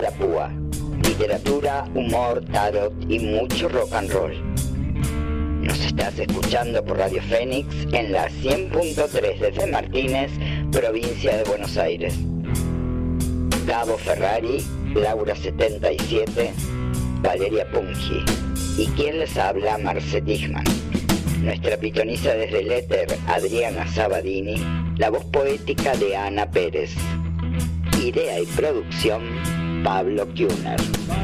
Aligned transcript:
a 0.00 0.02
la 0.02 0.10
púa. 0.10 0.50
Literatura, 1.02 1.84
humor, 1.94 2.44
tarot 2.52 2.92
y 3.08 3.18
mucho 3.18 3.68
rock 3.68 3.92
and 3.92 4.10
roll. 4.10 4.54
Nos 5.62 5.78
estás 5.84 6.18
escuchando 6.18 6.82
por 6.84 6.98
Radio 6.98 7.22
Fénix 7.22 7.66
en 7.92 8.12
la 8.12 8.28
100.3 8.28 9.38
desde 9.38 9.66
Martínez, 9.66 10.30
provincia 10.72 11.36
de 11.36 11.44
Buenos 11.44 11.76
Aires. 11.76 12.14
Gabo 13.66 13.98
Ferrari, 13.98 14.64
Laura 14.94 15.36
77, 15.36 16.52
Valeria 17.22 17.70
Pungi. 17.70 18.24
Y 18.78 18.86
quien 18.96 19.18
les 19.18 19.36
habla, 19.36 19.76
Marce 19.78 20.22
Tichman. 20.22 20.64
Nuestra 21.42 21.76
pitonisa 21.76 22.34
desde 22.34 22.60
el 22.60 22.72
éter, 22.72 23.08
Adriana 23.26 23.86
Sabadini. 23.86 24.56
La 24.96 25.10
voz 25.10 25.24
poética 25.26 25.94
de 25.96 26.16
Ana 26.16 26.50
Pérez. 26.50 26.94
Idea 28.02 28.40
y 28.40 28.46
producción, 28.46 29.22
Pablo 29.82 30.26
Kuhner. 30.26 31.19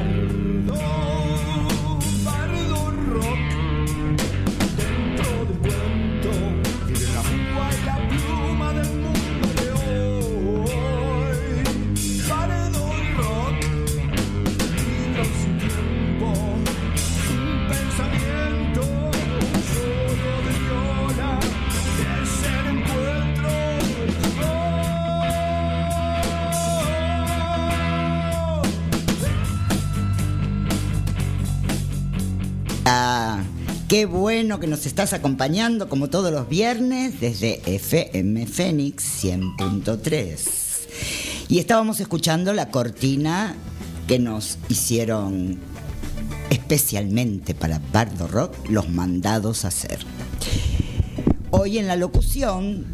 Qué 33.96 34.04
bueno 34.04 34.60
que 34.60 34.66
nos 34.66 34.84
estás 34.84 35.14
acompañando 35.14 35.88
como 35.88 36.10
todos 36.10 36.30
los 36.30 36.50
viernes 36.50 37.18
desde 37.18 37.62
FM 37.64 38.46
Fénix 38.46 39.24
100.3. 39.24 40.38
Y 41.48 41.60
estábamos 41.60 41.98
escuchando 42.00 42.52
la 42.52 42.68
cortina 42.68 43.54
que 44.06 44.18
nos 44.18 44.58
hicieron 44.68 45.58
especialmente 46.50 47.54
para 47.54 47.80
Bardo 47.90 48.28
Rock 48.28 48.68
los 48.68 48.90
mandados 48.90 49.64
a 49.64 49.68
hacer. 49.68 50.00
Hoy 51.50 51.78
en 51.78 51.86
la 51.86 51.96
locución, 51.96 52.84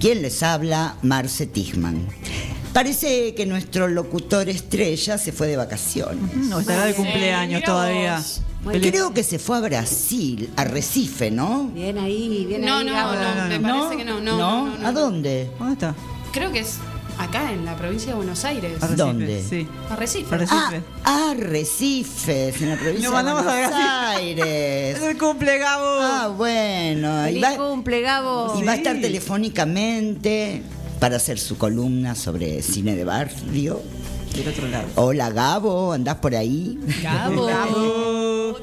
¿quién 0.00 0.22
les 0.22 0.42
habla? 0.42 0.96
Marce 1.02 1.46
Tichman. 1.46 2.04
Parece 2.72 3.32
que 3.36 3.46
nuestro 3.46 3.86
locutor 3.86 4.48
estrella 4.48 5.18
se 5.18 5.30
fue 5.30 5.46
de 5.46 5.56
vacaciones. 5.56 6.34
No, 6.34 6.58
estará 6.58 6.86
de 6.86 6.94
cumpleaños 6.94 7.62
todavía. 7.62 8.20
Creo 8.64 9.14
que 9.14 9.22
se 9.22 9.38
fue 9.38 9.56
a 9.56 9.60
Brasil, 9.60 10.50
a 10.56 10.64
Recife, 10.64 11.30
¿no? 11.30 11.70
Bien 11.74 11.96
ahí, 11.98 12.44
bien 12.46 12.62
No, 12.64 12.78
ahí. 12.78 12.86
no, 12.86 12.92
Gabo. 12.92 13.12
no, 13.14 13.48
me 13.48 13.60
parece 13.60 13.96
que 13.96 14.04
no, 14.04 14.20
no, 14.20 14.36
no, 14.36 14.66
no, 14.68 14.78
no. 14.78 14.86
¿A 14.86 14.92
dónde? 14.92 15.50
¿Dónde 15.58 15.72
está? 15.74 15.94
Creo 16.32 16.52
que 16.52 16.58
es 16.60 16.76
acá 17.18 17.52
en 17.52 17.64
la 17.64 17.76
provincia 17.76 18.08
de 18.08 18.14
Buenos 18.16 18.44
Aires. 18.44 18.72
Arrecife, 18.82 18.96
¿Dónde? 18.96 19.42
Sí. 19.48 19.66
Arrecife. 19.90 20.34
Arrecife. 20.34 20.82
Ah, 21.04 21.30
Arrecifes, 21.30 22.60
en 22.60 22.68
la 22.70 22.76
provincia 22.76 23.10
mandamos 23.10 23.44
de 23.44 23.50
a 23.50 23.54
Buenos 23.54 23.70
Brasil. 23.70 23.86
Aires. 24.42 24.96
Es 24.98 25.02
el 25.02 25.18
cumple, 25.18 25.58
Gabo. 25.58 25.86
Ah, 26.02 26.28
bueno. 26.36 27.22
Y 27.28 27.34
Feliz 27.34 27.44
va, 27.44 27.56
cumple, 27.56 28.00
Gabo. 28.02 28.60
y 28.60 28.64
va 28.64 28.72
a 28.72 28.76
estar 28.76 29.00
telefónicamente 29.00 30.62
para 31.00 31.16
hacer 31.16 31.38
su 31.38 31.56
columna 31.56 32.14
sobre 32.14 32.60
cine 32.62 32.96
de 32.96 33.04
barrio. 33.04 33.80
Del 34.34 34.48
otro 34.48 34.68
lado. 34.68 34.86
Hola 34.96 35.30
Gabo, 35.30 35.92
¿andás 35.92 36.16
por 36.16 36.34
ahí? 36.34 36.78
Gabo. 37.02 37.48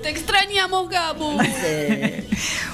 Te 0.01 0.09
extrañamos, 0.09 0.89
Gabo. 0.89 1.37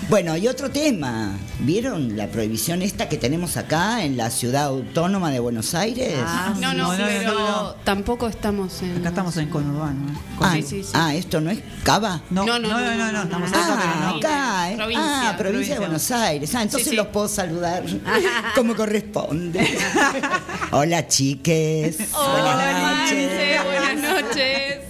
Bueno, 0.09 0.35
y 0.37 0.47
otro 0.47 0.69
tema. 0.69 1.37
¿Vieron 1.59 2.17
la 2.17 2.27
prohibición 2.27 2.81
esta 2.81 3.07
que 3.07 3.17
tenemos 3.17 3.55
acá 3.55 4.03
en 4.03 4.17
la 4.17 4.29
ciudad 4.31 4.65
autónoma 4.65 5.31
de 5.31 5.39
Buenos 5.39 5.73
Aires? 5.75 6.15
Ah, 6.25 6.53
No, 6.59 6.73
no, 6.73 6.91
No, 6.91 6.97
no, 6.97 7.05
pero 7.05 7.33
no, 7.33 7.39
no. 7.63 7.69
tampoco 7.83 8.27
estamos 8.27 8.81
en. 8.81 8.97
Acá 8.97 9.09
estamos 9.09 9.37
en 9.37 9.49
conurbano. 9.49 10.11
Ah, 10.41 10.53
sí, 10.55 10.63
sí, 10.63 10.83
sí. 10.83 10.89
ah, 10.95 11.13
¿esto 11.15 11.39
no 11.39 11.51
es 11.51 11.59
Cava? 11.83 12.21
No, 12.31 12.45
No, 12.45 12.59
no, 12.59 12.69
no, 12.69 12.79
no, 12.81 12.95
no, 12.95 13.11
no, 13.11 13.25
no, 13.25 13.39
no, 13.39 13.45
estamos 13.45 13.51
no. 13.51 13.57
acá, 13.57 13.73
Ah, 13.73 13.79
pero 13.79 14.11
no. 14.11 14.17
acá, 14.17 14.71
¿eh? 14.71 14.75
Provincia, 14.75 15.03
ah, 15.05 15.37
provincia, 15.37 15.37
provincia. 15.37 15.73
de 15.75 15.79
Buenos 15.79 16.11
Aires. 16.11 16.55
Ah, 16.55 16.61
entonces 16.63 16.83
Sí, 16.85 16.89
sí. 16.91 16.95
los 16.95 17.07
puedo 17.07 17.27
saludar 17.27 17.83
como 18.55 18.75
corresponde. 18.75 19.77
Hola, 20.71 21.07
chiques. 21.07 21.97
Hola, 22.13 22.33
Buenas 22.55 22.80
noches. 22.81 23.31
Marce, 23.31 23.59
buenas 23.65 24.25
noches. 24.25 24.81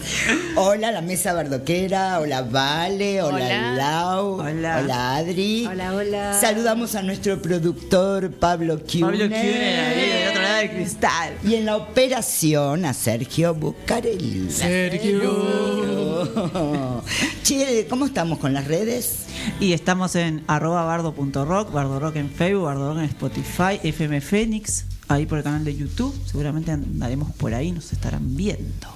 Hola, 0.56 0.91
la 0.91 1.02
mesa 1.02 1.34
bardoquera. 1.34 2.19
Hola, 2.19 2.41
Vale. 2.44 3.22
Hola, 3.22 3.35
Hola. 3.35 3.74
Lau. 3.75 4.41
Hola. 4.41 5.16
Adri. 5.16 5.66
Hola, 5.66 5.96
hola. 5.96 6.34
Saludamos 6.40 6.96
a 6.96 7.01
nuestro 7.01 7.41
productor 7.41 8.31
Pablo 8.31 8.80
Kuhner. 8.80 9.12
Pablo 9.12 9.30
Kuhner, 9.30 9.80
ahí, 9.80 10.09
del 10.09 10.30
otro 10.30 10.41
lado 10.41 10.57
del 10.57 10.69
cristal. 10.72 11.34
Y 11.44 11.56
en 11.56 11.66
la 11.66 11.78
operación 11.78 12.85
a 12.85 12.94
Sergio 12.94 13.53
Bucarelli. 13.53 14.50
Sergio. 14.51 15.81
Che, 17.44 17.88
¿cómo 17.90 18.06
estamos 18.06 18.38
con 18.40 18.53
las 18.53 18.68
redes? 18.68 19.25
Y 19.59 19.74
estamos 19.74 20.16
en 20.16 20.44
arroba 20.47 20.84
bardo.rock, 20.84 21.72
bardo 21.72 22.00
rock 22.00 22.18
en 22.18 22.30
Facebook, 22.30 22.66
bardo 22.66 22.90
rock 22.90 23.00
en 23.00 23.06
Spotify, 23.06 23.80
FM 23.84 24.22
Fénix, 24.22 24.85
ahí 25.11 25.25
por 25.25 25.38
el 25.38 25.44
canal 25.44 25.63
de 25.66 25.75
YouTube. 25.75 26.13
Seguramente 26.25 26.72
andaremos 26.72 27.31
por 27.33 27.53
ahí, 27.53 27.72
nos 27.72 27.91
estarán 27.94 28.35
viendo. 28.35 28.88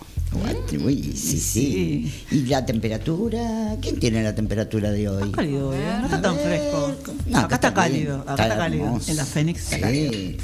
Uy, 0.83 1.13
sí, 1.15 1.39
sí. 1.39 2.13
¿Y 2.31 2.41
la 2.47 2.65
temperatura? 2.65 3.77
¿Quién 3.81 3.99
tiene 3.99 4.21
la 4.21 4.35
temperatura 4.35 4.91
de 4.91 5.07
hoy? 5.07 5.23
Está 5.23 5.35
cálido, 5.37 5.73
¿eh? 5.73 5.77
No 5.99 6.05
está 6.05 6.21
tan 6.21 6.35
fresco. 6.35 6.91
No, 7.27 7.39
acá 7.39 7.55
está 7.55 7.73
cálido, 7.73 8.21
acá 8.27 8.43
está 8.43 8.57
cálido. 8.57 8.99
En 9.07 9.15
la 9.15 9.25
Fénix 9.25 9.61
está 9.63 9.75
Sí. 9.77 9.81
cálido. 9.81 10.43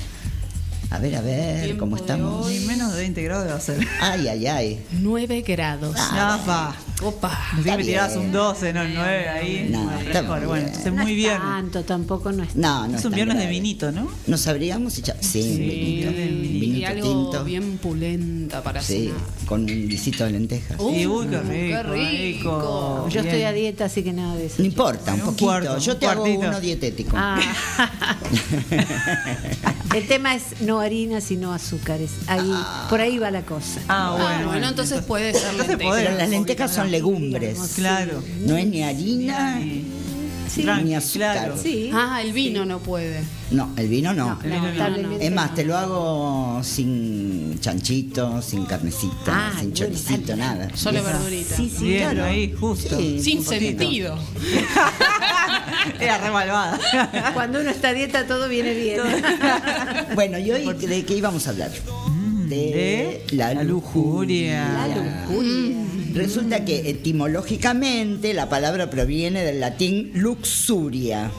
A 0.92 1.00
ver, 1.00 1.16
a 1.16 1.22
ver, 1.22 1.78
¿cómo 1.78 1.96
estamos? 1.96 2.48
Ni 2.50 2.60
menos 2.66 2.91
20 3.02 3.24
grados 3.24 3.48
va 3.50 3.56
a 3.56 3.60
ser. 3.60 3.80
Ay, 4.00 4.28
ay, 4.28 4.48
ay. 4.48 4.80
9 4.92 5.42
grados. 5.42 5.96
Ah, 5.98 6.38
No, 6.40 6.46
pa. 6.46 6.76
Opa. 7.04 7.40
Que 7.64 7.72
me 7.72 7.78
bien. 7.78 7.88
tirabas 7.88 8.16
un 8.16 8.32
12, 8.32 8.74
no 8.74 8.82
el 8.84 8.94
9 8.94 9.30
ahí. 9.30 9.68
No, 9.72 9.92
está 10.00 10.22
mejor. 10.22 10.38
bien. 10.38 10.48
Bueno, 10.50 10.68
entonces 10.68 10.94
No 10.94 11.02
muy 11.02 11.12
es 11.12 11.18
bien. 11.18 11.38
Tanto, 11.40 11.84
tampoco 11.84 12.32
no 12.32 12.44
es. 12.44 12.56
No, 12.56 12.88
no 12.88 12.96
Es 12.98 13.06
un 13.06 13.14
viernes 13.14 13.38
de 13.40 13.48
vinito, 13.48 13.92
¿no? 13.92 14.08
¿Nos 14.28 14.46
habríamos 14.48 14.98
echado? 15.00 15.18
Sí, 15.22 15.42
Sí, 15.42 15.58
vinito, 15.58 16.12
y 16.12 16.60
vinito 16.60 16.88
algo 16.88 17.08
tinto. 17.32 17.44
bien 17.44 17.78
pulenta 17.80 18.62
para 18.62 18.82
Sí, 18.84 19.06
cenar. 19.08 19.46
con 19.48 19.62
un 19.62 19.66
guisito 19.88 20.26
de 20.26 20.32
lentejas. 20.32 20.80
Uh, 20.80 20.94
Y 20.96 21.08
uy, 21.08 21.26
qué 21.28 21.40
rico. 21.42 21.50
qué 21.50 21.84
rico. 21.84 23.10
Yo 23.10 23.22
estoy 23.22 23.42
a 23.44 23.52
dieta, 23.52 23.86
así 23.86 24.04
que 24.04 24.14
nada 24.14 24.36
de 24.36 24.46
eso. 24.46 24.56
No 24.60 24.66
importa, 24.66 25.14
un 25.16 25.20
Un 25.22 25.26
poquito. 25.26 25.46
cuarto, 25.46 25.78
Yo 25.80 25.94
un 25.94 26.00
te 26.00 26.06
hago 26.06 26.22
cuartito. 26.22 26.48
uno 26.50 26.60
dietético. 26.60 27.16
Ah. 27.18 27.40
El 29.94 30.08
tema 30.08 30.36
es 30.36 30.62
no 30.62 30.80
harinas 30.80 31.26
sino 31.26 31.54
azúcares. 31.54 32.12
Ahí, 32.28 32.52
por 32.90 33.02
ahí 33.02 33.18
va 33.18 33.30
la 33.32 33.42
cosa. 33.42 33.82
Ah, 33.88 34.12
bueno. 34.18 34.28
Ah, 34.28 34.46
bueno, 34.48 34.68
entonces 34.70 35.02
puede 35.02 35.34
ser. 35.34 35.78
Pero 35.78 36.18
las 36.18 36.30
lentejas 36.30 36.74
son 36.74 36.92
legumbres. 36.92 37.58
Claro. 37.76 38.24
No 38.46 38.56
es 38.56 38.68
ni 38.68 38.84
harina 38.84 39.60
Sí. 39.62 39.86
Tranqui, 40.62 40.84
ni 40.86 40.96
azúcar. 40.96 41.36
claro. 41.38 41.56
Sí. 41.62 41.90
Ah, 41.94 42.22
el 42.22 42.34
vino 42.34 42.66
no 42.66 42.80
puede. 42.80 43.24
No, 43.52 43.70
el 43.78 43.88
vino 43.88 44.14
no. 44.14 44.28
No, 44.36 44.40
el 44.44 44.50
vino 44.50 44.58
no. 44.60 44.64
lamentablemente 44.66 45.26
Es 45.26 45.32
más, 45.32 45.54
te 45.56 45.64
lo 45.66 45.78
hago 45.78 46.62
sin 46.64 47.60
chanchito, 47.60 48.42
sin 48.42 48.66
carnecita, 48.66 49.14
Ah, 49.28 49.50
sin 49.60 49.72
bueno, 49.72 49.74
choricito, 49.76 50.36
nada. 50.36 50.70
Solo 50.76 51.00
Esa. 51.00 51.12
verdurita. 51.12 51.56
Sí, 51.56 51.74
sí, 51.78 51.84
Bien, 51.86 52.12
claro. 52.12 52.24
ahí, 52.26 52.54
justo. 52.60 52.98
Sí. 52.98 53.22
Sin 53.22 53.44
sentido. 53.44 54.18
Era 56.00 56.18
re 56.18 56.32
malvada. 56.32 56.80
Cuando 57.34 57.60
uno 57.62 57.70
está 57.70 57.90
a 57.90 57.94
dieta 57.94 58.26
todo 58.28 58.48
viene 58.50 58.74
bien. 58.74 59.02
Bueno, 60.16 60.38
¿y 60.38 60.52
hoy 60.52 60.74
de 60.74 61.06
qué 61.06 61.16
íbamos 61.16 61.48
a 61.48 61.52
hablar? 61.52 61.72
De 62.58 63.24
la, 63.32 63.54
la 63.54 63.64
lujuria. 63.64 64.88
La 64.88 64.96
lujuria. 64.96 65.78
Resulta 66.14 66.66
que 66.66 66.90
etimológicamente 66.90 68.34
la 68.34 68.50
palabra 68.50 68.90
proviene 68.90 69.44
del 69.44 69.60
latín 69.60 70.12
luxuria. 70.14 71.32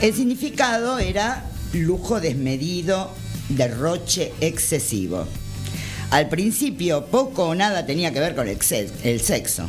El 0.00 0.14
significado 0.14 0.98
era 0.98 1.46
lujo 1.72 2.20
desmedido, 2.20 3.10
derroche 3.48 4.32
excesivo. 4.40 5.26
Al 6.10 6.28
principio 6.28 7.06
poco 7.06 7.48
o 7.48 7.54
nada 7.54 7.86
tenía 7.86 8.12
que 8.12 8.20
ver 8.20 8.34
con 8.34 8.46
el 8.48 9.20
sexo. 9.20 9.68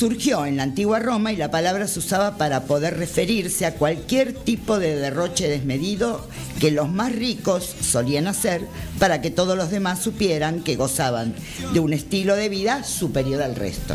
Surgió 0.00 0.46
en 0.46 0.56
la 0.56 0.62
antigua 0.62 0.98
Roma 0.98 1.30
y 1.30 1.36
la 1.36 1.50
palabra 1.50 1.86
se 1.86 1.98
usaba 1.98 2.38
para 2.38 2.62
poder 2.62 2.96
referirse 2.96 3.66
a 3.66 3.74
cualquier 3.74 4.32
tipo 4.32 4.78
de 4.78 4.96
derroche 4.96 5.46
desmedido 5.46 6.26
que 6.58 6.70
los 6.70 6.88
más 6.88 7.12
ricos 7.12 7.76
solían 7.82 8.26
hacer 8.26 8.62
para 8.98 9.20
que 9.20 9.30
todos 9.30 9.58
los 9.58 9.70
demás 9.70 9.98
supieran 9.98 10.62
que 10.62 10.76
gozaban 10.76 11.34
de 11.74 11.80
un 11.80 11.92
estilo 11.92 12.34
de 12.34 12.48
vida 12.48 12.82
superior 12.82 13.42
al 13.42 13.56
resto. 13.56 13.94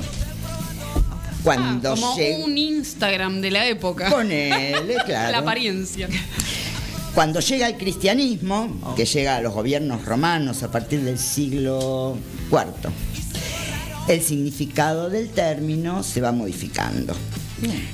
Cuando 1.44 1.94
Ah, 1.94 1.96
como 1.96 2.46
un 2.46 2.56
Instagram 2.56 3.42
de 3.42 3.50
la 3.50 3.68
época. 3.68 4.12
Ponele, 4.12 4.98
claro. 5.08 5.32
La 5.32 5.40
apariencia. 5.40 6.08
Cuando 7.16 7.40
llega 7.40 7.68
el 7.68 7.78
cristianismo, 7.78 8.94
que 8.96 9.06
llega 9.06 9.38
a 9.38 9.42
los 9.42 9.56
gobiernos 9.56 10.06
romanos 10.06 10.62
a 10.62 10.70
partir 10.70 11.02
del 11.02 11.18
siglo 11.18 12.16
IV, 12.52 12.92
el 14.08 14.22
significado 14.22 15.10
del 15.10 15.30
término 15.30 16.04
se 16.04 16.22
va 16.22 16.32
modificando. 16.32 17.16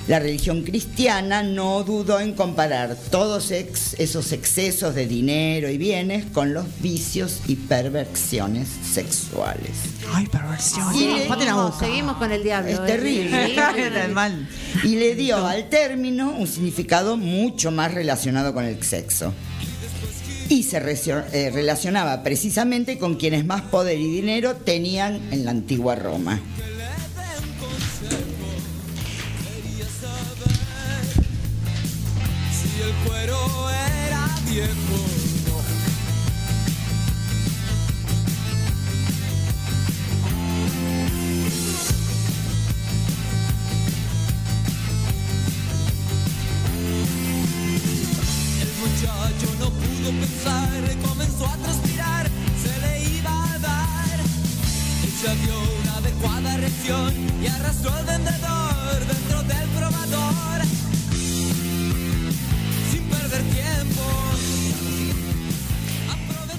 La 0.07 0.19
religión 0.19 0.63
cristiana 0.63 1.43
no 1.43 1.83
dudó 1.83 2.19
en 2.19 2.33
comparar 2.33 2.97
todos 3.11 3.51
ex- 3.51 3.93
esos 3.99 4.31
excesos 4.31 4.95
de 4.95 5.05
dinero 5.05 5.69
y 5.69 5.77
bienes 5.77 6.25
con 6.33 6.53
los 6.53 6.65
vicios 6.79 7.41
y 7.47 7.55
perversiones 7.55 8.67
sexuales. 8.91 9.69
Ay, 10.13 10.25
Tapate 10.25 10.47
la 10.51 10.57
Seguimos, 10.59 11.79
seguimos 11.79 12.17
con 12.17 12.31
el 12.31 12.41
diablo. 12.43 12.69
Es 12.71 12.79
¿eh? 12.79 12.83
terrible. 12.87 13.45
Sí, 13.47 13.51
Era 13.77 14.05
el 14.05 14.11
mal. 14.13 14.49
Y 14.83 14.95
le 14.95 15.15
dio 15.15 15.45
al 15.45 15.69
término 15.69 16.31
un 16.31 16.47
significado 16.47 17.15
mucho 17.15 17.71
más 17.71 17.93
relacionado 17.93 18.53
con 18.55 18.65
el 18.65 18.81
sexo. 18.83 19.31
Y 20.51 20.63
se 20.63 20.79
eh, 20.79 21.49
relacionaba 21.49 22.23
precisamente 22.23 22.97
con 22.97 23.15
quienes 23.15 23.45
más 23.45 23.61
poder 23.61 23.97
y 23.97 24.11
dinero 24.11 24.53
tenían 24.57 25.21
en 25.31 25.45
la 25.45 25.51
antigua 25.51 25.95
Roma. 25.95 26.41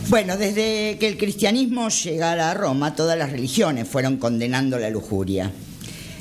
Bueno, 0.09 0.37
desde 0.37 0.99
que 1.01 1.09
el 1.09 1.19
cristianismo 1.19 1.89
llegara 1.89 2.51
a 2.51 2.55
Roma, 2.55 2.95
todas 2.95 3.19
las 3.19 3.33
religiones 3.33 3.89
fueron 3.89 4.19
condenando 4.19 4.79
la 4.79 4.91
lujuria. 4.91 5.51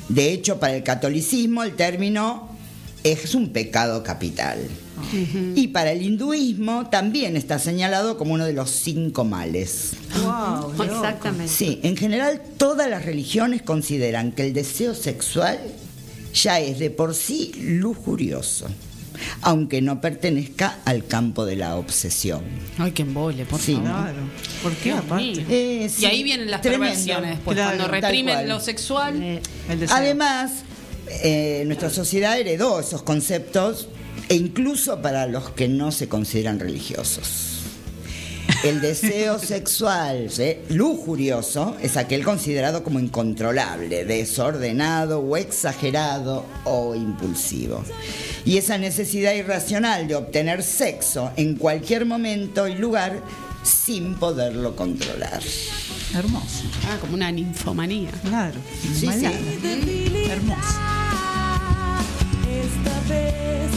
De 0.08 0.32
hecho, 0.32 0.58
para 0.58 0.74
el 0.74 0.82
catolicismo 0.82 1.62
el 1.62 1.76
término 1.76 2.56
es 3.04 3.34
un 3.36 3.50
pecado 3.50 4.02
capital. 4.02 4.58
Y 5.54 5.68
para 5.68 5.92
el 5.92 6.02
hinduismo 6.02 6.88
también 6.90 7.36
está 7.36 7.58
señalado 7.58 8.16
como 8.18 8.34
uno 8.34 8.44
de 8.44 8.52
los 8.52 8.70
cinco 8.70 9.24
males. 9.24 9.92
Wow. 10.22 10.82
Exactamente. 10.84 11.48
Sí, 11.52 11.80
en 11.82 11.96
general 11.96 12.40
todas 12.58 12.88
las 12.88 13.04
religiones 13.04 13.62
consideran 13.62 14.32
que 14.32 14.46
el 14.46 14.52
deseo 14.52 14.94
sexual 14.94 15.58
ya 16.34 16.60
es 16.60 16.78
de 16.78 16.90
por 16.90 17.14
sí 17.14 17.52
lujurioso, 17.58 18.66
aunque 19.42 19.82
no 19.82 20.00
pertenezca 20.00 20.78
al 20.84 21.06
campo 21.06 21.44
de 21.44 21.56
la 21.56 21.76
obsesión. 21.76 22.42
Ay, 22.78 22.92
qué 22.92 23.02
embole, 23.02 23.44
por 23.44 23.60
Sí. 23.60 23.74
favor. 23.74 23.88
Claro. 23.90 24.18
¿Por 24.62 24.72
qué 24.76 24.92
aparte? 24.92 25.44
Eh, 25.48 25.90
Y 25.98 26.04
ahí 26.04 26.22
vienen 26.22 26.50
las 26.50 26.60
tremendo. 26.62 26.86
perversiones 26.86 27.30
después. 27.36 27.56
Claro, 27.56 27.76
cuando 27.76 27.92
reprimen 27.92 28.48
lo 28.48 28.60
sexual, 28.60 29.22
Eh, 29.22 29.42
El 29.68 29.80
deseo. 29.80 29.96
Además, 29.96 30.52
eh, 31.22 31.64
nuestra 31.66 31.90
sociedad 31.90 32.38
heredó 32.38 32.80
esos 32.80 33.02
conceptos 33.02 33.88
e 34.28 34.34
incluso 34.34 35.02
para 35.02 35.26
los 35.26 35.50
que 35.50 35.68
no 35.68 35.92
se 35.92 36.08
consideran 36.08 36.58
religiosos. 36.60 37.52
El 38.64 38.80
deseo 38.80 39.38
sexual 39.40 40.28
¿sí? 40.30 40.56
lujurioso 40.68 41.76
es 41.82 41.96
aquel 41.96 42.24
considerado 42.24 42.84
como 42.84 43.00
incontrolable, 43.00 44.04
desordenado 44.04 45.20
o 45.20 45.36
exagerado 45.36 46.44
o 46.64 46.94
impulsivo. 46.94 47.82
Y 48.44 48.58
esa 48.58 48.78
necesidad 48.78 49.34
irracional 49.34 50.06
de 50.08 50.14
obtener 50.14 50.62
sexo 50.62 51.32
en 51.36 51.56
cualquier 51.56 52.06
momento 52.06 52.68
y 52.68 52.74
lugar 52.74 53.22
sin 53.62 54.14
poderlo 54.14 54.74
controlar. 54.76 55.42
Hermoso. 56.14 56.64
ah, 56.88 56.98
como 57.00 57.14
una 57.14 57.30
ninfomanía. 57.30 58.10
Claro. 58.22 58.58
Sí, 58.94 59.06
Malala. 59.06 59.38
Hermoso. 60.28 60.78
Esta 62.48 63.00
vez 63.08 63.70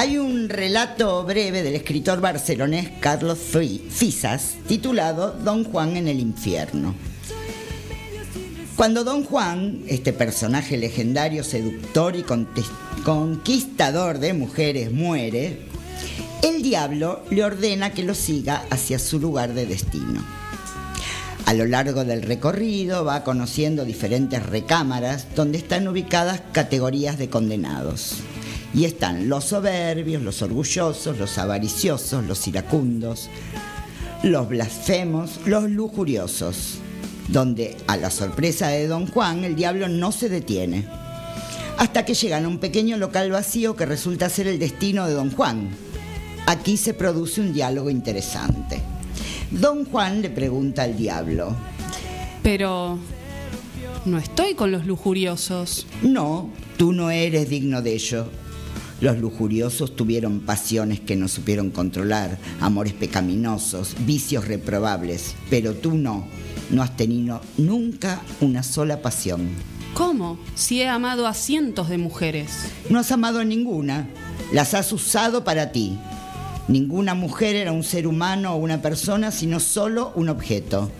Hay 0.00 0.16
un 0.16 0.48
relato 0.48 1.22
breve 1.24 1.62
del 1.62 1.74
escritor 1.74 2.22
barcelonés 2.22 2.88
Carlos 3.00 3.36
Fi- 3.36 3.82
Fisas 3.90 4.54
titulado 4.66 5.32
Don 5.32 5.62
Juan 5.62 5.94
en 5.98 6.08
el 6.08 6.20
infierno. 6.20 6.94
Cuando 8.76 9.04
Don 9.04 9.24
Juan, 9.24 9.82
este 9.88 10.14
personaje 10.14 10.78
legendario, 10.78 11.44
seductor 11.44 12.16
y 12.16 12.24
conquistador 13.04 14.20
de 14.20 14.32
mujeres, 14.32 14.90
muere, 14.90 15.66
el 16.42 16.62
diablo 16.62 17.22
le 17.28 17.44
ordena 17.44 17.92
que 17.92 18.02
lo 18.02 18.14
siga 18.14 18.64
hacia 18.70 18.98
su 18.98 19.20
lugar 19.20 19.52
de 19.52 19.66
destino. 19.66 20.24
A 21.44 21.52
lo 21.52 21.66
largo 21.66 22.06
del 22.06 22.22
recorrido 22.22 23.04
va 23.04 23.22
conociendo 23.22 23.84
diferentes 23.84 24.46
recámaras 24.46 25.26
donde 25.36 25.58
están 25.58 25.86
ubicadas 25.88 26.40
categorías 26.52 27.18
de 27.18 27.28
condenados. 27.28 28.14
Y 28.72 28.84
están 28.84 29.28
los 29.28 29.46
soberbios, 29.46 30.22
los 30.22 30.42
orgullosos, 30.42 31.18
los 31.18 31.38
avariciosos, 31.38 32.24
los 32.24 32.46
iracundos, 32.46 33.28
los 34.22 34.48
blasfemos, 34.48 35.40
los 35.46 35.68
lujuriosos, 35.68 36.78
donde 37.28 37.76
a 37.88 37.96
la 37.96 38.10
sorpresa 38.10 38.68
de 38.68 38.86
don 38.86 39.06
Juan 39.08 39.44
el 39.44 39.56
diablo 39.56 39.88
no 39.88 40.12
se 40.12 40.28
detiene, 40.28 40.86
hasta 41.78 42.04
que 42.04 42.14
llegan 42.14 42.44
a 42.44 42.48
un 42.48 42.58
pequeño 42.58 42.96
local 42.96 43.30
vacío 43.30 43.74
que 43.74 43.86
resulta 43.86 44.28
ser 44.28 44.46
el 44.46 44.58
destino 44.58 45.06
de 45.06 45.14
don 45.14 45.30
Juan. 45.32 45.68
Aquí 46.46 46.76
se 46.76 46.94
produce 46.94 47.40
un 47.40 47.52
diálogo 47.52 47.90
interesante. 47.90 48.80
Don 49.50 49.84
Juan 49.84 50.22
le 50.22 50.30
pregunta 50.30 50.82
al 50.84 50.96
diablo, 50.96 51.56
Pero 52.42 52.98
no 54.04 54.18
estoy 54.18 54.54
con 54.54 54.70
los 54.70 54.86
lujuriosos. 54.86 55.86
no, 56.02 56.50
tú 56.76 56.92
no 56.92 57.10
eres 57.10 57.48
digno 57.48 57.82
de 57.82 57.94
ello. 57.94 58.26
Los 59.00 59.18
lujuriosos 59.18 59.96
tuvieron 59.96 60.40
pasiones 60.40 61.00
que 61.00 61.16
no 61.16 61.26
supieron 61.26 61.70
controlar, 61.70 62.38
amores 62.60 62.92
pecaminosos, 62.92 63.96
vicios 64.00 64.46
reprobables, 64.46 65.34
pero 65.48 65.74
tú 65.74 65.94
no, 65.94 66.26
no 66.68 66.82
has 66.82 66.96
tenido 66.96 67.40
nunca 67.56 68.20
una 68.42 68.62
sola 68.62 69.00
pasión. 69.00 69.48
¿Cómo? 69.94 70.38
Si 70.54 70.82
he 70.82 70.88
amado 70.88 71.26
a 71.26 71.32
cientos 71.32 71.88
de 71.88 71.96
mujeres. 71.96 72.50
No 72.90 72.98
has 72.98 73.10
amado 73.10 73.40
a 73.40 73.44
ninguna, 73.44 74.08
las 74.52 74.74
has 74.74 74.92
usado 74.92 75.44
para 75.44 75.72
ti. 75.72 75.98
Ninguna 76.68 77.14
mujer 77.14 77.56
era 77.56 77.72
un 77.72 77.82
ser 77.82 78.06
humano 78.06 78.52
o 78.52 78.58
una 78.58 78.82
persona, 78.82 79.32
sino 79.32 79.60
solo 79.60 80.12
un 80.14 80.28
objeto. 80.28 80.90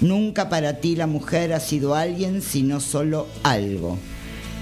Nunca 0.00 0.48
para 0.48 0.80
ti 0.80 0.96
la 0.96 1.06
mujer 1.06 1.52
ha 1.52 1.60
sido 1.60 1.94
alguien, 1.94 2.42
sino 2.42 2.80
solo 2.80 3.28
algo. 3.44 3.96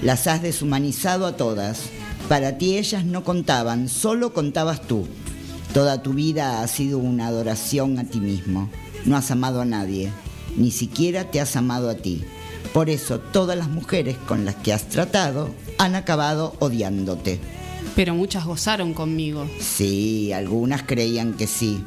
Las 0.03 0.27
has 0.27 0.41
deshumanizado 0.41 1.25
a 1.25 1.35
todas. 1.35 1.89
Para 2.33 2.57
ti 2.57 2.79
ellas 2.79 3.05
no 3.05 3.23
contaban, 3.23 3.87
solo 3.87 4.33
contabas 4.33 4.81
tú. 4.87 5.05
Toda 5.71 6.01
tu 6.01 6.13
vida 6.13 6.63
ha 6.63 6.67
sido 6.67 6.97
una 6.97 7.27
adoración 7.27 7.99
a 7.99 8.05
ti 8.05 8.19
mismo. 8.19 8.71
No 9.05 9.15
has 9.15 9.29
amado 9.29 9.61
a 9.61 9.65
nadie, 9.65 10.11
ni 10.57 10.71
siquiera 10.71 11.29
te 11.29 11.39
has 11.39 11.55
amado 11.55 11.91
a 11.91 11.93
ti. 11.93 12.23
Por 12.73 12.89
eso 12.89 13.19
todas 13.19 13.55
las 13.55 13.69
mujeres 13.69 14.17
con 14.27 14.45
las 14.45 14.55
que 14.55 14.73
has 14.73 14.89
tratado 14.89 15.53
han 15.77 15.93
acabado 15.93 16.55
odiándote. 16.57 17.39
Pero 17.95 18.15
muchas 18.15 18.45
gozaron 18.45 18.95
conmigo. 18.95 19.47
Sí, 19.59 20.33
algunas 20.33 20.81
creían 20.81 21.33
que 21.35 21.45
sí, 21.45 21.83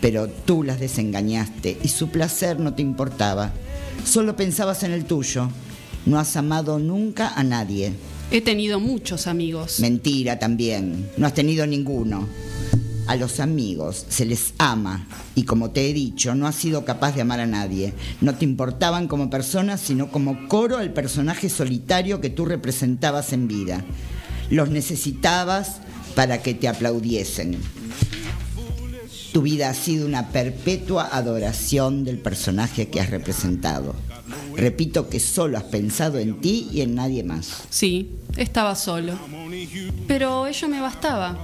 pero 0.00 0.26
tú 0.26 0.62
las 0.62 0.80
desengañaste 0.80 1.76
y 1.82 1.88
su 1.88 2.08
placer 2.08 2.60
no 2.60 2.72
te 2.72 2.80
importaba. 2.80 3.52
Solo 4.06 4.36
pensabas 4.36 4.84
en 4.84 4.92
el 4.92 5.04
tuyo. 5.04 5.50
No 6.06 6.18
has 6.18 6.34
amado 6.38 6.78
nunca 6.78 7.28
a 7.28 7.44
nadie. 7.44 7.92
He 8.30 8.40
tenido 8.40 8.80
muchos 8.80 9.28
amigos. 9.28 9.78
Mentira 9.78 10.38
también. 10.38 11.08
No 11.16 11.26
has 11.26 11.34
tenido 11.34 11.64
ninguno. 11.66 12.26
A 13.06 13.14
los 13.14 13.38
amigos 13.38 14.04
se 14.08 14.24
les 14.24 14.52
ama 14.58 15.06
y 15.36 15.44
como 15.44 15.70
te 15.70 15.88
he 15.88 15.92
dicho, 15.92 16.34
no 16.34 16.48
has 16.48 16.56
sido 16.56 16.84
capaz 16.84 17.14
de 17.14 17.20
amar 17.20 17.38
a 17.38 17.46
nadie. 17.46 17.94
No 18.20 18.34
te 18.34 18.44
importaban 18.44 19.06
como 19.06 19.30
personas, 19.30 19.80
sino 19.80 20.10
como 20.10 20.48
coro 20.48 20.78
al 20.78 20.92
personaje 20.92 21.48
solitario 21.48 22.20
que 22.20 22.30
tú 22.30 22.46
representabas 22.46 23.32
en 23.32 23.46
vida. 23.46 23.84
Los 24.50 24.70
necesitabas 24.70 25.76
para 26.16 26.42
que 26.42 26.54
te 26.54 26.66
aplaudiesen. 26.66 27.56
Tu 29.32 29.42
vida 29.42 29.70
ha 29.70 29.74
sido 29.74 30.04
una 30.04 30.30
perpetua 30.30 31.08
adoración 31.12 32.02
del 32.02 32.18
personaje 32.18 32.88
que 32.88 33.00
has 33.00 33.10
representado. 33.10 33.94
Repito 34.56 35.08
que 35.08 35.20
solo 35.20 35.58
has 35.58 35.64
pensado 35.64 36.18
en 36.18 36.40
ti 36.40 36.68
y 36.72 36.80
en 36.80 36.94
nadie 36.94 37.22
más. 37.22 37.64
Sí, 37.70 38.10
estaba 38.36 38.74
solo. 38.74 39.14
Pero 40.08 40.46
ello 40.46 40.68
me 40.68 40.80
bastaba. 40.80 41.38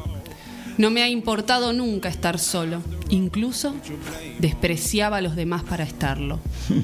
No 0.79 0.91
me 0.91 1.03
ha 1.03 1.09
importado 1.09 1.73
nunca 1.73 2.09
estar 2.09 2.39
solo. 2.39 2.81
Incluso 3.11 3.75
despreciaba 4.39 5.19
a 5.19 5.21
los 5.21 5.37
demás 5.37 5.63
para 5.63 5.85
estarlo. 5.85 6.41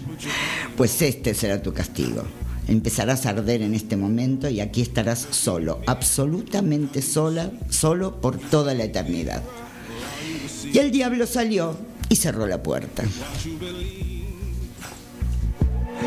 Pues 0.77 1.03
este 1.03 1.35
será 1.35 1.61
tu 1.61 1.73
castigo. 1.73 2.23
Empezarás 2.69 3.27
a 3.27 3.31
arder 3.31 3.63
en 3.63 3.75
este 3.75 3.97
momento 3.97 4.49
y 4.49 4.61
aquí 4.61 4.81
estarás 4.81 5.27
solo, 5.31 5.81
absolutamente 5.87 7.03
sola, 7.03 7.51
solo 7.69 8.21
por 8.21 8.39
toda 8.39 8.75
la 8.75 8.85
eternidad. 8.85 9.43
Y 10.73 10.79
el 10.79 10.93
diablo 10.93 11.27
salió 11.27 11.77
y 12.09 12.15
cerró 12.15 12.47
la 12.47 12.63
puerta. 12.63 13.03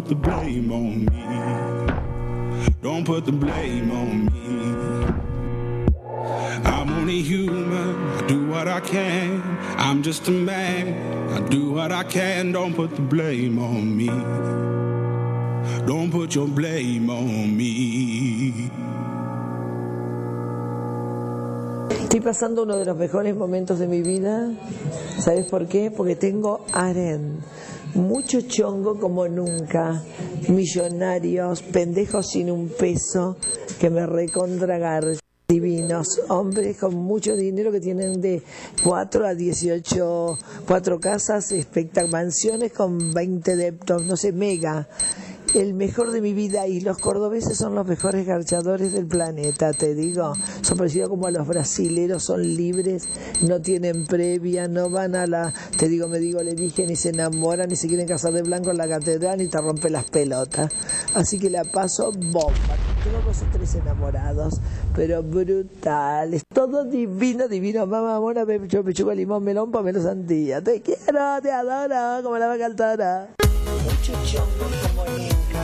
put 0.00 0.08
the 0.08 0.14
blame 0.14 0.72
on 0.72 1.04
me. 1.04 2.72
Don't 2.80 3.04
put 3.04 3.26
the 3.26 3.32
blame 3.32 3.90
on 3.90 4.24
me. 4.26 4.30
I'm 6.64 6.88
only 6.90 7.20
human. 7.20 7.96
I 8.16 8.26
do 8.26 8.46
what 8.46 8.66
I 8.66 8.80
can. 8.80 9.42
I'm 9.76 10.02
just 10.02 10.26
a 10.28 10.30
man. 10.30 10.94
I 11.34 11.46
do 11.48 11.72
what 11.72 11.92
I 11.92 12.04
can. 12.04 12.52
Don't 12.52 12.74
put 12.74 12.96
the 12.96 13.02
blame 13.02 13.58
on 13.58 13.94
me. 13.94 14.08
Don't 15.86 16.10
put 16.10 16.34
your 16.34 16.48
blame 16.48 17.10
on 17.10 17.54
me. 17.54 18.70
Estoy 21.90 22.20
pasando 22.20 22.62
uno 22.62 22.76
de 22.76 22.86
los 22.86 22.96
mejores 22.96 23.36
momentos 23.36 23.78
de 23.78 23.86
mi 23.86 24.00
vida. 24.00 24.50
¿Sabes 25.18 25.46
por 25.46 25.66
qué? 25.68 25.90
Porque 25.90 26.16
tengo 26.16 26.64
aren. 26.72 27.40
Mucho 27.94 28.42
chongo 28.42 28.98
como 28.98 29.26
nunca. 29.26 30.02
Millonarios, 30.48 31.62
pendejos 31.62 32.30
sin 32.30 32.50
un 32.50 32.68
peso, 32.68 33.36
que 33.80 33.90
me 33.90 34.06
recontragar. 34.06 35.04
Divinos, 35.48 36.20
hombres 36.28 36.76
con 36.78 36.94
mucho 36.94 37.34
dinero 37.34 37.72
que 37.72 37.80
tienen 37.80 38.20
de 38.20 38.40
4 38.84 39.26
a 39.26 39.34
18, 39.34 40.38
cuatro 40.64 41.00
casas, 41.00 41.52
mansiones 42.08 42.72
con 42.72 43.12
20 43.12 43.56
deptos, 43.56 44.06
no 44.06 44.16
sé, 44.16 44.30
mega. 44.30 44.86
El 45.52 45.74
mejor 45.74 46.12
de 46.12 46.20
mi 46.20 46.32
vida 46.32 46.68
y 46.68 46.80
los 46.80 46.98
cordobeses 46.98 47.58
son 47.58 47.74
los 47.74 47.84
mejores 47.84 48.24
garchadores 48.24 48.92
del 48.92 49.06
planeta, 49.06 49.72
te 49.72 49.96
digo. 49.96 50.32
Son 50.62 50.78
parecidos 50.78 51.08
como 51.08 51.26
a 51.26 51.32
los 51.32 51.44
brasileros, 51.44 52.22
son 52.22 52.42
libres, 52.42 53.08
no 53.42 53.60
tienen 53.60 54.06
previa, 54.06 54.68
no 54.68 54.90
van 54.90 55.16
a 55.16 55.26
la, 55.26 55.52
te 55.76 55.88
digo, 55.88 56.06
me 56.06 56.20
digo, 56.20 56.40
le 56.40 56.54
dije, 56.54 56.86
ni 56.86 56.94
se 56.94 57.08
enamoran, 57.08 57.68
ni 57.68 57.74
se 57.74 57.88
quieren 57.88 58.06
casar 58.06 58.32
de 58.32 58.42
blanco 58.42 58.70
en 58.70 58.78
la 58.78 58.86
catedral, 58.86 59.38
ni 59.38 59.48
te 59.48 59.60
rompe 59.60 59.90
las 59.90 60.08
pelotas. 60.08 60.72
Así 61.14 61.36
que 61.40 61.50
la 61.50 61.64
paso 61.64 62.12
bomba. 62.12 62.76
Tengo 63.02 63.20
dos 63.26 63.42
o 63.42 63.46
tres 63.50 63.74
enamorados, 63.74 64.60
pero 64.94 65.20
brutales. 65.20 66.42
Todo 66.54 66.84
divino, 66.84 67.48
divino. 67.48 67.86
Mamá, 67.86 68.20
pecho, 68.46 68.84
pechuga, 68.84 69.14
limón, 69.14 69.42
melón, 69.42 69.72
pomelo, 69.72 70.00
sandía. 70.00 70.62
Te 70.62 70.80
quiero, 70.80 71.42
te 71.42 71.50
adoro, 71.50 72.22
como 72.22 72.38
la 72.38 72.46
vaca 72.46 72.66
altora. 72.66 73.34
Mucho 74.00 74.16
chongo 74.24 74.64
como 74.82 75.04
nunca, 75.04 75.62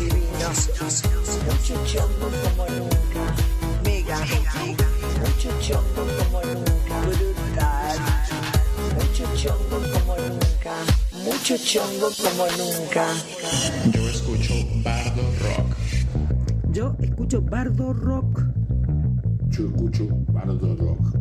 divinos. 0.00 0.70
Mucho 1.46 1.74
chongo 1.86 2.26
como 2.42 2.66
nunca, 2.66 3.22
mega. 3.84 4.18
Mucho 5.20 5.50
chongo 5.60 6.02
como 6.18 6.42
nunca, 6.42 7.00
brutal. 7.06 7.98
Mucho 8.96 9.24
chongo 9.36 9.78
como 9.92 10.14
nunca, 10.18 10.74
mucho 11.22 11.56
chongo 11.58 12.10
como 12.16 12.46
nunca. 12.58 13.06
Yo 13.92 14.02
escucho 14.08 14.54
Bardo 14.82 15.22
Rock. 15.44 15.68
Yo 16.72 16.96
escucho 17.00 17.40
bardo 17.40 17.92
rock. 17.92 18.42
Yo 19.50 19.66
escucho 19.68 20.08
Bardo 20.32 20.74
Rock. 20.74 21.16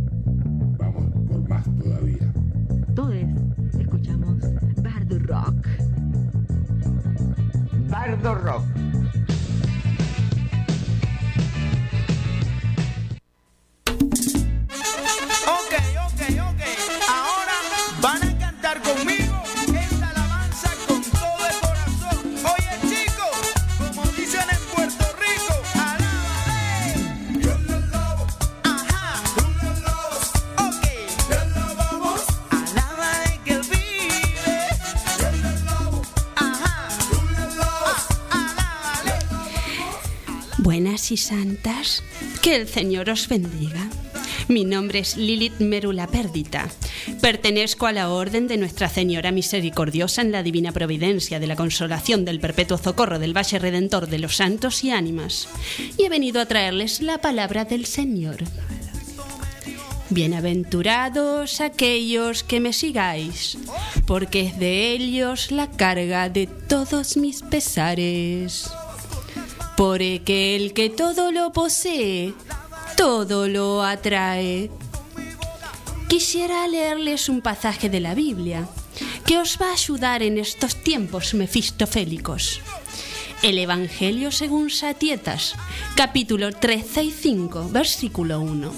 Vamos 0.79 1.05
por 1.27 1.48
más 1.48 1.63
todavía. 1.77 2.34
Bardo 8.06 8.36
Rock. 8.36 8.75
Santas. 41.25 42.03
Que 42.41 42.55
el 42.55 42.67
Señor 42.67 43.10
os 43.10 43.27
bendiga. 43.27 43.89
Mi 44.48 44.63
nombre 44.63 45.00
es 45.00 45.17
Lilith 45.17 45.60
Merula 45.60 46.08
Pérdita. 46.08 46.70
Pertenezco 47.20 47.88
a 47.88 47.91
la 47.91 48.10
Orden 48.10 48.48
de 48.48 48.58
Nuestra 48.58 48.89
Señora 48.89 49.32
Misericordiosa 49.32 50.22
en 50.22 50.32
la 50.32 50.44
Divina 50.44 50.72
Providencia 50.72 51.39
de 51.39 51.48
la 51.48 51.55
Consolación 51.55 52.25
del 52.25 52.39
Perpetuo 52.39 52.77
Socorro 52.77 53.17
del 53.17 53.36
Valle 53.36 53.60
Redentor 53.60 54.08
de 54.08 54.20
los 54.20 54.36
Santos 54.36 54.84
y 54.84 54.91
Ánimas. 54.91 55.48
Y 55.98 56.03
he 56.03 56.10
venido 56.10 56.41
a 56.41 56.46
traerles 56.46 57.01
la 57.01 57.17
palabra 57.17 57.65
del 57.65 57.86
Señor. 57.86 58.44
Bienaventurados 60.12 61.62
aquellos 61.62 62.44
que 62.44 62.60
me 62.60 62.74
sigáis, 62.74 63.58
porque 64.05 64.41
es 64.41 64.60
de 64.60 64.91
ellos 64.91 65.51
la 65.51 65.72
carga 65.72 66.29
de 66.29 66.46
todos 66.46 67.17
mis 67.17 67.41
pesares. 67.41 68.70
Porque 69.77 70.55
el 70.55 70.74
que 70.74 70.89
todo 70.89 71.32
lo 71.32 71.51
posee, 71.51 72.34
todo 72.96 73.48
lo 73.48 73.84
atrae. 73.84 74.72
Quisiera 76.08 76.67
leerles 76.67 77.27
un 77.27 77.41
pasaje 77.41 77.89
de 77.89 78.00
la 78.00 78.15
Biblia 78.15 78.67
que 79.25 79.38
os 79.38 79.58
va 79.62 79.70
a 79.70 79.74
ayudar 79.74 80.24
en 80.24 80.38
estos 80.38 80.75
tiempos 80.82 81.34
mefistofélicos. 81.34 82.62
El 83.41 83.58
Evangelio 83.58 84.32
según 84.32 84.70
Satietas, 84.70 85.55
capítulo 85.96 86.51
13 86.53 87.03
y 87.03 87.12
5, 87.12 87.70
versículo 87.70 88.39
1. 88.39 88.72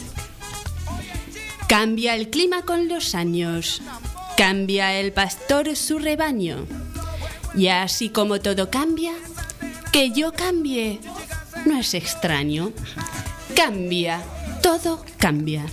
Cambia 1.68 2.16
el 2.16 2.30
clima 2.30 2.64
con 2.64 2.88
los 2.88 3.14
años, 3.14 3.82
cambia 4.36 5.00
el 5.00 5.14
pastor 5.14 5.76
su 5.76 6.00
rebaño. 6.00 6.66
Y 7.56 7.68
así 7.68 8.10
como 8.10 8.40
todo 8.40 8.70
cambia, 8.70 9.14
que 9.98 10.12
yo 10.12 10.32
cambie 10.32 11.00
no 11.66 11.80
es 11.80 11.96
extraño. 11.96 12.72
Cambia, 13.56 14.22
todo 14.62 15.04
cambia. 15.18 15.66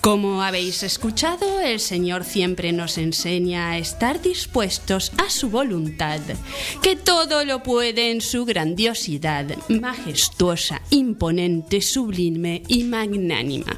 Como 0.00 0.42
habéis 0.42 0.82
escuchado, 0.82 1.60
el 1.60 1.80
Señor 1.80 2.24
siempre 2.24 2.72
nos 2.72 2.96
enseña 2.96 3.72
a 3.72 3.76
estar 3.76 4.22
dispuestos 4.22 5.12
a 5.18 5.28
su 5.28 5.50
voluntad, 5.50 6.20
que 6.82 6.96
todo 6.96 7.44
lo 7.44 7.62
puede 7.62 8.10
en 8.10 8.22
su 8.22 8.46
grandiosidad, 8.46 9.44
majestuosa, 9.68 10.80
imponente, 10.88 11.82
sublime 11.82 12.62
y 12.68 12.84
magnánima. 12.84 13.76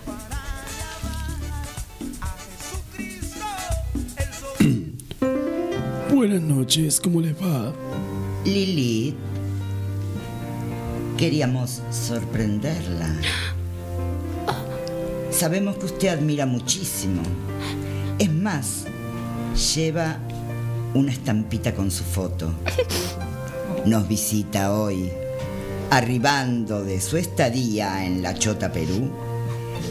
Buenas 6.15 6.43
noches, 6.43 7.01
¿cómo 7.01 7.21
les 7.21 7.35
va? 7.35 7.90
Lilith, 8.45 9.17
queríamos 11.19 11.83
sorprenderla. 11.91 13.15
Sabemos 15.31 15.77
que 15.77 15.87
usted 15.87 16.09
admira 16.09 16.47
muchísimo. 16.47 17.23
Es 18.19 18.33
más, 18.33 18.87
lleva 19.75 20.17
una 20.95 21.13
estampita 21.13 21.75
con 21.75 21.91
su 21.91 22.03
foto. 22.03 22.51
Nos 23.85 24.09
visita 24.09 24.73
hoy, 24.73 25.11
arribando 25.91 26.83
de 26.83 27.01
su 27.01 27.19
estadía 27.19 28.07
en 28.07 28.23
La 28.23 28.35
Chota, 28.35 28.73
Perú, 28.73 29.11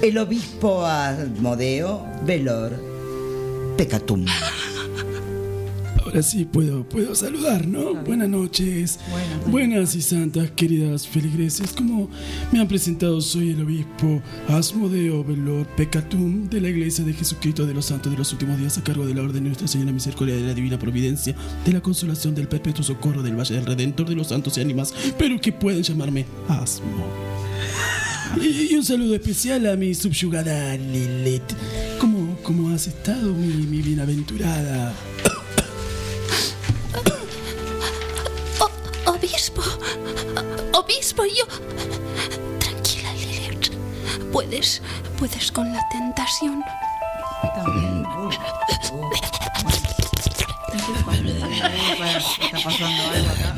el 0.02 0.18
obispo 0.18 0.86
Asmodeo 0.86 2.04
Velor 2.26 2.80
Pecatum. 3.78 4.26
Ahora 6.10 6.24
sí 6.24 6.44
puedo, 6.44 6.90
puedo 6.90 7.14
saludar, 7.14 7.68
¿no? 7.68 7.94
Buenas 7.94 8.30
noches. 8.30 9.00
Buenas 9.46 9.94
y 9.94 10.02
santas, 10.02 10.50
queridas 10.56 11.08
feligreses. 11.08 11.72
Como 11.72 12.10
me 12.52 12.60
han 12.60 12.68
presentado, 12.68 13.22
soy 13.22 13.52
el 13.52 13.62
obispo 13.62 14.20
Asmodeo 14.48 15.24
Velor 15.24 15.68
Pecatum 15.76 16.50
de 16.50 16.62
la 16.62 16.70
Iglesia 16.70 17.06
de 17.06 17.14
Jesucristo 17.14 17.68
de 17.68 17.76
los 17.76 17.86
Santos 17.86 18.12
de 18.12 18.18
los 18.18 18.32
Últimos 18.34 18.58
Días 18.58 18.80
a 18.80 18.84
cargo 18.84 19.06
de 19.06 19.14
la 19.14 19.22
Orden 19.22 19.44
de 19.44 19.50
Nuestra 19.50 19.68
Señora 19.68 19.92
Misericordia 19.92 20.34
de 20.34 20.42
la 20.42 20.56
Divina 20.56 20.80
Providencia, 20.80 21.36
de 21.64 21.74
la 21.74 21.82
Consolación 21.82 22.34
del 22.34 22.48
Perpetuo 22.48 22.84
Socorro 22.84 23.22
del 23.22 23.40
Valle 23.40 23.54
del 23.54 23.68
Redentor 23.68 24.10
de 24.10 24.16
los 24.16 24.30
Santos 24.30 24.58
y 24.58 24.62
Ánimas, 24.62 24.92
pero 25.16 25.40
que 25.40 25.52
pueden 25.52 25.84
llamarme 25.84 26.26
Asmo. 26.48 27.06
Y, 28.42 28.74
y 28.74 28.76
un 28.76 28.84
saludo 28.84 29.14
especial 29.14 29.68
a 29.68 29.76
mi 29.76 29.94
subyugada 29.94 30.76
Lilith. 30.76 31.54
¿Cómo, 32.00 32.36
cómo 32.42 32.70
has 32.70 32.88
estado, 32.88 33.32
mi, 33.32 33.68
mi 33.68 33.84
bienaventurada? 33.84 34.92
Yo... 41.26 41.46
Tranquila, 42.60 43.14
Lilith. 43.14 43.72
Puedes, 44.32 44.82
puedes 45.18 45.52
con 45.52 45.72
la 45.72 45.82
tentación. 45.90 46.64
Está 52.42 52.60
pasando 52.64 53.04
algo 53.10 53.30
acá. 53.32 53.56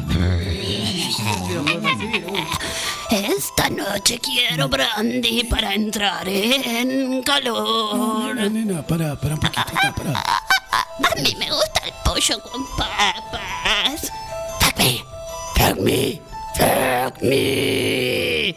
Esta 3.12 3.70
noche 3.70 4.20
quiero 4.20 4.70
brandy 4.70 5.44
para 5.44 5.74
entrar 5.74 6.28
en 6.28 7.22
calor. 7.24 8.36
Nena, 8.36 8.50
nena, 8.50 8.88
para, 8.88 9.16
para 9.20 9.36
un 9.36 9.40
poquito, 9.42 9.64
para, 9.74 9.94
para. 9.94 10.20
A 10.22 11.16
mí 11.22 11.36
me 11.38 11.50
gusta 11.52 11.82
el 11.86 11.94
pollo 12.06 12.42
con 12.42 12.66
papas. 12.78 14.12
Fuck 14.60 15.78
me, 15.80 16.22
fuck 16.56 17.22
me. 17.22 18.56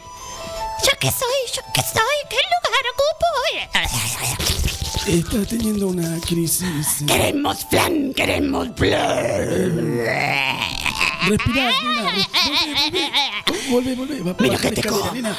¿Yo 0.83 0.91
qué 0.99 1.09
soy? 1.11 1.39
¿Yo 1.55 1.61
qué 1.73 1.81
soy? 1.81 2.17
¿Qué 2.29 2.37
lugar 2.53 2.83
ocupo? 2.93 3.25
Está 5.07 5.45
teniendo 5.45 5.87
una 5.87 6.19
crisis. 6.21 7.03
Queremos 7.07 7.63
plan, 7.65 8.13
queremos 8.13 8.69
plan. 8.69 10.01
Respirá, 11.27 11.71
nena. 11.71 12.27
Volve, 13.69 13.95
volve, 13.95 13.95
volve. 13.95 14.21
Va, 14.21 14.35
Mira 14.39 14.57
que 14.57 14.71
te 14.71 14.83
como. 14.83 15.11
una 15.11 15.35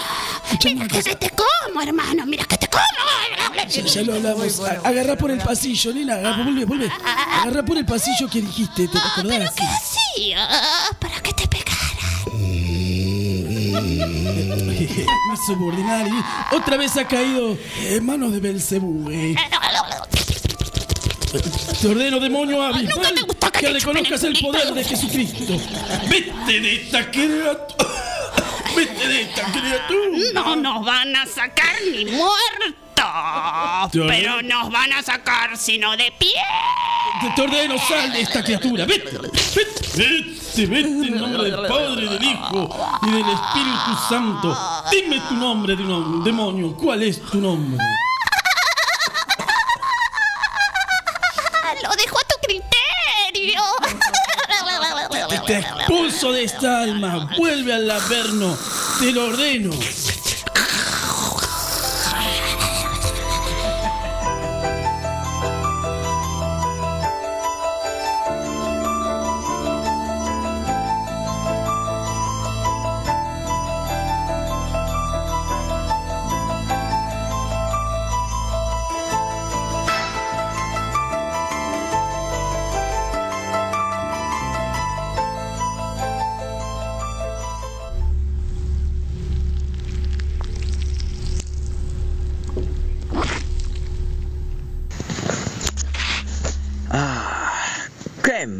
Que 0.58 1.14
te 1.16 1.30
como, 1.30 1.82
hermano. 1.82 2.26
Mira 2.26 2.44
que 2.44 2.56
te 2.56 2.68
como. 2.68 2.84
Ya, 3.68 3.82
ya 3.82 4.02
lo 4.02 4.14
hablamos. 4.14 4.60
Agarrá 4.84 5.16
por 5.16 5.30
el 5.30 5.38
pasillo, 5.38 5.92
nena. 5.92 6.14
Agarra, 6.14 6.42
vuelve, 6.44 6.64
vuelve. 6.64 6.90
Agarrá 7.42 7.64
por 7.64 7.76
el 7.76 7.84
pasillo 7.84 8.28
que 8.28 8.40
dijiste, 8.40 8.88
¿te 8.88 8.98
acordás? 8.98 9.52
¿Qué 9.54 9.64
hacía? 9.64 10.48
¿Para 10.98 11.20
que? 15.04 15.06
Mi 15.30 15.36
subordinado. 15.46 16.08
y 16.08 16.54
Otra 16.54 16.76
vez 16.76 16.96
ha 16.96 17.06
caído 17.06 17.56
en 17.84 18.06
manos 18.06 18.32
de 18.32 18.40
Belcebú. 18.40 19.10
eh. 19.10 19.36
Te 21.80 21.88
ordeno, 21.88 22.18
demonio 22.18 22.62
abismal, 22.62 23.14
que 23.52 23.68
reconozcas 23.68 24.22
el 24.24 24.38
poder 24.40 24.72
de 24.72 24.84
Jesucristo. 24.84 25.60
Vete 26.08 26.60
de 26.60 26.74
esta 26.82 27.10
criatura. 27.10 27.66
Vete 28.76 29.08
de 29.08 29.22
esta 29.22 29.42
criatura. 29.52 30.18
No 30.34 30.56
nos 30.56 30.84
van 30.84 31.14
a 31.14 31.26
sacar 31.26 31.74
ni 31.92 32.04
muertos. 32.06 32.85
Pero 33.92 34.42
nos 34.42 34.70
van 34.70 34.92
a 34.92 35.02
sacar 35.02 35.56
sino 35.56 35.96
de 35.96 36.12
pie. 36.18 36.32
Te- 37.20 37.30
Te 37.30 37.42
ordeno, 37.42 37.76
sal 37.78 38.12
de 38.12 38.20
esta 38.20 38.42
criatura. 38.42 38.84
Vete, 38.84 39.10
vete, 39.18 39.80
vete, 39.96 40.66
vete 40.66 40.88
en 40.88 41.18
nombre 41.18 41.50
del 41.50 41.66
Padre, 41.66 42.08
del 42.08 42.22
Hijo 42.22 42.98
y 43.02 43.10
del 43.10 43.20
Espíritu 43.28 43.96
Santo. 44.08 44.58
Dime 44.90 45.20
tu 45.28 45.34
nombre, 45.34 45.76
de 45.76 45.82
un 45.84 46.22
demonio. 46.24 46.74
¿Cuál 46.76 47.02
es 47.04 47.22
tu 47.22 47.38
nombre? 47.40 47.82
Lo 51.82 51.90
dejo 51.94 52.18
a 52.18 52.22
tu 52.22 52.36
criterio. 52.42 53.62
Te, 55.28 55.38
te 55.40 55.58
expulso 55.58 56.32
de 56.32 56.44
esta 56.44 56.82
alma. 56.82 57.28
Vuelve 57.36 57.74
al 57.74 57.90
Averno. 57.90 58.56
Te 58.98 59.12
lo 59.12 59.26
ordeno. 59.26 59.70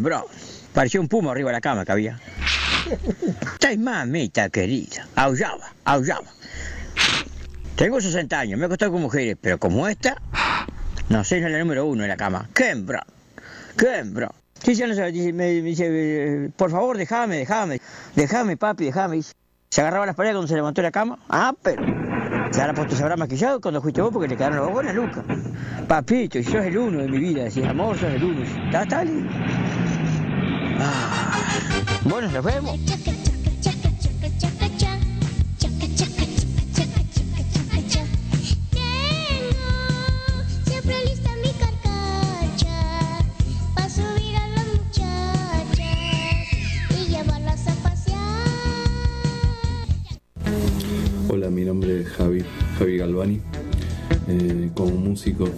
Bro. 0.07 0.25
Parecía 0.73 1.01
un 1.01 1.09
puma 1.09 1.33
arriba 1.33 1.51
de 1.51 1.55
la 1.55 1.61
cama 1.61 1.85
que 1.85 1.91
había. 1.93 2.21
Estáis 3.55 3.79
mamita 3.79 4.49
querida. 4.51 5.07
Aullaba, 5.17 5.73
aullaba. 5.85 6.29
Tengo 7.75 8.01
60 8.01 8.39
años, 8.39 8.59
me 8.59 8.65
he 8.65 8.67
acostado 8.67 8.93
con 8.93 9.03
mujeres, 9.03 9.37
pero 9.41 9.59
como 9.59 9.89
esta, 9.89 10.23
no 11.09 11.25
sé, 11.25 11.41
no 11.41 11.49
es 11.49 11.53
la 11.53 11.59
número 11.59 11.85
uno 11.87 12.05
en 12.05 12.09
la 12.09 12.17
cama. 12.17 12.49
¡Qué 12.55 12.71
hembra! 12.71 13.05
Sí, 14.63 14.75
ya 14.75 14.87
no 14.87 14.95
sé, 14.95 15.13
me, 15.13 15.33
me 15.33 15.63
dice, 15.63 15.87
eh, 15.89 16.51
por 16.57 16.71
favor, 16.71 16.97
déjame, 16.97 17.39
déjame, 17.39 17.81
déjame, 18.15 18.57
papi, 18.57 18.87
déjame. 18.87 19.21
Se 19.69 19.81
agarraba 19.81 20.07
las 20.07 20.15
paredes 20.15 20.37
cuando 20.37 20.49
se 20.49 20.55
levantó 20.55 20.81
de 20.81 20.89
la 20.89 20.93
cama. 20.93 21.19
Ah, 21.29 21.53
pero 21.63 21.83
se 22.51 22.61
habrá 22.63 22.73
puesto, 22.75 22.97
se 22.97 23.03
habrá 23.03 23.17
maquillado 23.17 23.61
cuando 23.61 23.83
fuiste 23.83 24.01
vos 24.01 24.13
porque 24.13 24.29
le 24.29 24.37
quedaron 24.37 24.59
los 24.59 24.69
ojos 24.69 24.81
en 24.81 24.87
la 24.87 24.93
nuca. 24.95 25.25
Papito, 25.87 26.43
sos 26.43 26.65
el 26.65 26.79
uno 26.79 26.99
de 27.03 27.09
mi 27.09 27.19
vida, 27.19 27.45
decís, 27.45 27.65
amor, 27.67 27.99
sos 27.99 28.13
el 28.13 28.25
uno. 28.25 28.43
¿Está, 28.43 28.85
está. 28.85 29.05
Bueno, 32.05 32.31
nos 32.31 32.45
vemos. 32.45 32.79
Hola, 51.29 51.51
mi 51.51 51.65
nombre 51.65 52.01
es 52.01 52.09
Javi, 52.09 52.45
Javi 52.79 52.97
Galvani. 52.99 53.41
Eh, 54.29 54.71
como 54.75 54.91
músico, 54.91 55.49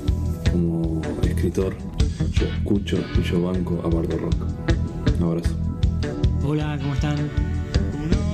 como 0.53 1.01
escritor, 1.23 1.75
yo 2.33 2.47
escucho 2.47 2.99
y 3.19 3.23
yo 3.23 3.43
banco 3.43 3.81
a 3.85 3.89
Bardo 3.89 4.17
Rock. 4.19 4.69
Un 5.19 5.25
abrazo. 5.25 5.57
Hola, 6.45 6.79
¿cómo 6.81 6.95
están? 6.95 7.31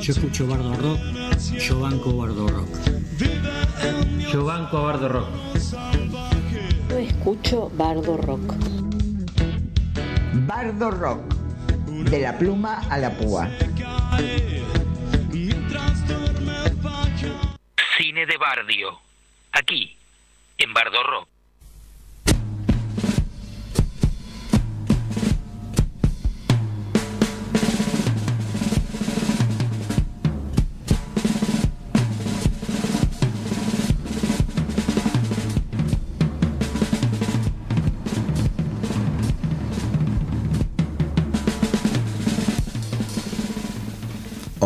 Yo 0.02 0.12
escucho 0.12 0.46
Bardo 0.46 0.74
Rock, 0.76 1.00
yo 1.58 1.80
banco 1.80 2.16
Bardo 2.16 2.46
Rock. 2.46 2.68
Yo 4.30 4.44
banco 4.44 4.78
a 4.78 4.82
Bardo 4.82 5.08
Rock. 5.08 5.28
Yo 6.90 6.98
escucho 6.98 7.70
Bardo 7.74 8.16
Rock. 8.18 8.54
Bardo 10.46 10.90
Rock. 10.90 11.34
De 12.10 12.20
la 12.20 12.36
pluma 12.36 12.82
a 12.90 12.98
la 12.98 13.16
púa. 13.16 13.48
Cine 17.96 18.26
de 18.26 18.36
Bardio. 18.36 18.98
Aquí, 19.52 19.96
en 20.58 20.74
Bardo 20.74 21.02
Rock. 21.02 21.33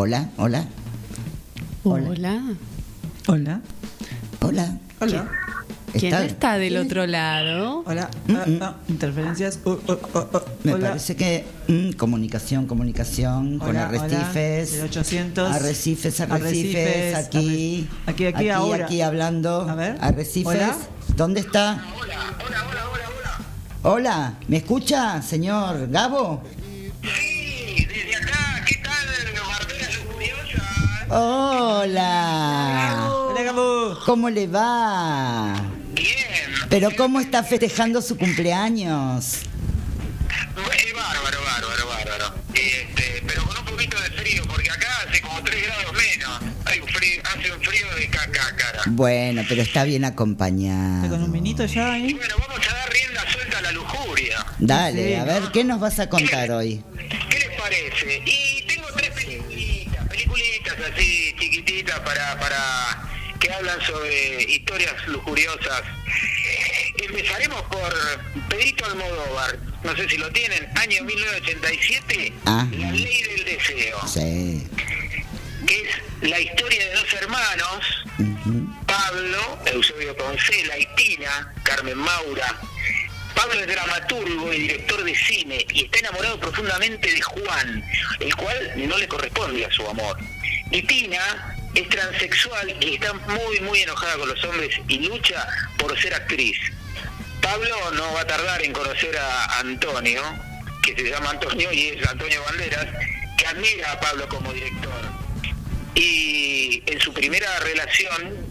Hola, 0.01 0.29
hola. 0.37 0.65
Hola. 1.83 2.43
Hola. 3.27 3.61
Hola. 4.41 4.79
Hola. 5.01 5.29
¿Quién 5.93 6.15
Está- 6.15 6.25
está 6.25 6.59
del 6.59 6.77
otro 6.77 7.05
lado? 7.05 7.83
Hola. 7.85 8.09
Ah, 8.29 8.45
ah, 8.61 8.77
interferencias. 8.89 9.59
Oh, 9.65 9.77
oh, 9.89 9.99
oh. 10.15 10.43
Me 10.63 10.75
Hola. 10.75 10.89
parece 10.91 11.17
que 11.17 11.45
mm, 11.67 11.97
comunicación, 11.97 12.67
comunicación 12.69 13.59
con 13.59 13.71
Hola, 13.71 13.89
arrecifes. 13.89 14.75
hola, 14.75 14.83
0800. 14.85 15.51
Arrecifes, 15.57 16.21
arrecifes, 16.21 16.37
Arrecifes, 16.37 17.15
aquí. 17.17 17.89
arre- 18.07 18.11
aquí, 18.13 18.27
aquí, 18.27 18.49
ahora. 18.51 18.85
aquí 18.85 19.01
hablando. 19.03 19.63
A 19.69 19.75
ver. 19.75 19.99
Arrecifes. 20.01 20.47
Hola. 20.47 20.77
¿Dónde 21.17 21.41
está? 21.41 21.83
Hola, 23.83 24.35
¿me 24.47 24.59
escucha, 24.59 25.21
señor 25.23 25.89
Gabo? 25.91 26.43
Hola. 31.11 33.09
Hola, 33.11 33.43
Gabo. 33.43 33.99
¿Cómo 34.05 34.29
le 34.31 34.47
va? 34.47 35.55
Bien. 35.95 36.09
Pero 36.69 36.91
¿cómo 36.97 37.19
está 37.21 37.43
festejando 37.43 38.03
su 38.03 38.17
cumpleaños? 38.19 39.37
Eh, 39.37 40.93
bárbaro, 40.95 41.39
bárbaro, 41.45 41.87
bárbaro. 41.89 42.35
Este, 42.55 43.23
pero 43.27 43.43
con 43.45 43.57
un 43.59 43.65
poquito 43.65 43.99
de 44.01 44.11
frío, 44.11 44.43
porque 44.49 44.71
acá 44.71 44.87
hace 45.09 45.21
como 45.23 45.43
3 45.43 45.63
grados 45.63 45.93
menos. 45.95 46.41
Hay 46.67 46.81
un 46.81 46.89
frío, 46.89 47.23
hace 47.25 47.53
un 47.53 47.61
frío 47.63 47.87
de 47.99 48.09
caca, 48.11 48.55
cara. 48.57 48.83
Bueno, 48.87 49.43
pero 49.49 49.63
está 49.63 49.85
bien 49.85 50.05
acompañado. 50.05 51.09
Con 51.09 51.23
un 51.23 51.33
vinito 51.33 51.65
ya 51.65 51.93
ahí. 51.95 52.13
Bueno, 52.13 52.35
vamos 52.47 52.67
a 52.69 52.75
dar 52.75 52.91
rienda 52.93 53.23
suelta 53.33 53.59
a 53.59 53.63
la 53.63 53.73
lujuria. 53.73 54.45
Dale, 54.59 55.09
Sí. 55.09 55.15
a 55.15 55.25
ver, 55.25 55.43
¿qué 55.53 55.65
nos 55.65 55.81
vas 55.81 55.99
a 56.01 56.09
contar 56.11 56.51
hoy? 56.51 56.83
¿Qué 57.31 57.39
les 57.39 57.59
parece? 57.59 58.18
Hablan 63.69 63.87
sobre 63.87 64.43
historias 64.45 65.09
lujuriosas. 65.09 65.83
Empezaremos 66.97 67.63
por 67.63 67.95
Pedrito 68.49 68.85
Almodóvar. 68.87 69.59
No 69.85 69.95
sé 69.97 70.09
si 70.09 70.17
lo 70.17 70.31
tienen. 70.31 70.69
Año 70.77 71.05
1987. 71.05 72.33
Ah. 72.47 72.67
La 72.73 72.93
ley 72.93 73.23
del 73.23 73.45
deseo. 73.45 74.07
Sí. 74.07 74.67
que 75.67 75.83
es 75.83 76.29
la 76.31 76.41
historia 76.41 76.87
de 76.87 76.95
dos 76.95 77.13
hermanos, 77.13 78.05
Pablo, 78.87 79.59
Eusebio 79.67 80.17
Poncela 80.17 80.79
y 80.79 80.87
Tina, 80.97 81.53
Carmen 81.63 81.99
Maura. 81.99 82.59
Pablo 83.35 83.61
es 83.61 83.67
dramaturgo 83.69 84.53
y 84.53 84.59
director 84.61 85.05
de 85.05 85.15
cine 85.15 85.65
y 85.73 85.85
está 85.85 85.99
enamorado 86.01 86.41
profundamente 86.41 87.13
de 87.13 87.21
Juan, 87.21 87.85
el 88.19 88.35
cual 88.35 88.73
no 88.89 88.99
le 88.99 89.07
corresponde 89.07 89.65
a 89.65 89.71
su 89.71 89.87
amor. 89.87 90.19
Y 90.73 90.83
Tina 90.83 91.58
es 91.79 91.89
transexual 91.89 92.77
y 92.81 92.95
está 92.95 93.13
muy, 93.13 93.61
muy 93.61 93.81
enojada 93.83 94.17
con 94.17 94.29
los 94.29 94.45
hombres 94.45 94.75
y 94.89 94.99
lucha 95.07 95.47
por 95.79 95.97
ser 96.01 96.13
actriz. 96.13 96.59
Pablo 97.41 97.77
no 97.93 98.13
va 98.15 98.23
a 98.23 98.27
tardar 98.27 98.63
en 98.63 98.73
conocer 98.73 99.17
a 99.17 99.61
Antonio, 99.61 100.23
que 100.83 100.95
se 100.97 101.09
llama 101.09 101.31
Antonio 101.31 101.73
y 101.73 101.89
es 101.89 102.09
Antonio 102.09 102.43
Banderas, 102.43 102.87
que 103.37 103.47
admira 103.47 103.93
a 103.93 104.01
Pablo 104.01 104.29
como 104.29 104.53
director. 104.53 104.93
Y 105.95 106.83
en 106.87 107.01
su 107.01 107.13
primera 107.13 107.59
relación, 107.61 108.47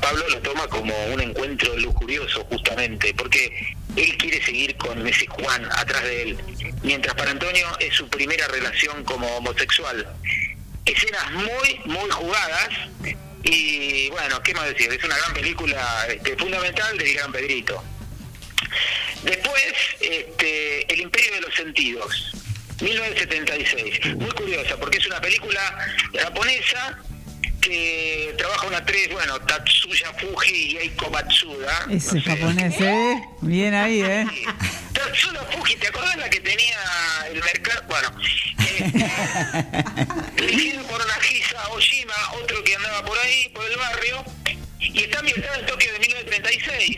Pablo 0.00 0.28
lo 0.28 0.40
toma 0.40 0.66
como 0.66 0.94
un 1.06 1.20
encuentro 1.20 1.76
lujurioso 1.78 2.44
justamente, 2.46 3.14
porque 3.14 3.76
él 3.94 4.16
quiere 4.16 4.44
seguir 4.44 4.76
con 4.76 5.06
ese 5.06 5.26
Juan 5.26 5.64
atrás 5.76 6.02
de 6.02 6.22
él, 6.22 6.38
mientras 6.82 7.14
para 7.14 7.30
Antonio 7.30 7.66
es 7.78 7.94
su 7.94 8.08
primera 8.08 8.48
relación 8.48 9.04
como 9.04 9.28
homosexual. 9.36 10.08
Escenas 10.84 11.32
muy, 11.32 11.80
muy 11.86 12.10
jugadas 12.10 12.68
y 13.44 14.08
bueno, 14.10 14.42
¿qué 14.42 14.54
más 14.54 14.68
decir? 14.68 14.92
Es 14.92 15.04
una 15.04 15.16
gran 15.16 15.34
película 15.34 16.06
este, 16.08 16.36
fundamental 16.36 16.96
del 16.96 17.14
Gran 17.14 17.32
Pedrito. 17.32 17.82
Después, 19.22 19.72
este, 20.00 20.92
El 20.92 21.00
Imperio 21.00 21.34
de 21.34 21.40
los 21.42 21.54
Sentidos, 21.54 22.32
1976. 22.80 24.16
Muy 24.16 24.30
curiosa, 24.32 24.76
porque 24.78 24.98
es 24.98 25.06
una 25.06 25.20
película 25.20 25.60
japonesa 26.20 26.98
que 27.60 28.34
trabaja 28.36 28.66
una 28.66 28.78
actriz, 28.78 29.08
bueno, 29.12 29.40
Tatsuya 29.40 30.12
Fuji 30.14 30.72
y 30.72 30.76
Eiko 30.76 31.10
Matsuda. 31.10 31.86
Ese 31.90 32.20
japonés, 32.20 32.80
¿eh? 32.80 33.22
Bien 33.40 33.74
ahí, 33.74 34.02
¿eh? 34.02 34.26
Tatsuya 35.04 35.44
Fuji, 35.52 35.76
¿te 35.76 35.88
acordás 35.88 36.16
la 36.16 36.30
que 36.30 36.40
tenía 36.40 36.78
el 37.30 37.42
mercado? 37.42 37.82
Bueno, 37.88 38.10
dirigido 40.36 40.82
por 40.84 41.06
Nagisa 41.06 41.68
Oshima, 41.68 42.14
otro 42.40 42.64
que 42.64 42.74
andaba 42.74 43.04
por 43.04 43.18
ahí, 43.18 43.50
por 43.50 43.70
el 43.70 43.76
barrio, 43.76 44.24
y 44.80 45.02
está 45.02 45.18
ambientada 45.18 45.58
en 45.58 45.66
Tokio 45.66 45.92
de 45.92 45.98
1936. 45.98 46.96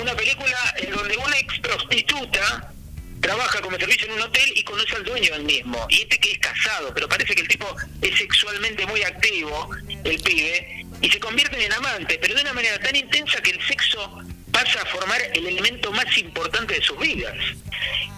Una 0.00 0.16
película 0.16 0.74
en 0.78 0.90
donde 0.90 1.16
una 1.16 1.38
ex 1.38 1.60
prostituta 1.60 2.72
trabaja 3.20 3.60
como 3.60 3.78
servicio 3.78 4.08
en 4.08 4.14
un 4.14 4.22
hotel 4.22 4.52
y 4.56 4.64
conoce 4.64 4.96
al 4.96 5.04
dueño 5.04 5.32
del 5.34 5.44
mismo. 5.44 5.86
Y 5.90 6.02
este 6.02 6.18
que 6.18 6.32
es 6.32 6.38
casado, 6.38 6.92
pero 6.92 7.08
parece 7.08 7.36
que 7.36 7.42
el 7.42 7.48
tipo 7.48 7.72
es 8.02 8.18
sexualmente 8.18 8.84
muy 8.86 9.04
activo, 9.04 9.70
el 10.02 10.20
pibe, 10.20 10.86
y 11.00 11.08
se 11.08 11.20
convierten 11.20 11.60
en 11.60 11.72
amantes, 11.72 12.18
pero 12.20 12.34
de 12.34 12.42
una 12.42 12.52
manera 12.52 12.80
tan 12.80 12.96
intensa 12.96 13.40
que 13.40 13.52
el 13.52 13.64
sexo 13.64 14.24
pasa 14.54 14.80
a 14.80 14.86
formar 14.86 15.20
el 15.34 15.46
elemento 15.46 15.90
más 15.92 16.16
importante 16.16 16.74
de 16.74 16.82
sus 16.82 16.98
vidas, 16.98 17.34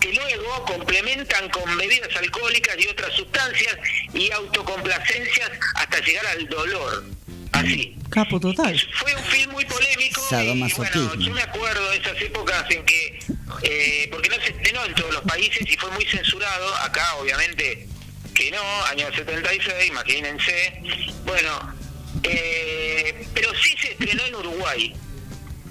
que 0.01 0.12
luego 0.12 0.64
complementan 0.66 1.49
con 1.49 1.77
bebidas 1.77 2.14
alcohólicas 2.14 2.77
y 2.79 2.87
otras 2.88 3.12
sustancias 3.14 3.77
y 4.12 4.31
autocomplacencias 4.31 5.51
hasta 5.75 5.99
llegar 6.01 6.27
al 6.27 6.46
dolor. 6.49 7.05
Así. 7.53 7.96
Capo 8.11 8.38
total. 8.38 8.79
Fue 8.92 9.14
un 9.14 9.25
film 9.25 9.53
muy 9.53 9.64
polémico 9.64 10.20
y 10.31 10.72
bueno, 10.75 11.14
yo 11.14 11.33
me 11.33 11.42
acuerdo 11.42 11.90
de 11.90 11.96
esas 11.96 12.20
épocas 12.20 12.70
en 12.70 12.85
que, 12.85 13.18
eh, 13.62 14.09
porque 14.11 14.29
no 14.29 14.37
se 14.37 14.51
estrenó 14.51 14.85
en 14.85 14.94
todos 14.94 15.14
los 15.14 15.22
países 15.22 15.62
y 15.66 15.77
fue 15.77 15.90
muy 15.92 16.05
censurado, 16.05 16.77
acá 16.77 17.14
obviamente 17.16 17.88
que 18.35 18.51
no, 18.51 18.85
año 18.85 19.07
76, 19.14 19.88
imagínense. 19.88 20.83
Bueno, 21.25 21.75
eh, 22.22 23.27
pero 23.33 23.51
sí 23.55 23.75
se 23.81 23.92
estrenó 23.92 24.27
en 24.27 24.35
Uruguay. 24.35 24.94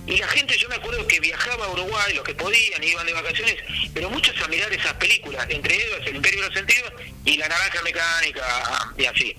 Y 0.08 0.18
la 0.18 0.28
gente, 0.28 0.56
yo 0.58 0.70
me 0.70 0.76
acuerdo 0.76 1.06
que 1.08 1.20
viajaba 1.20 1.65
a 1.65 1.72
Uruguay, 1.72 2.13
los 2.13 2.24
que 2.24 2.36
podían, 2.36 2.84
iban 2.84 3.06
de 3.06 3.13
vacaciones, 3.13 3.56
pero 3.94 4.10
muchos 4.10 4.36
a 4.44 4.48
mirar 4.48 4.72
esas 4.72 4.94
películas, 4.94 5.46
entre 5.50 5.76
ellos 5.76 6.00
El 6.06 6.18
Imperio 6.18 6.41
de 6.41 6.46
los 6.48 6.56
Sentidos 6.56 6.94
y 7.26 7.38
La 7.38 7.48
Naranja 7.48 7.82
Mecánica, 7.84 8.94
y 8.98 9.06
así. 9.06 9.36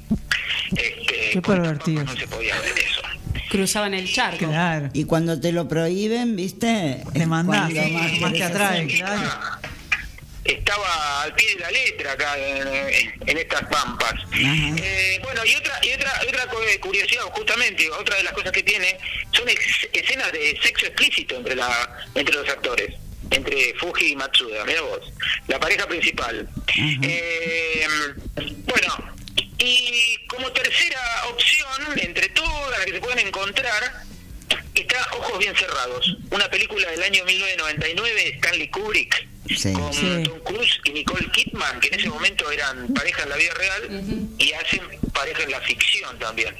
Este, 0.76 1.30
Qué 1.34 1.42
pervertido. 1.42 2.04
no 2.04 2.16
se 2.16 2.26
podía 2.26 2.58
ver 2.60 2.78
eso. 2.78 3.02
Cruzaban 3.48 3.94
el 3.94 4.12
charco. 4.12 4.46
Claro. 4.46 4.90
Y 4.92 5.04
cuando 5.04 5.40
te 5.40 5.52
lo 5.52 5.68
prohíben, 5.68 6.34
¿viste? 6.34 7.02
Te 7.12 7.26
Cuando 7.26 7.52
más, 7.52 7.72
te 7.72 8.42
atrae, 8.42 8.86
claro. 8.88 9.30
Estaba 10.46 11.22
al 11.22 11.34
pie 11.34 11.54
de 11.54 11.60
la 11.60 11.70
letra 11.70 12.12
acá 12.12 12.38
en, 12.38 13.14
en 13.26 13.38
estas 13.38 13.62
pampas. 13.66 14.14
Eh, 14.34 15.20
bueno, 15.22 15.44
y 15.44 15.54
otra 15.54 15.78
y 15.82 15.92
otra 15.92 16.20
otra 16.28 16.46
co- 16.46 16.60
curiosidad, 16.80 17.22
justamente, 17.32 17.90
otra 17.90 18.16
de 18.16 18.22
las 18.24 18.32
cosas 18.32 18.52
que 18.52 18.62
tiene 18.62 18.96
son 19.32 19.48
ex- 19.48 19.88
escenas 19.92 20.30
de 20.32 20.58
sexo 20.62 20.86
explícito 20.86 21.36
entre 21.36 21.54
la 21.56 22.06
entre 22.14 22.34
los 22.34 22.48
actores, 22.48 22.94
entre 23.30 23.74
Fuji 23.74 24.12
y 24.12 24.16
Matsuda, 24.16 24.64
mira 24.64 24.80
vos, 24.82 25.00
la 25.48 25.58
pareja 25.58 25.86
principal. 25.86 26.48
Eh, 27.02 27.86
bueno, 28.66 29.14
y 29.58 30.18
como 30.28 30.50
tercera 30.52 31.00
opción, 31.28 31.98
entre 31.98 32.28
todas 32.30 32.70
las 32.70 32.84
que 32.86 32.92
se 32.92 33.00
pueden 33.00 33.26
encontrar, 33.26 34.04
está 34.74 35.08
Ojos 35.18 35.38
Bien 35.38 35.56
Cerrados, 35.56 36.16
una 36.30 36.48
película 36.50 36.90
del 36.90 37.02
año 37.02 37.24
1999 37.24 38.14
de 38.22 38.28
Stanley 38.30 38.68
Kubrick 38.68 39.26
Sí. 39.54 39.72
con 39.72 40.22
Tom 40.24 40.40
Cruise 40.40 40.80
y 40.84 40.90
Nicole 40.92 41.30
Kidman, 41.30 41.80
que 41.80 41.88
en 41.88 41.94
ese 41.94 42.08
momento 42.08 42.50
eran 42.50 42.92
pareja 42.94 43.22
en 43.22 43.28
la 43.28 43.36
vida 43.36 43.54
real 43.54 44.28
y 44.38 44.52
hacen 44.52 44.82
pareja 45.12 45.42
en 45.42 45.50
la 45.50 45.60
ficción 45.60 46.18
también. 46.18 46.54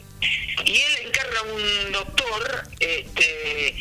Y 0.65 0.77
él 0.77 1.07
encarga 1.07 1.43
un 1.43 1.93
doctor 1.93 2.63
este, 2.81 3.75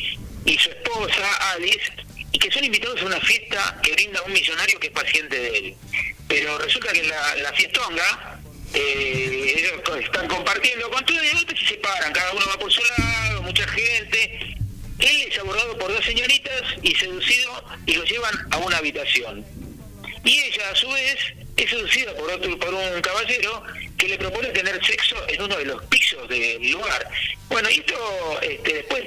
y 0.44 0.58
su 0.58 0.70
esposa, 0.70 1.52
Alice, 1.52 1.92
y 2.32 2.38
que 2.38 2.50
son 2.50 2.64
invitados 2.64 3.00
a 3.02 3.06
una 3.06 3.20
fiesta 3.20 3.78
que 3.82 3.92
brinda 3.92 4.22
un 4.22 4.32
millonario 4.32 4.78
que 4.78 4.88
es 4.88 4.92
paciente 4.92 5.38
de 5.38 5.58
él. 5.58 5.74
Pero 6.28 6.58
resulta 6.58 6.92
que 6.92 7.00
en 7.00 7.08
la, 7.08 7.36
la 7.36 7.52
fiestonga 7.52 8.40
eh, 8.74 9.54
ellos 9.56 10.04
están 10.04 10.28
compartiendo 10.28 10.90
con 10.90 11.04
todo 11.04 11.22
y 11.22 11.26
de 11.26 11.32
golpe 11.32 11.56
se 11.56 11.66
separan, 11.66 12.12
cada 12.12 12.32
uno 12.32 12.44
va 12.46 12.58
por 12.58 12.72
su 12.72 12.82
lado, 12.98 13.42
mucha 13.42 13.66
gente. 13.68 14.55
Él 14.98 15.28
es 15.30 15.38
abordado 15.38 15.76
por 15.78 15.92
dos 15.92 16.04
señoritas 16.04 16.62
y 16.82 16.94
seducido 16.94 17.64
y 17.86 17.94
lo 17.94 18.04
llevan 18.04 18.34
a 18.50 18.58
una 18.58 18.78
habitación. 18.78 19.44
Y 20.24 20.40
ella, 20.40 20.70
a 20.70 20.74
su 20.74 20.88
vez, 20.90 21.18
es 21.56 21.70
seducida 21.70 22.14
por 22.14 22.30
otro 22.30 22.58
por 22.58 22.74
un 22.74 23.00
caballero 23.00 23.62
que 23.96 24.08
le 24.08 24.18
propone 24.18 24.48
tener 24.48 24.84
sexo 24.84 25.16
en 25.28 25.42
uno 25.42 25.56
de 25.56 25.64
los 25.66 25.82
pisos 25.84 26.28
del 26.28 26.70
lugar. 26.70 27.08
Bueno, 27.48 27.70
y 27.70 27.78
esto, 27.78 28.40
este, 28.42 28.74
después 28.74 29.04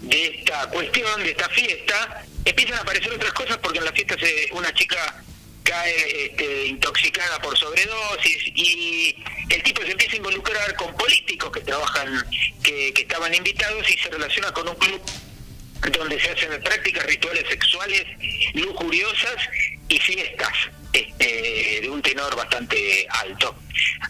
de 0.00 0.26
esta, 0.36 0.68
cuestión, 0.70 1.22
de 1.22 1.30
esta 1.30 1.48
fiesta, 1.48 2.24
empiezan 2.44 2.78
a 2.78 2.82
aparecer 2.82 3.12
otras 3.12 3.32
cosas 3.32 3.58
porque 3.58 3.78
en 3.78 3.84
la 3.84 3.92
fiesta 3.92 4.16
se, 4.18 4.48
una 4.52 4.72
chica 4.74 5.22
cae 5.62 6.26
este, 6.26 6.66
intoxicada 6.66 7.40
por 7.42 7.56
sobredosis 7.58 8.42
y 8.54 9.16
el 9.50 9.62
tipo 9.62 9.82
se 9.82 9.92
empieza 9.92 10.14
a 10.14 10.16
involucrar 10.16 10.74
con 10.76 10.94
políticos 10.96 11.50
que 11.52 11.60
trabajan, 11.60 12.24
que, 12.62 12.92
estaban 12.96 13.34
invitados 13.34 13.88
y 13.90 13.98
se 13.98 14.08
relaciona 14.10 14.52
con 14.52 14.68
un 14.68 14.74
club 14.76 15.00
donde 15.98 16.20
se 16.20 16.30
hacen 16.30 16.62
prácticas 16.62 17.04
rituales 17.06 17.44
sexuales 17.48 18.04
lujuriosas 18.54 19.36
y 19.88 19.98
fiestas 19.98 20.52
este, 20.92 21.80
de 21.82 21.88
un 21.88 22.02
tenor 22.02 22.34
bastante 22.36 23.06
alto. 23.08 23.54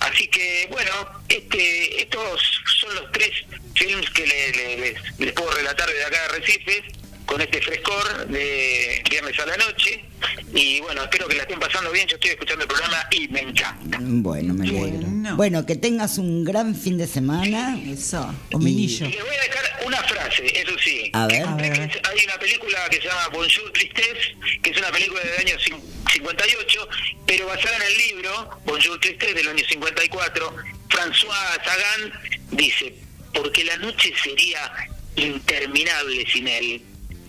Así 0.00 0.26
que, 0.28 0.66
bueno, 0.70 0.92
este, 1.28 2.02
estos 2.02 2.42
son 2.80 2.94
los 2.96 3.12
tres 3.12 3.30
films 3.74 4.08
que 4.10 4.26
le- 4.26 4.52
le- 4.52 4.94
les, 5.18 5.32
puedo 5.32 5.50
relatar 5.52 5.88
desde 5.88 6.04
acá 6.04 6.22
de 6.22 6.28
Recifes, 6.38 6.84
con 7.30 7.40
este 7.40 7.62
frescor 7.62 8.26
de 8.26 9.02
viernes 9.08 9.38
a 9.38 9.46
la 9.46 9.56
noche. 9.56 10.04
Y 10.52 10.80
bueno, 10.80 11.04
espero 11.04 11.28
que 11.28 11.36
la 11.36 11.42
estén 11.42 11.60
pasando 11.60 11.92
bien. 11.92 12.08
Yo 12.08 12.16
estoy 12.16 12.30
escuchando 12.32 12.62
el 12.64 12.68
programa 12.68 13.06
y 13.12 13.28
me 13.28 13.40
encanta. 13.42 13.98
Bueno, 14.00 14.52
me 14.52 14.68
alegro. 14.68 15.36
Bueno, 15.36 15.64
que 15.64 15.76
tengas 15.76 16.18
un 16.18 16.42
gran 16.44 16.74
fin 16.74 16.98
de 16.98 17.06
semana. 17.06 17.78
Eso. 17.86 18.34
Y- 18.58 18.66
Y 18.84 18.88
les 18.88 19.00
voy 19.24 19.36
a 19.36 19.42
dejar 19.42 19.80
una 19.86 19.98
frase, 19.98 20.44
eso 20.60 20.76
sí. 20.82 21.08
A 21.12 21.28
ver. 21.28 21.44
Que 21.56 21.84
es- 21.84 22.08
Hay 22.10 22.24
una 22.24 22.36
película 22.40 22.88
que 22.90 22.96
se 22.96 23.04
llama 23.06 23.28
Bonjour 23.32 23.72
Tristesse, 23.74 24.34
que 24.60 24.70
es 24.70 24.76
una 24.78 24.90
película 24.90 25.20
del 25.22 25.38
año 25.46 25.56
cin- 25.58 25.80
58, 26.12 26.88
pero 27.26 27.46
basada 27.46 27.76
en 27.76 27.82
el 27.82 27.96
libro 28.08 28.50
Bonjour 28.64 28.98
Tristesse 28.98 29.34
del 29.36 29.48
año 29.48 29.64
54. 29.68 30.52
François 30.88 31.64
Sagan 31.64 32.12
dice, 32.50 32.92
porque 33.32 33.62
la 33.62 33.76
noche 33.76 34.12
sería 34.20 34.72
interminable 35.14 36.26
sin 36.32 36.48
él, 36.48 36.82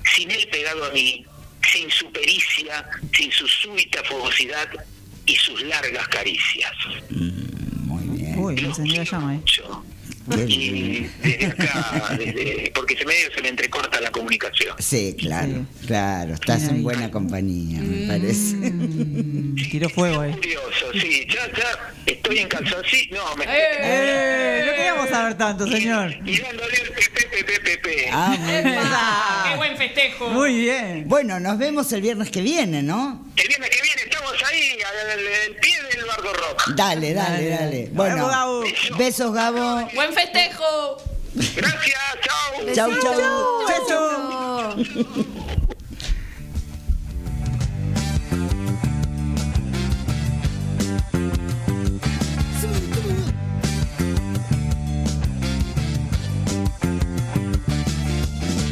sin 0.04 0.32
él 0.32 0.48
pegado 0.52 0.86
a 0.86 0.92
mí, 0.92 1.26
sin 1.72 1.90
su 1.90 2.12
pericia, 2.12 2.90
sin 3.16 3.32
su 3.32 3.48
súbita 3.48 4.04
fogosidad 4.04 4.70
y 5.26 5.36
sus 5.36 5.62
largas 5.64 6.08
caricias. 6.08 6.74
Uy, 8.38 8.56
me 8.56 8.62
encendió 8.62 8.98
la 8.98 9.04
llama, 9.04 9.36
eh. 9.36 9.42
Y 10.48 11.10
desde 11.22 11.46
acá, 11.48 12.16
desde, 12.18 12.72
porque 12.74 12.94
ese 12.94 13.06
medio 13.06 13.32
se 13.34 13.42
le 13.42 13.50
entrecorta 13.50 14.00
la 14.02 14.12
comunicación. 14.12 14.76
Sí, 14.80 15.16
claro, 15.20 15.66
claro. 15.86 16.34
Estás 16.34 16.64
en 16.70 16.84
buena 16.84 17.10
compañía, 17.12 17.80
me 17.82 18.08
parece. 18.08 18.56
Mm, 18.72 19.56
tiró 19.70 19.90
fuego 19.90 20.22
ahí. 20.22 20.32
Curioso, 20.34 20.86
sí, 20.94 21.28
ya, 21.28 21.46
ya 21.58 21.94
estoy 22.06 22.40
en 22.40 22.48
calzoncillo. 22.48 23.18
No, 23.18 23.36
me 23.36 23.46
¡Eh! 23.48 24.64
No 24.66 24.72
queríamos 24.72 25.10
saber 25.10 25.38
tanto, 25.38 25.68
señor. 25.68 26.14
Y 26.26 26.40
dándole 26.40 26.76
el 26.76 26.90
pepe, 26.92 27.28
pepe, 27.44 27.60
pepe. 27.60 28.10
Ah, 28.12 28.36
muy 28.38 28.62
bien. 28.64 28.80
¡Qué 29.50 29.58
buen 29.58 29.78
festejo! 29.78 30.30
Muy 30.30 30.60
bien. 30.60 31.04
Bueno, 31.08 31.40
nos 31.40 31.58
vemos 31.58 31.92
el 31.94 32.02
viernes 32.02 32.30
que 32.30 32.42
viene, 32.42 32.82
¿no? 32.82 33.26
El 33.36 33.48
viernes 33.48 33.70
que 33.70 33.82
viene 33.82 34.11
ahí, 34.52 34.78
al, 34.82 35.12
al- 35.12 35.20
al 35.50 35.56
pie 35.58 35.84
del 35.96 36.06
barco 36.06 36.34
rock. 36.34 36.68
Dale, 36.76 37.14
dale, 37.14 37.50
dale. 37.50 37.90
Bueno, 37.94 38.30
besos, 38.98 39.34
Gabo. 39.34 39.88
¡Buen 39.94 40.14
festejo! 40.14 40.98
Gracias, 41.34 42.00
chao. 42.24 42.74
Chau, 42.76 42.92
chau. 43.02 43.66
Chau, 43.68 43.88
chau. 43.88 45.42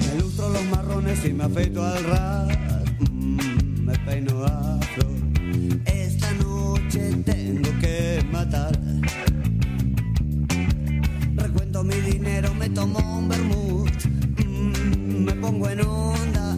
Me 0.05 0.21
lustro 0.21 0.49
los 0.49 0.63
marrones 0.65 1.23
y 1.25 1.33
me 1.33 1.43
afeito 1.45 1.83
al 1.85 2.03
ras. 2.03 2.47
Mm, 3.11 3.85
me 3.85 3.97
peino 3.99 4.43
afro. 4.45 5.07
Recuento 11.35 11.83
mi 11.83 11.95
dinero, 11.95 12.53
me 12.53 12.69
tomo 12.69 12.99
un 12.99 13.27
vermut. 13.27 13.91
Mm, 14.45 15.25
me 15.25 15.33
pongo 15.33 15.67
en 15.69 15.85
onda. 15.85 16.55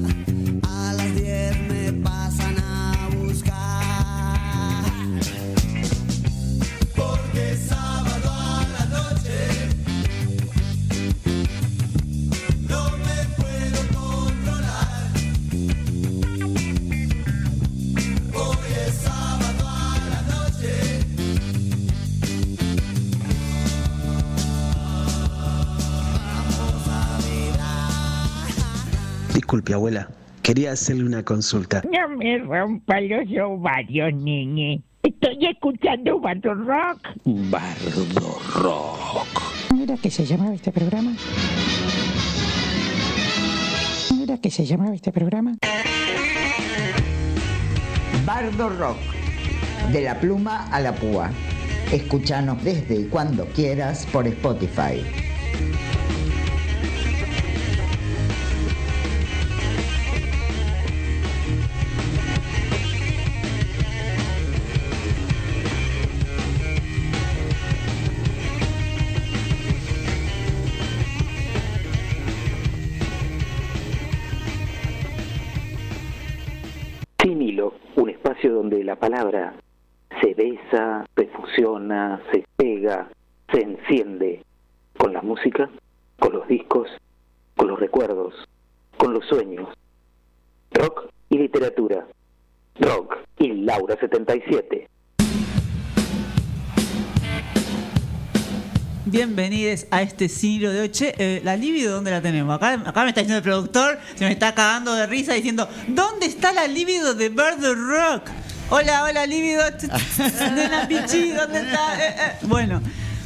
Disculpe, 29.61 29.73
abuela. 29.75 30.07
Quería 30.41 30.71
hacerle 30.71 31.03
una 31.03 31.23
consulta. 31.23 31.83
No 31.83 32.17
me 32.17 32.39
rompa 32.39 32.99
los 32.99 33.27
ovarios, 33.43 34.11
niñe. 34.11 34.81
Estoy 35.03 35.45
escuchando 35.45 36.19
Bardo 36.19 36.55
Rock. 36.55 37.09
Bardo 37.25 38.39
Rock. 38.55 39.73
Mira 39.73 39.97
que 39.97 40.09
se 40.09 40.25
llamaba 40.25 40.55
este 40.55 40.71
programa. 40.71 41.13
Mira 44.17 44.37
que 44.39 44.49
se 44.49 44.65
llamaba 44.65 44.95
este 44.95 45.11
programa. 45.11 45.57
Bardo 48.25 48.69
Rock. 48.69 48.97
De 49.91 50.01
la 50.01 50.19
pluma 50.19 50.69
a 50.71 50.79
la 50.79 50.95
púa. 50.95 51.29
Escúchanos 51.91 52.63
desde 52.63 53.01
y 53.01 53.05
cuando 53.05 53.45
quieras 53.45 54.07
por 54.11 54.25
Spotify. 54.25 55.20
La 78.91 78.97
palabra 78.97 79.53
se 80.19 80.33
besa, 80.33 81.05
se 81.15 81.27
fusiona, 81.27 82.21
se 82.29 82.43
pega, 82.57 83.07
se 83.49 83.61
enciende 83.61 84.43
con 84.97 85.13
la 85.13 85.21
música, 85.21 85.69
con 86.19 86.33
los 86.33 86.45
discos, 86.49 86.89
con 87.55 87.69
los 87.69 87.79
recuerdos, 87.79 88.33
con 88.97 89.13
los 89.13 89.25
sueños. 89.27 89.69
Rock 90.71 91.07
y 91.29 91.37
literatura. 91.37 92.05
Rock 92.81 93.15
y 93.37 93.53
Laura 93.63 93.95
77. 93.97 94.89
Bienvenidos 99.05 99.87
a 99.91 100.01
este 100.01 100.27
siglo 100.27 100.69
de 100.69 100.81
hoy. 100.81 100.89
Che, 100.89 101.15
eh, 101.17 101.41
la 101.45 101.55
libido, 101.55 101.93
¿dónde 101.93 102.11
la 102.11 102.21
tenemos? 102.21 102.53
Acá, 102.53 102.73
acá 102.73 103.03
me 103.03 103.09
está 103.09 103.21
diciendo 103.21 103.37
el 103.37 103.43
productor, 103.43 103.99
se 104.15 104.25
me 104.25 104.33
está 104.33 104.53
cagando 104.53 104.93
de 104.95 105.07
risa 105.07 105.33
diciendo, 105.33 105.69
¿dónde 105.87 106.25
está 106.25 106.51
la 106.51 106.67
libido 106.67 107.13
de 107.13 107.29
Bird 107.29 107.63
Rock? 107.63 108.29
Hola, 108.73 109.03
hola, 109.03 109.25
libido. 109.25 109.63
Nena 110.55 110.87
Pichi, 110.87 111.31
¿dónde 111.31 111.59
está? 111.59 112.07
Eh, 112.07 112.15
eh. 112.17 112.37
Bueno, 112.43 112.81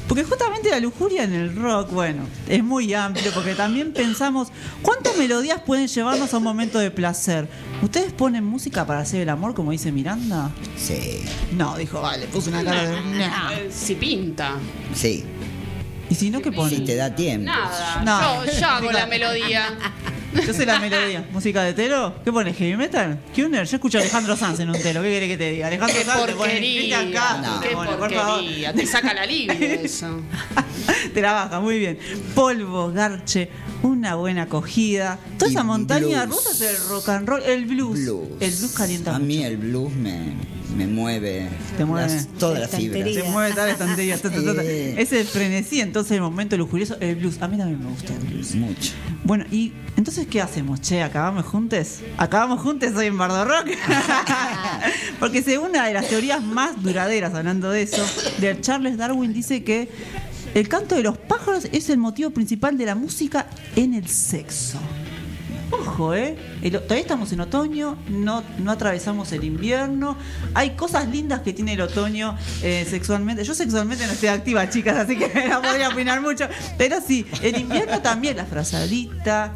porque 0.08 0.24
justamente 0.24 0.72
la 0.72 0.80
lujuria 0.80 1.22
en 1.22 1.34
el 1.34 1.56
rock, 1.56 1.92
bueno, 1.92 2.24
es 2.50 2.64
muy 2.64 2.92
amplio, 2.96 3.32
porque 3.32 3.54
también 3.54 3.94
pensamos, 3.94 4.48
¿cuántas 4.82 5.16
melodías 5.18 5.62
pueden 5.64 5.88
llevarnos 5.88 6.34
a 6.34 6.38
un 6.38 6.44
momento 6.44 6.80
de 6.80 6.90
placer? 6.90 7.48
¿Ustedes 7.84 8.12
ponen 8.12 8.44
música 8.44 8.88
para 8.88 9.02
hacer 9.02 9.22
el 9.22 9.30
amor, 9.30 9.54
como 9.54 9.70
dice 9.70 9.92
Miranda? 9.92 10.50
Sí. 10.78 11.24
No, 11.52 11.78
dijo, 11.78 12.02
vale, 12.02 12.26
puso 12.26 12.50
una 12.50 12.64
cara 12.64 12.90
de... 12.90 13.02
Nah, 13.20 13.52
Si 13.70 13.94
pinta. 13.94 14.56
Sí. 14.96 15.26
¿Y 16.10 16.16
si 16.16 16.32
no, 16.32 16.42
qué 16.42 16.52
ponen? 16.52 16.80
Si 16.80 16.86
te 16.86 16.96
da 16.96 17.14
tiempo. 17.14 17.46
Nada. 17.46 18.02
No. 18.04 18.46
Yo, 18.46 18.52
yo 18.52 18.68
hago 18.68 18.92
la 18.92 19.06
melodía. 19.06 19.78
Yo 20.46 20.54
sé 20.54 20.66
la 20.66 20.80
melodía. 20.80 21.26
¿Música 21.32 21.64
de 21.64 21.74
telo? 21.74 22.16
¿Qué 22.24 22.32
pones? 22.32 22.56
¿Heavy 22.58 22.76
metal? 22.78 23.20
¿Kuner? 23.36 23.66
Yo 23.68 23.76
escucho 23.78 23.98
a 23.98 24.02
Alejandro 24.02 24.36
Sanz 24.36 24.60
en 24.60 24.70
un 24.70 24.80
telo. 24.82 25.02
¿Qué 25.02 25.10
querés 25.10 25.30
que 25.30 25.38
te 25.38 25.52
diga? 25.52 25.68
Alejandro 25.68 25.96
Sanz 26.04 26.08
te 26.08 26.34
pone 26.34 26.34
porquería. 26.34 26.78
Cristian 26.80 27.12
Castro, 27.12 27.62
Qué 27.62 27.68
te 27.70 27.76
pone, 27.76 27.92
por 27.94 28.14
favor. 28.14 28.36
porquería. 28.42 28.74
Te 28.74 28.86
saca 28.86 29.14
la 29.14 29.26
libido 29.26 29.54
eso. 29.84 30.22
Te 31.14 31.22
la 31.22 31.34
baja, 31.34 31.60
muy 31.60 31.80
bien. 31.80 31.98
Polvo, 32.34 32.92
garche, 32.92 33.50
una 33.84 34.16
buena 34.16 34.44
acogida. 34.44 35.18
Toda 35.38 35.52
esa 35.52 35.64
montaña 35.64 36.26
blues. 36.26 36.44
rusa 36.46 36.52
es 36.52 36.62
el 36.82 36.90
rock 36.90 37.10
and 37.10 37.28
roll, 37.28 37.44
el 37.44 37.66
blues. 37.66 38.00
Blues. 38.04 38.28
El 38.40 38.52
blues 38.52 38.74
calienta 38.74 39.16
A 39.16 39.20
mí 39.20 39.44
el 39.44 39.58
blues 39.58 39.94
me, 39.94 40.34
me 40.76 40.88
mueve, 40.88 41.48
Te 41.78 41.86
mueve. 41.86 42.08
las- 42.14 42.28
todas 42.38 42.60
las 42.60 42.72
fibras. 42.72 43.14
Se 43.14 43.24
mueve 43.24 43.52
toda 43.54 43.66
la 43.68 43.72
estantería. 43.74 44.18
ta, 44.18 44.30
ta, 44.30 44.44
ta, 44.44 44.56
ta. 44.56 44.64
Eh. 44.64 44.96
Es 45.02 45.12
el 45.14 45.26
frenesí, 45.26 45.80
entonces 45.82 46.12
el 46.14 46.22
momento 46.22 46.58
lujurioso, 46.58 46.98
el 47.00 47.16
blues. 47.16 47.42
A 47.42 47.48
mí 47.48 47.58
también 47.58 47.80
me 47.84 47.90
gusta 47.90 48.14
el 48.14 48.20
blues. 48.20 48.56
Mucho. 48.56 48.92
Bueno, 49.24 49.46
y 49.52 49.74
entonces, 49.98 50.28
¿qué 50.28 50.42
hacemos? 50.42 50.82
Che, 50.82 51.02
¿acabamos 51.02 51.46
juntos? 51.46 52.00
¿Acabamos 52.18 52.62
juntos 52.62 52.94
hoy 52.96 53.08
en 53.08 53.18
Bardo 53.18 53.46
Rock? 53.46 53.70
Porque 55.20 55.42
según 55.42 55.70
una 55.70 55.88
de 55.88 55.94
las 55.94 56.08
teorías 56.08 56.44
más 56.44 56.82
duraderas, 56.84 57.34
hablando 57.34 57.72
de 57.72 57.82
eso, 57.84 58.06
de 58.40 58.60
Charles 58.62 58.98
Darwin 58.98 59.34
dice 59.34 59.64
que 59.64 59.90
el 60.54 60.68
canto 60.70 60.96
de 60.96 61.04
los 61.04 61.18
pájaros 61.18 61.68
es 61.72 61.90
el 61.90 61.98
motivo 61.98 62.30
principal 62.32 62.78
de 62.78 62.86
la 62.86 62.96
música 62.96 63.48
en 63.76 63.94
el 63.94 64.08
sexo. 64.08 64.78
Ojo, 65.72 66.14
¿eh? 66.14 66.38
El- 66.62 66.74
todavía 66.74 67.00
estamos 67.02 67.32
en 67.32 67.40
otoño, 67.42 67.98
no, 68.08 68.44
no 68.60 68.72
atravesamos 68.72 69.32
el 69.32 69.44
invierno. 69.44 70.16
Hay 70.54 70.72
cosas 70.72 71.08
lindas 71.08 71.42
que 71.42 71.54
tiene 71.54 71.74
el 71.74 71.82
otoño 71.82 72.38
eh, 72.62 72.86
sexualmente. 72.90 73.44
Yo 73.44 73.54
sexualmente 73.56 74.06
no 74.06 74.14
estoy 74.14 74.30
activa, 74.30 74.70
chicas, 74.70 74.96
así 74.98 75.18
que 75.18 75.28
no 75.50 75.62
podría 75.62 75.90
opinar 75.90 76.22
mucho. 76.22 76.48
Pero 76.78 76.98
sí, 77.06 77.26
el 77.42 77.58
invierno 77.60 78.00
también, 78.02 78.38
la 78.38 78.46
frazadita, 78.46 79.54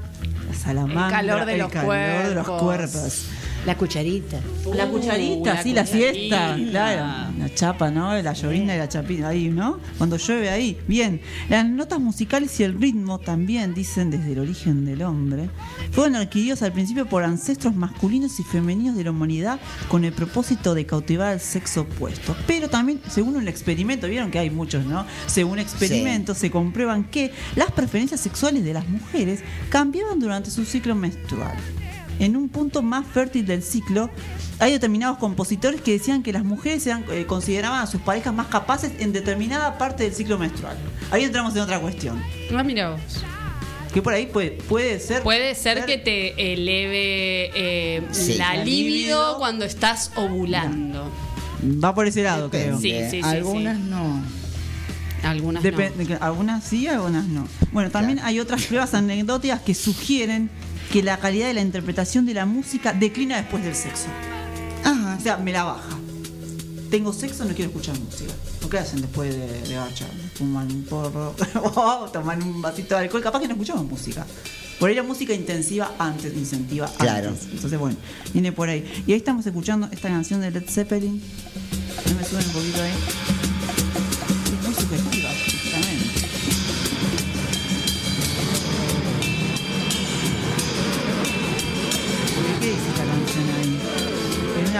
la 0.47 0.53
salamandra, 0.57 1.19
El 1.19 1.27
calor 1.27 1.45
de 1.45 1.57
los 1.57 1.71
calor 1.71 2.27
de 2.27 2.35
los 2.35 2.49
cuerpos. 2.49 3.25
La 3.65 3.75
cucharita. 3.75 4.39
La 4.73 4.85
Uh, 4.85 4.91
cucharita, 4.91 5.53
la 5.53 5.63
sí, 5.63 5.73
la 5.73 5.85
siesta, 5.85 6.57
claro. 6.69 7.31
La 7.37 7.53
chapa, 7.53 7.91
¿no? 7.91 8.19
La 8.21 8.33
llovina 8.33 8.75
y 8.75 8.77
la 8.77 8.87
chapita 8.87 9.29
ahí, 9.29 9.49
¿no? 9.49 9.79
Cuando 9.97 10.17
llueve 10.17 10.49
ahí. 10.49 10.77
Bien. 10.87 11.21
Las 11.49 11.65
notas 11.65 11.99
musicales 11.99 12.59
y 12.59 12.63
el 12.63 12.79
ritmo 12.79 13.19
también, 13.19 13.73
dicen 13.73 14.09
desde 14.09 14.31
el 14.33 14.39
origen 14.39 14.85
del 14.85 15.01
hombre, 15.03 15.49
fueron 15.91 16.15
adquiridos 16.15 16.61
al 16.61 16.71
principio 16.71 17.05
por 17.05 17.23
ancestros 17.23 17.75
masculinos 17.75 18.39
y 18.39 18.43
femeninos 18.43 18.95
de 18.95 19.03
la 19.03 19.11
humanidad 19.11 19.59
con 19.87 20.05
el 20.05 20.13
propósito 20.13 20.73
de 20.73 20.85
cautivar 20.85 21.33
al 21.33 21.39
sexo 21.39 21.81
opuesto. 21.81 22.35
Pero 22.47 22.69
también, 22.69 23.01
según 23.09 23.35
un 23.35 23.47
experimento, 23.47 24.07
vieron 24.07 24.31
que 24.31 24.39
hay 24.39 24.49
muchos, 24.49 24.85
¿no? 24.85 25.05
Según 25.27 25.59
experimentos 25.59 26.37
se 26.37 26.49
comprueban 26.49 27.03
que 27.05 27.31
las 27.55 27.71
preferencias 27.71 28.21
sexuales 28.21 28.63
de 28.63 28.73
las 28.73 28.87
mujeres 28.87 29.41
cambiaban 29.69 30.19
durante 30.19 30.49
su 30.49 30.65
ciclo 30.65 30.95
menstrual 30.95 31.57
en 32.19 32.35
un 32.35 32.49
punto 32.49 32.81
más 32.81 33.05
fértil 33.07 33.45
del 33.45 33.63
ciclo, 33.63 34.09
hay 34.59 34.73
determinados 34.73 35.17
compositores 35.17 35.81
que 35.81 35.91
decían 35.93 36.21
que 36.21 36.33
las 36.33 36.43
mujeres 36.43 36.85
eran, 36.85 37.05
eh, 37.11 37.25
consideraban 37.25 37.81
a 37.81 37.87
sus 37.87 38.01
parejas 38.01 38.33
más 38.33 38.47
capaces 38.47 38.91
en 38.99 39.13
determinada 39.13 39.77
parte 39.77 40.03
del 40.03 40.13
ciclo 40.13 40.37
menstrual. 40.37 40.77
Ahí 41.11 41.23
entramos 41.23 41.55
en 41.55 41.61
otra 41.61 41.79
cuestión. 41.79 42.21
Ah, 42.55 42.63
mira 42.63 42.91
vos. 42.91 43.01
Que 43.93 44.01
por 44.03 44.13
ahí 44.13 44.27
puede, 44.27 44.51
puede 44.51 44.99
ser. 44.99 45.23
Puede 45.23 45.55
ser 45.55 45.85
que 45.85 45.97
te 45.97 46.53
eleve 46.53 47.51
eh, 47.55 48.03
Sí. 48.11 48.35
la 48.35 48.53
La 48.55 48.63
libido 48.63 49.37
cuando 49.39 49.65
estás 49.65 50.11
ovulando. 50.15 51.11
Va 51.83 51.95
por 51.95 52.05
ese 52.07 52.21
lado, 52.23 52.49
creo. 52.49 52.77
Sí, 52.79 52.91
sí, 53.09 53.09
sí, 53.11 53.21
Algunas 53.23 53.77
sí. 53.77 53.83
no. 53.89 54.21
Algunas 55.23 55.63
Depen- 55.63 55.91
no. 55.95 56.17
algunas 56.21 56.63
sí, 56.63 56.87
algunas 56.87 57.25
no. 57.25 57.45
Bueno, 57.73 57.89
también 57.91 58.19
hay 58.19 58.39
otras 58.39 58.63
pruebas 58.65 58.93
anecdóticas 58.93 59.59
que 59.61 59.73
sugieren 59.73 60.49
que 60.91 61.03
la 61.03 61.17
calidad 61.19 61.47
de 61.47 61.53
la 61.53 61.61
interpretación 61.61 62.25
de 62.25 62.33
la 62.33 62.45
música 62.45 62.93
declina 62.93 63.37
después 63.37 63.63
del 63.63 63.75
sexo. 63.75 64.07
O 65.17 65.21
sea, 65.21 65.37
me 65.37 65.51
la 65.51 65.63
baja. 65.65 65.97
Tengo 66.89 67.13
sexo, 67.13 67.45
no 67.45 67.53
quiero 67.53 67.69
escuchar 67.69 67.99
música. 67.99 68.31
¿O 68.65 68.69
¿Qué 68.69 68.77
hacen 68.79 69.01
después 69.01 69.35
de, 69.35 69.47
de 69.67 69.75
garchar? 69.75 70.09
Fuman 70.35 70.71
un 70.71 70.83
porro, 70.85 71.35
o 71.63 72.09
toman 72.11 72.41
un 72.41 72.61
vasito 72.61 72.95
de 72.95 73.01
alcohol. 73.01 73.21
Capaz 73.21 73.39
que 73.41 73.47
no 73.47 73.53
escuchamos 73.53 73.85
música. 73.85 74.25
Por 74.79 74.89
ahí 74.89 74.95
la 74.95 75.03
música 75.03 75.33
intensiva 75.33 75.91
antes, 75.99 76.33
incentiva 76.33 76.89
Claro. 76.97 77.29
antes. 77.29 77.47
Entonces, 77.51 77.77
bueno, 77.77 77.97
viene 78.33 78.51
por 78.53 78.69
ahí. 78.69 79.03
Y 79.05 79.11
ahí 79.11 79.17
estamos 79.17 79.45
escuchando 79.45 79.87
esta 79.91 80.07
canción 80.07 80.41
de 80.41 80.51
Led 80.51 80.67
Zeppelin. 80.69 81.21
No 82.09 82.15
me 82.15 82.23
suben 82.23 82.45
un 82.47 82.53
poquito 82.53 82.81
ahí. 82.81 82.91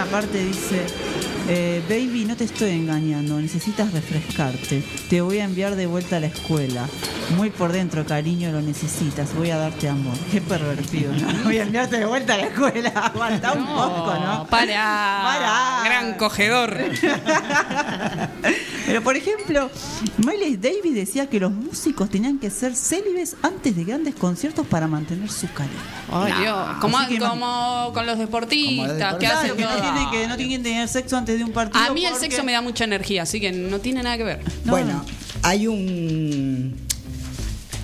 Una 0.00 0.10
parte 0.10 0.42
dice, 0.42 0.86
eh, 1.46 1.82
baby, 1.86 2.24
no 2.24 2.34
te 2.34 2.44
estoy 2.44 2.70
engañando, 2.70 3.38
necesitas 3.38 3.92
refrescarte. 3.92 4.82
Te 5.10 5.20
voy 5.20 5.40
a 5.40 5.44
enviar 5.44 5.76
de 5.76 5.84
vuelta 5.84 6.16
a 6.16 6.20
la 6.20 6.28
escuela. 6.28 6.86
Muy 7.36 7.50
por 7.50 7.70
dentro, 7.70 8.06
cariño, 8.06 8.50
lo 8.50 8.62
necesitas. 8.62 9.34
Voy 9.34 9.50
a 9.50 9.58
darte 9.58 9.90
amor. 9.90 10.16
Qué 10.32 10.40
pervertido, 10.40 11.12
¿no? 11.12 11.28
Voy 11.44 11.58
a 11.58 11.64
enviarte 11.64 11.98
de 11.98 12.06
vuelta 12.06 12.32
a 12.32 12.38
la 12.38 12.44
escuela. 12.44 12.88
Aguanta 12.94 13.52
un 13.52 13.66
poco, 13.66 14.14
¿no? 14.14 14.46
Para. 14.46 15.20
Para. 15.22 15.82
Gran 15.84 16.14
cogedor. 16.14 16.74
Pero 18.86 19.02
por 19.02 19.16
ejemplo, 19.16 19.70
Miles 20.18 20.60
Davis 20.60 20.94
decía 20.94 21.28
que 21.28 21.38
los 21.40 21.52
músicos 21.52 22.08
tenían 22.10 22.38
que 22.38 22.50
ser 22.50 22.74
célibes 22.74 23.36
antes 23.42 23.76
de 23.76 23.84
grandes 23.84 24.14
conciertos 24.14 24.66
para 24.66 24.86
mantener 24.86 25.30
su 25.30 25.46
calidad. 25.52 25.80
Ay, 26.10 26.32
Dios. 26.42 26.56
Como, 26.80 26.98
Así 26.98 27.14
que 27.14 27.20
como 27.20 27.90
con 27.94 28.06
los 28.06 28.18
deportistas 28.18 29.14
que 29.14 29.26
Claro, 29.26 29.38
hacen 29.40 29.56
que 29.56 29.62
no 29.62 29.68
todo. 29.70 29.80
tienen 29.82 30.10
que 30.10 30.26
no 30.28 30.36
tienen 30.36 30.62
que 30.62 30.68
tener 30.68 30.88
sexo 30.88 31.16
antes 31.16 31.38
de 31.38 31.44
un 31.44 31.52
partido. 31.52 31.84
A 31.84 31.92
mí 31.92 32.04
el 32.04 32.12
porque- 32.12 32.26
sexo 32.26 32.44
me 32.44 32.52
da 32.52 32.60
mucha 32.62 32.84
energía, 32.84 33.22
así 33.22 33.40
que 33.40 33.52
no 33.52 33.78
tiene 33.80 34.02
nada 34.02 34.16
que 34.16 34.24
ver. 34.24 34.40
Bueno, 34.64 35.04
hay 35.42 35.66
un. 35.66 36.74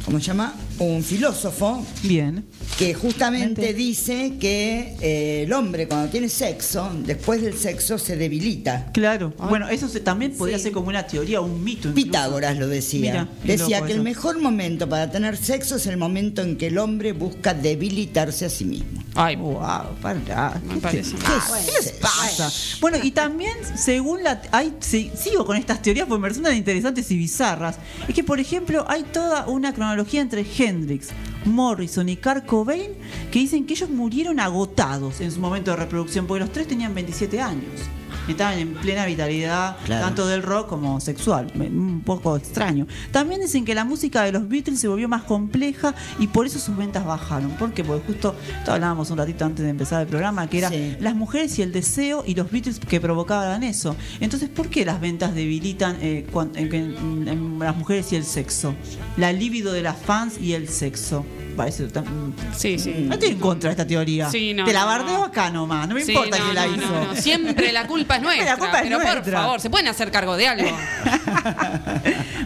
¿Cómo 0.05 0.19
se 0.21 0.27
llama? 0.27 0.55
Un 0.79 1.03
filósofo. 1.03 1.85
Bien. 2.03 2.45
Que 2.79 2.93
justamente 2.93 3.73
dice 3.73 4.35
que 4.39 4.95
eh, 5.01 5.45
el 5.45 5.53
hombre 5.55 5.89
cuando 5.89 6.11
tiene 6.11 6.29
sexo, 6.29 6.91
después 7.05 7.41
del 7.41 7.57
sexo 7.57 7.97
se 7.97 8.17
debilita. 8.17 8.91
Claro. 8.93 9.33
Bueno, 9.49 9.69
eso 9.69 9.89
se- 9.89 10.01
también 10.01 10.33
podría 10.33 10.59
ser 10.59 10.73
como 10.73 10.89
una 10.89 11.07
teoría, 11.07 11.41
un 11.41 11.65
mito. 11.65 11.89
incluso. 11.89 11.95
Pitágoras 12.07 12.59
lo 12.59 12.69
decía. 12.69 13.01
Mira, 13.01 13.29
decía 13.45 13.81
que 13.87 13.93
el 13.93 14.03
mejor 14.03 14.39
momento 14.39 14.87
para 14.87 15.11
tener 15.11 15.39
sexo 15.39 15.77
es 15.77 15.87
el 15.87 15.97
momento 15.97 16.43
en 16.43 16.57
que 16.59 16.67
el 16.67 16.77
hombre 16.77 17.13
busca 17.13 17.55
debilitarse 17.55 18.45
a 18.45 18.51
sí 18.51 18.67
mismo. 18.67 19.03
Ay, 19.15 19.37
wow, 19.37 19.57
para. 20.03 20.61
Me 20.69 20.77
parece. 20.79 21.13
¿Qué 21.17 21.73
les 21.83 21.93
pasa? 21.93 22.53
Bueno, 22.83 22.99
y 23.03 23.13
también, 23.13 23.55
según 23.75 24.23
la. 24.23 24.43
Hay, 24.53 24.75
si- 24.81 25.11
sigo 25.19 25.47
con 25.47 25.57
estas 25.57 25.81
teorías 25.81 26.07
porque 26.07 26.21
me 26.21 26.29
resultan 26.29 26.55
interesantes 26.55 27.11
y 27.11 27.17
bizarras. 27.17 27.77
Es 28.07 28.15
que, 28.15 28.23
por 28.23 28.39
ejemplo, 28.41 28.85
hay 28.87 29.05
toda 29.05 29.47
una 29.49 29.73
cronología 29.73 30.21
entre 30.21 30.45
Hendrix, 30.67 31.11
Morrison 31.45 32.09
y 32.09 32.17
Kurt 32.17 32.47
Cobain, 32.47 32.93
que 33.31 33.39
dicen 33.39 33.67
que 33.67 33.75
ellos 33.75 33.91
murieron 33.91 34.41
agotados 34.41 35.21
en 35.21 35.31
su 35.31 35.41
momento 35.41 35.71
de 35.71 35.77
reproducción, 35.77 36.27
porque 36.27 36.41
los 36.41 36.53
tres 36.53 36.67
tenían 36.67 36.95
27 36.95 37.41
años. 37.41 37.83
Estaban 38.29 38.59
en 38.59 38.75
plena 38.75 39.07
vitalidad, 39.07 39.77
Claro. 39.85 40.05
tanto 40.07 40.27
del 40.27 40.43
rock 40.43 40.69
como 40.69 41.01
sexual. 41.01 41.53
Un 41.57 42.03
poco 42.05 42.37
extraño. 42.37 42.87
También 43.13 43.41
dicen 43.41 43.65
que 43.65 43.75
la 43.75 43.85
música 43.85 44.23
de 44.23 44.33
los 44.33 44.49
Beatles 44.49 44.81
se 44.81 44.89
volvió 44.89 45.09
más 45.09 45.23
compleja 45.25 45.95
y 46.19 46.27
por 46.27 46.47
eso 46.47 46.59
sus 46.59 46.77
ventas 46.77 47.05
bajaron. 47.05 47.51
¿Por 47.53 47.73
qué? 47.73 47.85
Porque 47.85 48.07
justo 48.07 48.35
hablábamos 48.67 49.11
un 49.11 49.19
ratito 49.19 49.45
antes 49.45 49.65
de 49.65 49.71
empezar 49.71 50.03
el 50.03 50.09
programa, 50.09 50.49
que 50.49 50.59
era 50.59 50.69
Sí. 50.71 50.97
las 51.01 51.15
mujeres 51.15 51.59
y 51.59 51.63
el 51.63 51.73
deseo 51.73 52.25
y 52.27 52.35
los 52.35 52.51
Beatles 52.51 52.79
que 52.81 53.01
provocaban 53.01 53.63
eso. 53.63 53.97
Entonces, 54.21 54.49
¿por 54.49 54.69
qué 54.69 54.85
las 54.85 55.01
ventas 55.01 55.35
debilitan 55.35 55.97
eh, 56.01 56.27
cuan- 56.33 56.53
en, 56.57 56.75
en- 56.75 57.29
en 57.29 57.59
las 57.59 57.77
mujeres 57.77 58.13
y 58.13 58.17
el 58.17 58.25
sexo? 58.25 58.75
La 59.17 59.33
libido 59.33 59.73
de 59.73 59.83
las 59.83 59.97
fans 59.97 60.39
y 60.41 60.53
el 60.53 60.69
sexo. 60.69 61.25
Parece 61.57 61.89
tan- 61.89 62.35
Sí, 62.57 62.79
sí. 62.79 62.95
No 63.09 63.15
estoy 63.15 63.31
en 63.31 63.39
contra 63.39 63.69
de 63.69 63.73
esta 63.73 63.87
teoría. 63.87 64.31
Sí, 64.31 64.53
no, 64.55 64.65
Te 64.67 64.73
la 64.73 64.85
bardeo 64.85 65.19
no. 65.19 65.25
acá 65.25 65.51
nomás, 65.51 65.89
no 65.89 65.95
me 65.95 66.05
Sí, 66.05 66.13
importa 66.13 66.37
quién 66.39 66.55
la 66.55 66.67
hizo. 66.67 67.15
Siempre 67.23 67.73
la 67.73 67.87
culpa 67.87 68.17
es 68.17 68.23
nuestra. 68.23 68.45
La 68.45 68.57
culpa 68.57 68.81
es 68.81 68.89
pero 68.89 69.23
por 69.23 69.33
favor, 69.33 69.61
¿se 69.61 69.71
pueden 69.71 69.89
hacer 69.89 70.11
cargo 70.11 70.37
de 70.37 70.49
algo? 70.49 70.69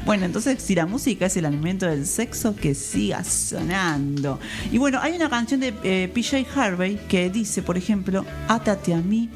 Bueno, 0.05 0.25
entonces 0.27 0.61
si 0.63 0.75
la 0.75 0.87
música 0.87 1.27
es 1.27 1.37
el 1.37 1.45
alimento 1.45 1.87
del 1.87 2.07
sexo, 2.07 2.57
que 2.57 2.75
siga 2.75 3.23
sonando. 3.23 4.41
Y 4.73 4.79
bueno, 4.79 4.99
hay 5.01 5.15
una 5.15 5.29
canción 5.31 5.61
de 5.61 5.75
eh, 5.85 6.11
PJ 6.13 6.47
Harvey 6.57 6.99
que 7.09 7.31
dice, 7.31 7.63
por 7.63 7.77
ejemplo, 7.77 8.25
átate 8.49 8.93
a 8.95 8.97
mí, 8.99 9.29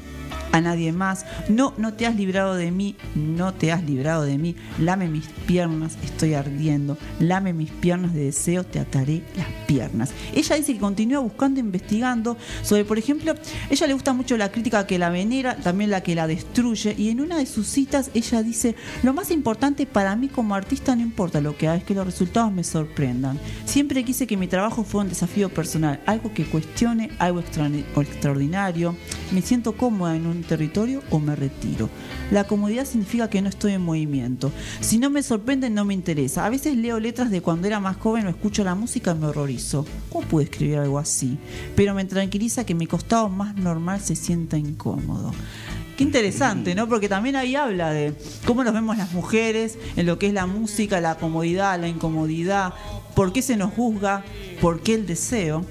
a 0.55 0.61
nadie 0.61 0.93
más. 0.93 1.25
No, 1.49 1.73
no 1.77 1.93
te 1.93 2.05
has 2.05 2.15
librado 2.15 2.55
de 2.55 2.71
mí, 2.71 2.95
no 3.13 3.53
te 3.53 3.73
has 3.73 3.83
librado 3.83 4.23
de 4.23 4.37
mí. 4.37 4.55
Lame 4.79 5.09
mis 5.09 5.27
piernas, 5.45 5.97
estoy 6.01 6.33
ardiendo. 6.33 6.97
Lame 7.19 7.51
mis 7.51 7.71
piernas 7.71 8.13
de 8.13 8.25
deseo, 8.25 8.63
te 8.63 8.79
ataré 8.79 9.21
las 9.35 9.47
piernas. 9.67 10.11
Ella 10.33 10.55
dice 10.55 10.73
que 10.73 10.79
continúa 10.79 11.19
buscando, 11.19 11.59
investigando 11.59 12.37
sobre, 12.61 12.85
por 12.85 12.97
ejemplo, 12.97 13.35
ella 13.69 13.87
le 13.87 13.93
gusta 13.93 14.13
mucho 14.13 14.37
la 14.37 14.49
crítica 14.49 14.87
que 14.87 14.97
la 14.97 15.09
venera, 15.09 15.57
también 15.57 15.89
la 15.89 16.01
que 16.01 16.15
la 16.15 16.25
destruye. 16.25 16.95
Y 16.97 17.09
en 17.09 17.19
una 17.19 17.37
de 17.37 17.45
sus 17.45 17.67
citas 17.67 18.09
ella 18.13 18.41
dice, 18.41 18.75
lo 19.03 19.13
más 19.13 19.31
importante 19.31 19.85
para 19.85 20.15
mí 20.15 20.29
como 20.29 20.55
artista 20.55 20.95
no 20.95 21.01
importa 21.01 21.41
lo 21.41 21.57
que 21.57 21.67
haga, 21.67 21.77
es 21.77 21.83
que 21.83 21.93
los 21.93 22.05
resultados 22.05 22.53
me 22.53 22.63
sorprendan. 22.63 23.37
Siempre 23.65 24.05
quise 24.05 24.25
que 24.25 24.37
mi 24.37 24.47
trabajo 24.47 24.85
fuera 24.85 25.03
un 25.03 25.09
desafío 25.09 25.49
personal, 25.49 25.99
algo 26.05 26.33
que 26.33 26.45
cuestione, 26.45 27.11
algo 27.19 27.41
extraordinario. 27.41 28.95
Me 29.31 29.41
siento 29.41 29.75
cómoda 29.75 30.15
en 30.15 30.27
un 30.27 30.44
territorio 30.45 31.01
o 31.09 31.19
me 31.19 31.35
retiro. 31.35 31.89
La 32.31 32.45
comodidad 32.45 32.85
significa 32.85 33.29
que 33.29 33.41
no 33.41 33.49
estoy 33.49 33.73
en 33.73 33.81
movimiento. 33.81 34.51
Si 34.79 34.97
no 34.97 35.09
me 35.09 35.23
sorprende, 35.23 35.69
no 35.69 35.85
me 35.85 35.93
interesa. 35.93 36.45
A 36.45 36.49
veces 36.49 36.77
leo 36.77 36.99
letras 36.99 37.31
de 37.31 37.41
cuando 37.41 37.67
era 37.67 37.79
más 37.79 37.97
joven 37.97 38.27
o 38.27 38.29
escucho 38.29 38.63
la 38.63 38.75
música 38.75 39.11
y 39.11 39.19
me 39.19 39.27
horrorizo. 39.27 39.85
¿Cómo 40.09 40.27
pude 40.27 40.45
escribir 40.45 40.77
algo 40.77 40.99
así? 40.99 41.37
Pero 41.75 41.93
me 41.93 42.05
tranquiliza 42.05 42.65
que 42.65 42.75
mi 42.75 42.87
costado 42.87 43.29
más 43.29 43.55
normal 43.55 44.01
se 44.01 44.15
sienta 44.15 44.57
incómodo. 44.57 45.33
Qué 45.97 46.03
interesante, 46.03 46.75
¿no? 46.75 46.89
Porque 46.89 47.07
también 47.07 47.37
ahí 47.37 47.55
habla 47.55 47.91
de 47.91 48.13
cómo 48.45 48.65
nos 48.65 48.73
vemos 48.73 48.97
las 48.97 49.13
mujeres 49.13 49.77
en 49.95 50.05
lo 50.05 50.19
que 50.19 50.27
es 50.27 50.33
la 50.33 50.45
música, 50.45 50.99
la 50.99 51.15
comodidad, 51.15 51.79
la 51.79 51.87
incomodidad, 51.87 52.73
por 53.15 53.31
qué 53.31 53.41
se 53.41 53.55
nos 53.55 53.73
juzga, 53.73 54.23
por 54.59 54.81
qué 54.81 54.95
el 54.95 55.05
deseo. 55.05 55.65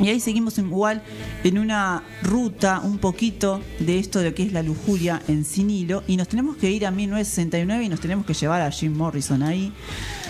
Y 0.00 0.08
ahí 0.08 0.20
seguimos 0.20 0.58
igual 0.58 1.02
en 1.44 1.58
una 1.58 2.02
ruta 2.22 2.80
un 2.82 2.98
poquito 2.98 3.60
de 3.78 3.98
esto 3.98 4.18
de 4.18 4.30
lo 4.30 4.34
que 4.34 4.42
es 4.44 4.52
la 4.52 4.62
lujuria 4.62 5.22
en 5.28 5.44
sin 5.44 5.70
hilo 5.70 6.02
y 6.06 6.16
nos 6.16 6.28
tenemos 6.28 6.56
que 6.56 6.70
ir 6.70 6.86
a 6.86 6.90
1969 6.90 7.84
y 7.84 7.88
nos 7.88 8.00
tenemos 8.00 8.26
que 8.26 8.34
llevar 8.34 8.62
a 8.62 8.70
Jim 8.70 8.96
Morrison 8.96 9.42
ahí, 9.42 9.72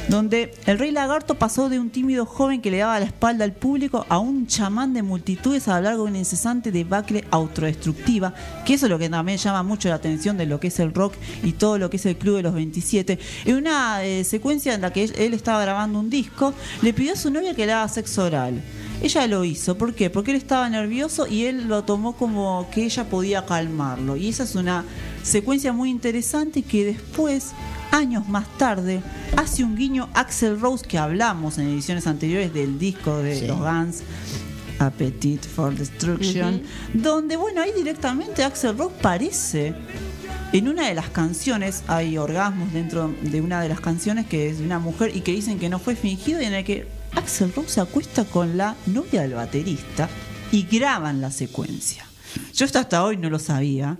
donde 0.08 0.54
el 0.66 0.78
rey 0.78 0.90
lagarto 0.90 1.36
pasó 1.36 1.68
de 1.68 1.78
un 1.78 1.90
tímido 1.90 2.26
joven 2.26 2.60
que 2.60 2.70
le 2.70 2.78
daba 2.78 2.98
la 2.98 3.06
espalda 3.06 3.44
al 3.44 3.52
público 3.52 4.04
a 4.08 4.18
un 4.18 4.46
chamán 4.46 4.92
de 4.94 5.02
multitudes 5.02 5.68
a 5.68 5.76
lo 5.76 5.82
largo 5.82 6.04
de 6.04 6.10
una 6.10 6.18
incesante 6.18 6.72
debacle 6.72 7.24
autodestructiva, 7.30 8.34
que 8.64 8.74
eso 8.74 8.86
es 8.86 8.90
lo 8.90 8.98
que 8.98 9.08
también 9.08 9.38
llama 9.38 9.62
mucho 9.62 9.88
la 9.88 9.96
atención 9.96 10.36
de 10.36 10.46
lo 10.46 10.60
que 10.60 10.68
es 10.68 10.80
el 10.80 10.92
rock 10.92 11.14
y 11.42 11.52
todo 11.52 11.78
lo 11.78 11.90
que 11.90 11.96
es 11.96 12.06
el 12.06 12.16
Club 12.16 12.36
de 12.36 12.42
los 12.42 12.54
27. 12.54 13.18
En 13.44 13.56
una 13.56 14.04
eh, 14.04 14.24
secuencia 14.24 14.74
en 14.74 14.80
la 14.80 14.92
que 14.92 15.04
él 15.04 15.34
estaba 15.34 15.62
grabando 15.62 15.98
un 15.98 16.10
disco, 16.10 16.54
le 16.82 16.92
pidió 16.92 17.12
a 17.12 17.16
su 17.16 17.30
novia 17.30 17.54
que 17.54 17.66
le 17.66 17.72
haga 17.72 17.88
sexo 17.88 18.24
oral. 18.24 18.62
Ella 19.02 19.26
lo 19.26 19.44
hizo, 19.44 19.76
¿por 19.76 19.94
qué? 19.94 20.10
Porque 20.10 20.30
él 20.30 20.36
estaba 20.36 20.68
nervioso 20.68 21.26
y 21.26 21.46
él 21.46 21.66
lo 21.66 21.82
tomó 21.82 22.12
como 22.16 22.68
que 22.72 22.84
ella 22.84 23.04
podía 23.10 23.44
calmarlo. 23.44 24.16
Y 24.16 24.28
esa 24.28 24.44
es 24.44 24.54
una 24.54 24.84
secuencia 25.24 25.72
muy 25.72 25.90
interesante 25.90 26.62
que 26.62 26.84
después, 26.84 27.50
años 27.90 28.28
más 28.28 28.46
tarde, 28.58 29.02
hace 29.36 29.64
un 29.64 29.74
guiño 29.74 30.08
Axel 30.14 30.60
Rose 30.60 30.86
que 30.86 30.98
hablamos 30.98 31.58
en 31.58 31.68
ediciones 31.68 32.06
anteriores 32.06 32.54
del 32.54 32.78
disco 32.78 33.18
de 33.18 33.40
Sí. 33.40 33.46
los 33.48 33.58
Guns. 33.58 34.02
Appetite 34.78 35.46
for 35.48 35.72
Destruction, 35.74 36.62
donde, 36.92 37.36
bueno, 37.36 37.60
ahí 37.60 37.70
directamente 37.76 38.42
Axel 38.42 38.76
Rose 38.76 38.94
parece 39.00 39.74
en 40.52 40.68
una 40.68 40.88
de 40.88 40.94
las 40.94 41.08
canciones 41.08 41.84
hay 41.86 42.18
orgasmos 42.18 42.72
dentro 42.72 43.12
de 43.22 43.40
una 43.40 43.60
de 43.62 43.68
las 43.68 43.80
canciones 43.80 44.26
que 44.26 44.48
es 44.48 44.58
de 44.58 44.64
una 44.64 44.78
mujer 44.80 45.14
y 45.14 45.20
que 45.20 45.32
dicen 45.32 45.58
que 45.60 45.68
no 45.68 45.78
fue 45.78 45.94
fingido 45.94 46.40
y 46.42 46.46
en 46.46 46.54
el 46.54 46.64
que 46.64 46.86
Axel 47.14 47.52
Rose 47.54 47.70
se 47.70 47.80
acuesta 47.80 48.24
con 48.24 48.56
la 48.56 48.76
novia 48.86 49.22
del 49.22 49.34
baterista 49.34 50.08
y 50.50 50.62
graban 50.64 51.20
la 51.20 51.30
secuencia. 51.30 52.04
Yo 52.54 52.64
esto 52.64 52.78
hasta 52.78 53.04
hoy 53.04 53.18
no 53.18 53.28
lo 53.28 53.38
sabía 53.38 53.98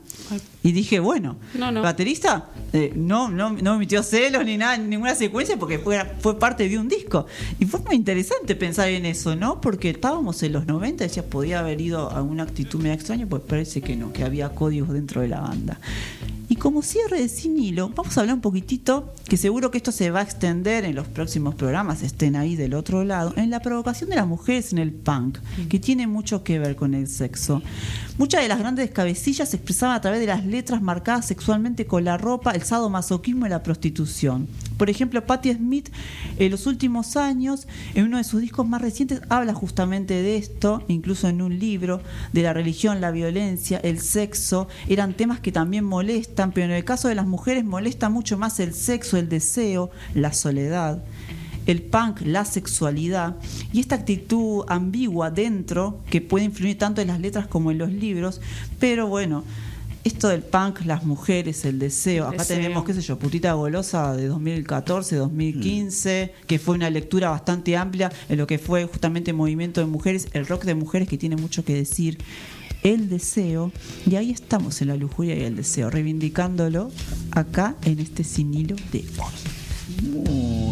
y 0.62 0.72
dije, 0.72 1.00
bueno, 1.00 1.36
No, 1.54 1.70
no. 1.70 1.82
baterista 1.82 2.48
eh, 2.72 2.90
no, 2.96 3.28
no, 3.28 3.50
no 3.52 3.74
emitió 3.74 4.02
celos 4.02 4.42
ni 4.46 4.56
nada, 4.56 4.78
ninguna 4.78 5.14
secuencia 5.14 5.58
porque 5.58 5.78
fue, 5.78 6.02
fue 6.20 6.38
parte 6.38 6.66
de 6.66 6.78
un 6.78 6.88
disco. 6.88 7.26
Y 7.58 7.66
fue 7.66 7.80
muy 7.80 7.94
interesante 7.96 8.56
pensar 8.56 8.88
en 8.88 9.04
eso, 9.04 9.36
¿no? 9.36 9.60
Porque 9.60 9.90
estábamos 9.90 10.42
en 10.42 10.52
los 10.52 10.66
90, 10.66 11.04
decía, 11.04 11.26
podía 11.28 11.58
haber 11.60 11.80
ido 11.82 12.10
a 12.10 12.22
una 12.22 12.44
actitud 12.44 12.78
media 12.80 12.94
extraña, 12.94 13.26
pues 13.26 13.42
parece 13.42 13.82
que 13.82 13.96
no, 13.96 14.12
que 14.14 14.24
había 14.24 14.48
códigos 14.54 14.88
dentro 14.90 15.20
de 15.20 15.28
la 15.28 15.40
banda. 15.40 15.78
Como 16.62 16.82
cierre 16.82 17.20
de 17.20 17.28
Sin 17.28 17.58
Hilo, 17.58 17.88
vamos 17.88 18.16
a 18.16 18.20
hablar 18.20 18.36
un 18.36 18.40
poquitito, 18.40 19.12
que 19.28 19.36
seguro 19.36 19.72
que 19.72 19.78
esto 19.78 19.90
se 19.90 20.12
va 20.12 20.20
a 20.20 20.22
extender 20.22 20.84
en 20.84 20.94
los 20.94 21.08
próximos 21.08 21.56
programas, 21.56 22.04
estén 22.04 22.36
ahí 22.36 22.54
del 22.54 22.74
otro 22.74 23.02
lado, 23.02 23.34
en 23.34 23.50
la 23.50 23.58
provocación 23.58 24.10
de 24.10 24.14
las 24.14 24.28
mujeres 24.28 24.72
en 24.72 24.78
el 24.78 24.92
punk, 24.92 25.38
que 25.68 25.80
tiene 25.80 26.06
mucho 26.06 26.44
que 26.44 26.60
ver 26.60 26.76
con 26.76 26.94
el 26.94 27.08
sexo. 27.08 27.62
Muchas 28.16 28.42
de 28.42 28.48
las 28.48 28.60
grandes 28.60 28.92
cabecillas 28.92 29.48
se 29.48 29.56
expresaban 29.56 29.96
a 29.96 30.00
través 30.00 30.20
de 30.20 30.28
las 30.28 30.46
letras 30.46 30.80
marcadas 30.82 31.26
sexualmente 31.26 31.84
con 31.84 32.04
la 32.04 32.16
ropa, 32.16 32.52
el 32.52 32.62
sadomasoquismo 32.62 33.46
y 33.46 33.48
la 33.48 33.64
prostitución. 33.64 34.46
Por 34.82 34.90
ejemplo, 34.90 35.24
Patti 35.24 35.52
Smith 35.52 35.90
en 36.38 36.50
los 36.50 36.66
últimos 36.66 37.16
años, 37.16 37.68
en 37.94 38.06
uno 38.06 38.16
de 38.16 38.24
sus 38.24 38.40
discos 38.40 38.66
más 38.66 38.82
recientes, 38.82 39.20
habla 39.28 39.54
justamente 39.54 40.14
de 40.14 40.36
esto, 40.36 40.82
incluso 40.88 41.28
en 41.28 41.40
un 41.40 41.56
libro, 41.60 42.00
de 42.32 42.42
la 42.42 42.52
religión, 42.52 43.00
la 43.00 43.12
violencia, 43.12 43.78
el 43.78 44.00
sexo, 44.00 44.66
eran 44.88 45.14
temas 45.14 45.38
que 45.38 45.52
también 45.52 45.84
molestan, 45.84 46.50
pero 46.50 46.64
en 46.64 46.72
el 46.72 46.84
caso 46.84 47.06
de 47.06 47.14
las 47.14 47.28
mujeres 47.28 47.64
molesta 47.64 48.08
mucho 48.08 48.36
más 48.36 48.58
el 48.58 48.74
sexo, 48.74 49.16
el 49.18 49.28
deseo, 49.28 49.92
la 50.14 50.32
soledad 50.32 51.00
el 51.66 51.80
punk, 51.80 52.22
la 52.24 52.44
sexualidad. 52.44 53.36
Y 53.72 53.78
esta 53.78 53.94
actitud 53.94 54.64
ambigua 54.66 55.30
dentro 55.30 56.00
que 56.10 56.20
puede 56.20 56.44
influir 56.44 56.76
tanto 56.76 57.00
en 57.00 57.06
las 57.06 57.20
letras 57.20 57.46
como 57.46 57.70
en 57.70 57.78
los 57.78 57.92
libros, 57.92 58.40
pero 58.80 59.06
bueno, 59.06 59.44
esto 60.04 60.28
del 60.28 60.42
punk, 60.42 60.84
las 60.84 61.04
mujeres, 61.04 61.64
el 61.64 61.78
deseo, 61.78 62.26
acá 62.26 62.38
Deseo. 62.38 62.56
tenemos, 62.56 62.84
qué 62.84 62.94
sé 62.94 63.02
yo, 63.02 63.18
Putita 63.18 63.52
Golosa 63.52 64.16
de 64.16 64.26
2014, 64.26 65.16
2015, 65.16 66.34
que 66.46 66.58
fue 66.58 66.74
una 66.74 66.90
lectura 66.90 67.30
bastante 67.30 67.76
amplia 67.76 68.10
en 68.28 68.38
lo 68.38 68.46
que 68.46 68.58
fue 68.58 68.84
justamente 68.86 69.32
movimiento 69.32 69.80
de 69.80 69.86
mujeres, 69.86 70.28
el 70.32 70.46
rock 70.46 70.64
de 70.64 70.74
mujeres 70.74 71.08
que 71.08 71.18
tiene 71.18 71.36
mucho 71.36 71.64
que 71.64 71.74
decir, 71.74 72.18
el 72.82 73.08
deseo, 73.08 73.70
y 74.06 74.16
ahí 74.16 74.32
estamos 74.32 74.82
en 74.82 74.88
la 74.88 74.96
lujuria 74.96 75.36
y 75.36 75.42
el 75.42 75.54
deseo, 75.54 75.88
reivindicándolo 75.88 76.90
acá 77.30 77.76
en 77.84 78.00
este 78.00 78.24
sin 78.24 78.52
hilo 78.54 78.74
de 78.90 79.04
hoy. 79.18 80.10
Muy 80.10 80.71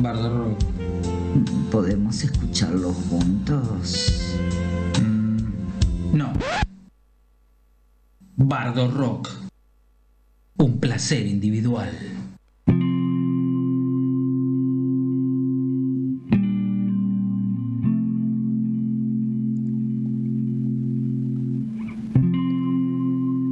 Bardo 0.00 0.44
Rock. 0.44 0.58
¿Podemos 1.72 2.22
escucharlo 2.22 2.92
juntos? 2.92 4.36
No. 6.12 6.32
Bardo 8.36 8.90
Rock. 8.90 9.28
Un 10.58 10.78
placer 10.78 11.26
individual. 11.26 11.90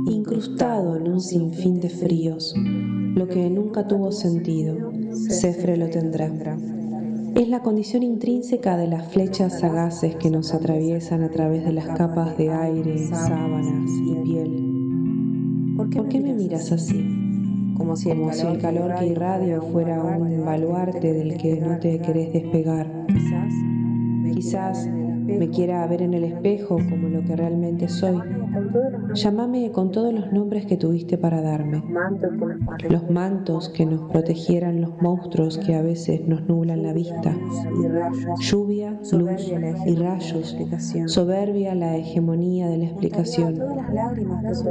Incrustado 0.07 0.97
en 0.97 1.09
un 1.09 1.20
sinfín 1.20 1.80
de 1.80 1.90
fríos, 1.90 2.55
lo 3.17 3.27
que 3.27 3.49
nunca 3.49 3.89
tuvo 3.89 4.12
sentido, 4.12 4.93
Cefre 5.31 5.79
lo 5.79 5.89
tendrá. 5.89 6.31
Es 7.35 7.49
la 7.49 7.61
condición 7.61 8.03
intrínseca 8.03 8.77
de 8.77 8.89
las 8.89 9.09
flechas 9.09 9.59
sagaces 9.59 10.17
que 10.17 10.31
nos 10.31 10.53
atraviesan 10.53 11.23
a 11.23 11.31
través 11.31 11.64
de 11.64 11.73
las 11.73 11.87
capas 11.97 12.37
de 12.37 12.51
aire, 12.51 13.07
sábanas 13.09 13.91
y 14.05 14.14
piel. 14.17 15.75
¿Por 15.79 16.09
qué 16.11 16.21
me 16.21 16.35
miras 16.35 16.71
así? 16.73 17.07
Como 17.75 17.97
si 17.97 18.11
el, 18.11 18.21
calor 18.61 18.95
que 18.99 19.07
irradio 19.07 19.62
fuera 19.62 20.03
un 20.03 20.45
baluarte 20.45 21.14
del 21.14 21.39
que 21.39 21.59
no 21.59 21.79
te 21.79 21.99
querés 22.01 22.35
despegar. 22.35 23.07
Quizás 24.35 24.87
me 25.27 25.51
quiera 25.51 25.87
ver 25.87 26.03
en 26.03 26.14
el 26.14 26.24
espejo 26.24 26.77
como 26.91 27.09
lo 27.09 27.24
que 27.24 27.37
realmente 27.37 27.89
soy. 27.89 28.18
Llámame 29.14 29.70
con 29.72 29.91
todos 29.91 30.12
los 30.12 30.33
nombres 30.33 30.66
que 30.66 30.77
tuviste 30.77 31.18
para 31.18 31.41
darme. 31.41 31.83
Los 32.89 33.11
mantos 33.11 33.68
que 33.68 33.87
nos 33.87 34.11
protegieran 34.11 34.81
los 34.81 35.01
monstruos 35.01 35.59
que 35.59 35.74
a 35.74 35.83
veces 35.83 36.27
nos 36.27 36.47
nublan 36.47 36.83
la 36.83 36.93
vista. 36.93 37.35
Lluvia, 38.41 38.99
luz 39.12 39.53
y 39.87 39.95
rayos. 39.97 40.57
Soberbia 41.07 41.74
la 41.74 41.97
hegemonía 41.97 42.68
de 42.68 42.79
la 42.79 42.85
explicación. 42.85 43.61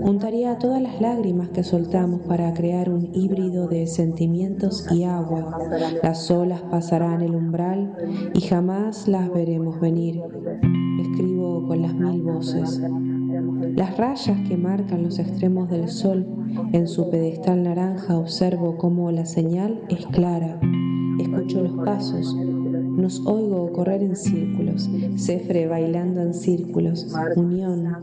Juntaría 0.02 0.58
todas 0.58 0.82
las 0.82 1.02
lágrimas 1.02 1.50
que 1.50 1.64
soltamos 1.64 2.22
para 2.22 2.54
crear 2.54 2.90
un 2.90 3.10
híbrido 3.14 3.68
de 3.68 3.88
sentimientos 3.88 4.88
y 4.92 5.04
agua. 5.04 5.58
Las 6.02 6.30
olas 6.32 6.62
pasarán 6.70 7.22
el 7.22 7.36
umbral 7.36 7.96
y 8.34 8.42
jamás 8.42 9.08
las 9.08 9.32
veremos 9.32 9.80
venir. 9.80 10.22
Escribo 11.00 11.68
con 11.68 11.82
las 11.82 11.94
mil 11.94 12.22
voces. 12.22 12.82
Las 13.76 13.98
rayas 13.98 14.48
que 14.48 14.58
marcan 14.58 15.04
los 15.04 15.20
extremos 15.20 15.70
del 15.70 15.88
sol 15.90 16.26
en 16.72 16.88
su 16.88 17.10
pedestal 17.10 17.64
naranja 17.64 18.18
observo 18.18 18.78
cómo 18.78 19.12
la 19.12 19.26
señal 19.26 19.82
es 19.90 20.06
clara. 20.08 20.60
Escucho 21.20 21.62
los 21.62 21.86
pasos. 21.86 22.36
Nos 22.96 23.26
oigo 23.26 23.72
correr 23.74 24.02
en 24.02 24.16
círculos, 24.16 24.90
Cefre 25.18 25.68
bailando 25.68 26.22
en 26.22 26.34
círculos, 26.34 27.08
unión, 27.36 27.96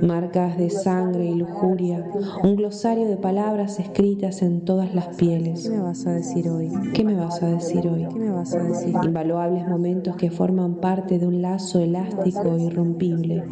marcas 0.00 0.58
de 0.58 0.68
sangre 0.70 1.26
y 1.26 1.34
lujuria, 1.34 2.04
un 2.42 2.56
glosario 2.56 3.06
de 3.06 3.16
palabras 3.16 3.78
escritas 3.78 4.42
en 4.42 4.62
todas 4.62 4.94
las 4.94 5.16
pieles. 5.16 5.62
¿Qué 5.62 5.76
me 5.76 5.82
vas 5.82 6.06
a 6.06 6.12
decir 6.12 6.48
hoy? 6.48 6.70
¿Qué 6.92 7.04
me 7.04 7.14
vas 7.14 7.42
a 7.42 7.48
decir 7.48 7.86
hoy? 7.88 8.06
¿Qué 8.12 8.18
me 8.18 8.30
vas 8.30 8.54
a 8.54 8.62
decir? 8.62 8.94
Invaluables 9.02 9.68
momentos 9.68 10.16
que 10.16 10.30
forman 10.30 10.76
parte 10.76 11.18
de 11.18 11.26
un 11.26 11.42
lazo 11.42 11.80
elástico 11.80 12.56
e 12.56 12.62
irrompible. 12.64 13.44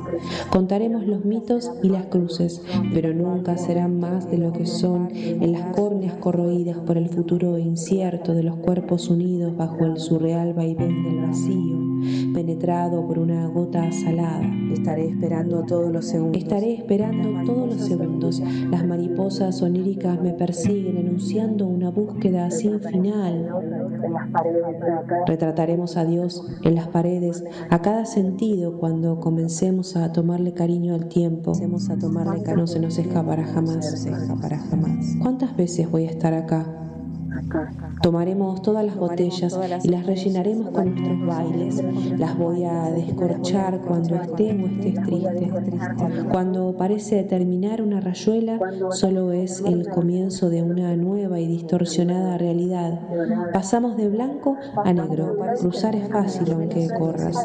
Contaremos 0.50 1.06
los 1.06 1.24
mitos 1.24 1.70
y 1.82 1.88
las 1.88 2.06
cruces, 2.06 2.62
pero 2.92 3.14
nunca 3.14 3.56
serán 3.56 4.00
más 4.00 4.30
de 4.30 4.38
lo 4.38 4.52
que 4.52 4.66
son 4.66 5.08
en 5.12 5.52
las 5.52 5.74
córneas 5.76 6.16
corroídas 6.16 6.78
por 6.78 6.96
el 6.96 7.08
futuro 7.08 7.58
incierto 7.58 8.34
de 8.34 8.42
los 8.42 8.56
cuerpos 8.56 9.08
unidos 9.08 9.56
bajo 9.56 9.84
el 9.84 9.98
surreal 9.98 10.52
vaivén 10.64 11.02
del 11.02 11.20
vacío, 11.20 11.76
penetrado 12.32 13.06
por 13.06 13.18
una 13.18 13.46
gota 13.48 13.92
salada. 13.92 14.50
Estaré 14.72 15.08
esperando 15.08 15.62
todos 15.64 15.92
los 15.92 16.06
segundos. 16.06 16.42
Estaré 16.42 16.74
esperando 16.74 17.44
todos 17.44 17.74
los 17.74 17.86
segundos. 17.86 18.40
Las 18.70 18.86
mariposas 18.86 19.60
oníricas 19.60 20.20
me 20.22 20.32
persiguen 20.32 20.96
enunciando 20.96 21.66
una 21.66 21.90
búsqueda 21.90 22.50
sin 22.50 22.80
final. 22.80 23.48
Retrataremos 25.26 25.96
a 25.96 26.04
Dios 26.04 26.42
en 26.62 26.74
las 26.74 26.88
paredes, 26.88 27.44
a 27.70 27.82
cada 27.82 28.06
sentido 28.06 28.78
cuando 28.78 29.20
comencemos 29.20 29.96
a 29.96 30.12
tomarle 30.12 30.54
cariño 30.54 30.94
al 30.94 31.08
tiempo. 31.08 31.52
No 32.56 32.66
se 32.66 32.80
nos 32.80 32.98
escapará 32.98 33.44
jamás. 33.44 34.06
¿Cuántas 35.20 35.56
veces 35.56 35.90
voy 35.90 36.06
a 36.06 36.10
estar 36.10 36.32
acá? 36.32 36.83
Tomaremos 38.02 38.62
todas 38.62 38.84
las 38.84 38.96
botellas 38.96 39.58
y 39.82 39.88
las 39.88 40.06
rellenaremos 40.06 40.70
con 40.70 40.94
nuestros 40.94 41.26
bailes. 41.26 41.82
Las 42.18 42.36
voy 42.36 42.64
a 42.64 42.90
descorchar 42.90 43.80
cuando 43.80 44.16
esté 44.16 44.52
o 44.52 44.66
estés 44.66 44.94
triste. 45.02 45.52
Cuando 46.30 46.76
parece 46.76 47.22
terminar 47.24 47.82
una 47.82 48.00
rayuela, 48.00 48.58
solo 48.90 49.32
es 49.32 49.60
el 49.60 49.88
comienzo 49.88 50.50
de 50.50 50.62
una 50.62 50.94
nueva 50.96 51.40
y 51.40 51.46
distorsionada 51.46 52.38
realidad. 52.38 53.00
Pasamos 53.52 53.96
de 53.96 54.08
blanco 54.08 54.56
a 54.84 54.92
negro. 54.92 55.36
Cruzar 55.60 55.96
es 55.96 56.08
fácil 56.08 56.52
aunque 56.52 56.88
corras. 56.98 57.36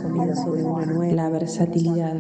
La 1.13 1.29
versatilidad. 1.29 2.15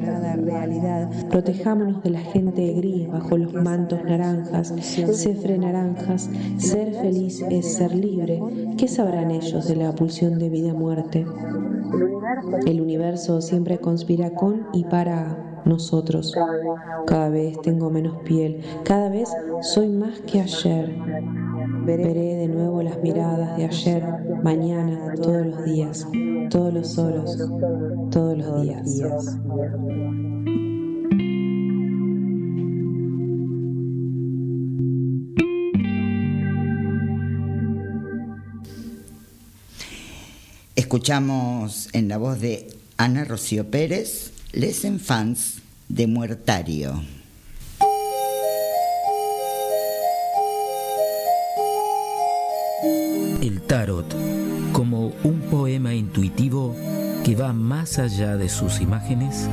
Protejámonos 1.29 2.03
de 2.03 2.09
la 2.09 2.21
gente 2.21 2.73
gris 2.73 3.09
bajo 3.09 3.37
los 3.37 3.53
mantos 3.53 4.03
naranjas. 4.03 4.73
Cefre 4.79 5.57
naranjas. 5.57 6.29
Ser 6.57 6.93
feliz 6.93 7.43
es 7.49 7.58
ser 7.61 7.95
libre. 7.95 8.41
¿Qué 8.77 8.87
sabrán 8.87 9.31
ellos 9.31 9.67
de 9.67 9.75
la 9.75 9.93
pulsión 9.93 10.39
de 10.39 10.49
vida-muerte? 10.49 11.25
El 12.65 12.81
universo 12.81 13.41
siempre 13.41 13.79
conspira 13.79 14.31
con 14.31 14.67
y 14.73 14.83
para 14.85 15.61
nosotros. 15.65 16.35
Cada 17.07 17.29
vez 17.29 17.59
tengo 17.61 17.89
menos 17.89 18.17
piel, 18.23 18.61
cada 18.83 19.09
vez 19.09 19.29
soy 19.61 19.89
más 19.89 20.19
que 20.21 20.41
ayer. 20.41 20.95
Veré 21.85 22.35
de 22.35 22.47
nuevo 22.47 22.83
las 22.83 23.01
miradas 23.01 23.57
de 23.57 23.65
ayer, 23.65 24.03
mañana, 24.43 25.13
todos 25.21 25.45
los 25.45 25.65
días, 25.65 26.07
todos 26.49 26.73
los 26.73 26.89
solos, 26.89 27.37
todos 28.11 28.37
los 28.37 28.61
días. 28.61 29.39
Escuchamos 40.89 41.87
en 41.93 42.07
la 42.07 42.17
voz 42.17 42.41
de 42.41 42.75
Ana 42.97 43.23
Rocío 43.23 43.69
Pérez, 43.69 44.31
Les 44.53 44.83
Enfants 44.85 45.61
de 45.87 46.07
Muertario. 46.07 47.03
El 53.39 53.61
tarot 53.67 54.15
como 54.73 55.13
un 55.23 55.41
poema 55.51 55.93
intuitivo 55.93 56.75
que 57.23 57.35
va 57.35 57.53
más 57.53 57.99
allá 57.99 58.35
de 58.35 58.49
sus 58.49 58.81
imágenes 58.81 59.47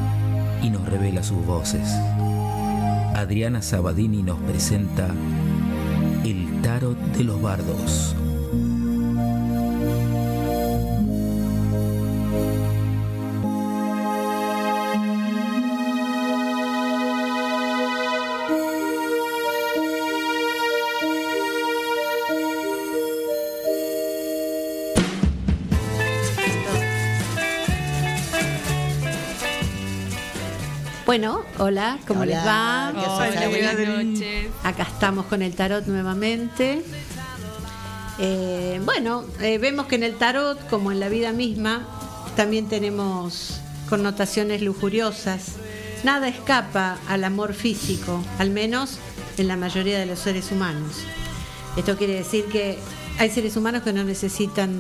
y 0.62 0.70
nos 0.70 0.88
revela 0.88 1.22
sus 1.22 1.44
voces. 1.44 1.86
Adriana 3.14 3.60
Sabadini 3.60 4.22
nos 4.22 4.40
presenta 4.40 5.14
El 6.24 6.62
tarot 6.62 6.96
de 7.14 7.24
los 7.24 7.42
bardos. 7.42 8.16
Hola, 31.58 31.98
¿cómo 32.06 32.20
Hola, 32.20 32.34
les 32.34 32.46
va? 32.46 32.92
¿qué 32.92 33.06
haces, 33.06 33.36
Hola, 33.36 33.48
buenas 33.48 34.04
noches. 34.04 34.46
Acá 34.62 34.82
estamos 34.84 35.26
con 35.26 35.42
el 35.42 35.54
tarot 35.54 35.86
nuevamente. 35.86 36.82
Eh, 38.18 38.80
bueno, 38.84 39.24
eh, 39.40 39.58
vemos 39.58 39.86
que 39.86 39.96
en 39.96 40.02
el 40.02 40.14
tarot, 40.16 40.68
como 40.68 40.92
en 40.92 41.00
la 41.00 41.08
vida 41.08 41.32
misma, 41.32 41.86
también 42.36 42.68
tenemos 42.68 43.60
connotaciones 43.88 44.62
lujuriosas. 44.62 45.52
Nada 46.04 46.28
escapa 46.28 46.98
al 47.08 47.24
amor 47.24 47.54
físico, 47.54 48.22
al 48.38 48.50
menos 48.50 48.98
en 49.38 49.48
la 49.48 49.56
mayoría 49.56 49.98
de 49.98 50.06
los 50.06 50.18
seres 50.18 50.50
humanos. 50.52 50.96
Esto 51.76 51.96
quiere 51.96 52.14
decir 52.14 52.46
que 52.46 52.78
hay 53.18 53.30
seres 53.30 53.56
humanos 53.56 53.82
que 53.82 53.92
no 53.92 54.04
necesitan 54.04 54.78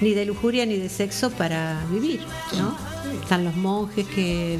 ni 0.00 0.14
de 0.14 0.26
lujuria 0.26 0.66
ni 0.66 0.76
de 0.76 0.88
sexo 0.88 1.30
para 1.30 1.82
vivir, 1.90 2.20
¿no? 2.56 2.76
Están 3.22 3.44
los 3.44 3.56
monjes 3.56 4.06
que 4.06 4.58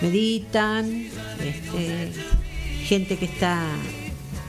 meditan, 0.00 1.06
este, 1.42 2.12
gente 2.84 3.16
que 3.16 3.26
está 3.26 3.64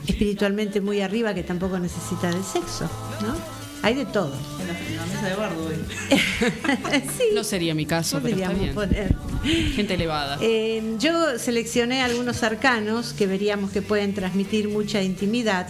espiritualmente 0.08 0.82
muy 0.82 1.02
arriba 1.02 1.34
que 1.34 1.44
tampoco 1.44 1.80
necesita 1.80 2.30
del 2.30 2.44
sexo, 2.44 2.90
¿no? 3.22 3.62
Hay 3.84 3.96
de 3.96 4.06
todo. 4.06 4.32
La 4.60 5.06
mesa 5.06 5.28
de 5.28 5.36
bardo 5.36 5.66
hoy. 5.66 7.34
No 7.34 7.44
sería 7.44 7.74
mi 7.74 7.86
caso, 7.86 8.20
pero 8.22 8.36
está 8.36 8.54
bien. 8.54 8.76
poner. 8.76 9.16
Gente 9.76 9.96
elevada. 9.96 10.38
Eh, 10.40 10.98
yo 11.00 11.40
seleccioné 11.40 12.04
algunos 12.04 12.44
arcanos 12.44 13.14
que 13.14 13.26
veríamos 13.26 13.72
que 13.72 13.82
pueden 13.82 14.14
transmitir 14.14 14.70
mucha 14.70 15.02
intimidad, 15.02 15.68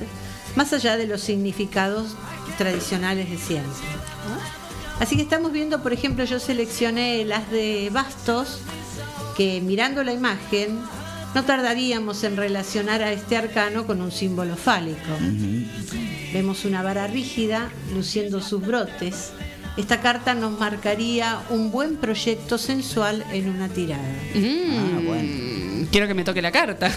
más 0.55 0.73
allá 0.73 0.97
de 0.97 1.07
los 1.07 1.21
significados 1.21 2.15
tradicionales 2.57 3.29
de 3.29 3.37
ciencia. 3.37 3.87
¿no? 4.27 4.61
Así 4.99 5.15
que 5.15 5.21
estamos 5.21 5.53
viendo, 5.53 5.81
por 5.81 5.93
ejemplo, 5.93 6.25
yo 6.25 6.39
seleccioné 6.39 7.23
las 7.23 7.49
de 7.49 7.89
bastos, 7.91 8.59
que 9.37 9.61
mirando 9.61 10.03
la 10.03 10.13
imagen 10.13 10.79
no 11.33 11.43
tardaríamos 11.45 12.23
en 12.25 12.35
relacionar 12.35 13.01
a 13.01 13.11
este 13.13 13.37
arcano 13.37 13.87
con 13.87 14.01
un 14.01 14.11
símbolo 14.11 14.55
fálico. 14.57 14.99
Vemos 16.33 16.65
una 16.65 16.83
vara 16.83 17.07
rígida 17.07 17.69
luciendo 17.93 18.41
sus 18.41 18.65
brotes. 18.65 19.31
Esta 19.77 20.01
carta 20.01 20.33
nos 20.33 20.59
marcaría 20.59 21.39
un 21.49 21.71
buen 21.71 21.95
proyecto 21.95 22.57
sensual 22.57 23.23
en 23.31 23.49
una 23.49 23.69
tirada. 23.69 24.03
Mm, 24.35 25.85
Quiero 25.91 26.07
que 26.07 26.13
me 26.13 26.23
toque 26.25 26.41
la 26.41 26.51
carta. 26.51 26.91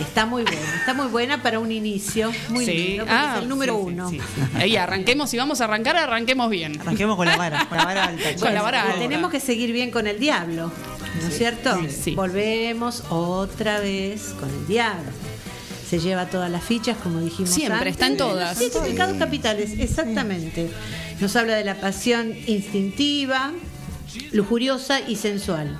Está 0.00 0.26
muy 0.26 0.42
buena, 0.42 0.74
está 0.80 0.92
muy 0.92 1.06
buena 1.06 1.40
para 1.42 1.60
un 1.60 1.70
inicio. 1.70 2.32
Muy 2.48 2.64
Sí. 2.66 2.72
lindo, 2.72 3.04
porque 3.04 3.14
Ah, 3.16 3.34
es 3.36 3.42
el 3.44 3.48
número 3.48 3.74
sí, 3.76 3.80
uno. 3.86 4.10
sí, 4.10 4.18
sí. 4.18 4.42
Ahí 4.56 4.76
arranquemos, 4.76 5.30
si 5.30 5.36
vamos 5.36 5.60
a 5.60 5.64
arrancar, 5.64 5.96
arranquemos 5.96 6.50
bien. 6.50 6.80
Arranquemos 6.80 7.16
con 7.16 7.26
la 7.26 7.36
vara, 7.36 7.64
con 7.68 7.78
la 7.78 7.84
vara 7.84 8.04
alta. 8.06 8.34
Con 8.40 8.52
la 8.54 8.60
vara 8.62 8.82
alta. 8.82 8.98
Tenemos 8.98 9.30
que 9.30 9.38
seguir 9.40 9.72
bien 9.72 9.90
con 9.92 10.06
el 10.08 10.18
diablo, 10.18 10.72
¿no 11.20 11.28
es 11.28 11.38
cierto? 11.38 11.80
Sí. 11.88 12.14
Volvemos 12.14 13.04
otra 13.10 13.80
vez 13.80 14.34
con 14.38 14.48
el 14.48 14.66
diablo. 14.66 15.10
Se 15.88 15.98
lleva 15.98 16.26
todas 16.26 16.50
las 16.50 16.64
fichas, 16.64 16.96
como 17.02 17.20
dijimos 17.20 17.50
Siempre, 17.50 17.76
antes. 17.76 17.92
está 17.92 18.06
en 18.06 18.16
todas. 18.16 18.58
Sí, 18.58 18.70
pecados 18.82 19.16
capitales, 19.18 19.72
exactamente. 19.78 20.70
Nos 21.20 21.36
habla 21.36 21.54
de 21.56 21.64
la 21.64 21.80
pasión 21.80 22.34
instintiva, 22.46 23.52
lujuriosa 24.32 25.00
y 25.00 25.16
sensual. 25.16 25.78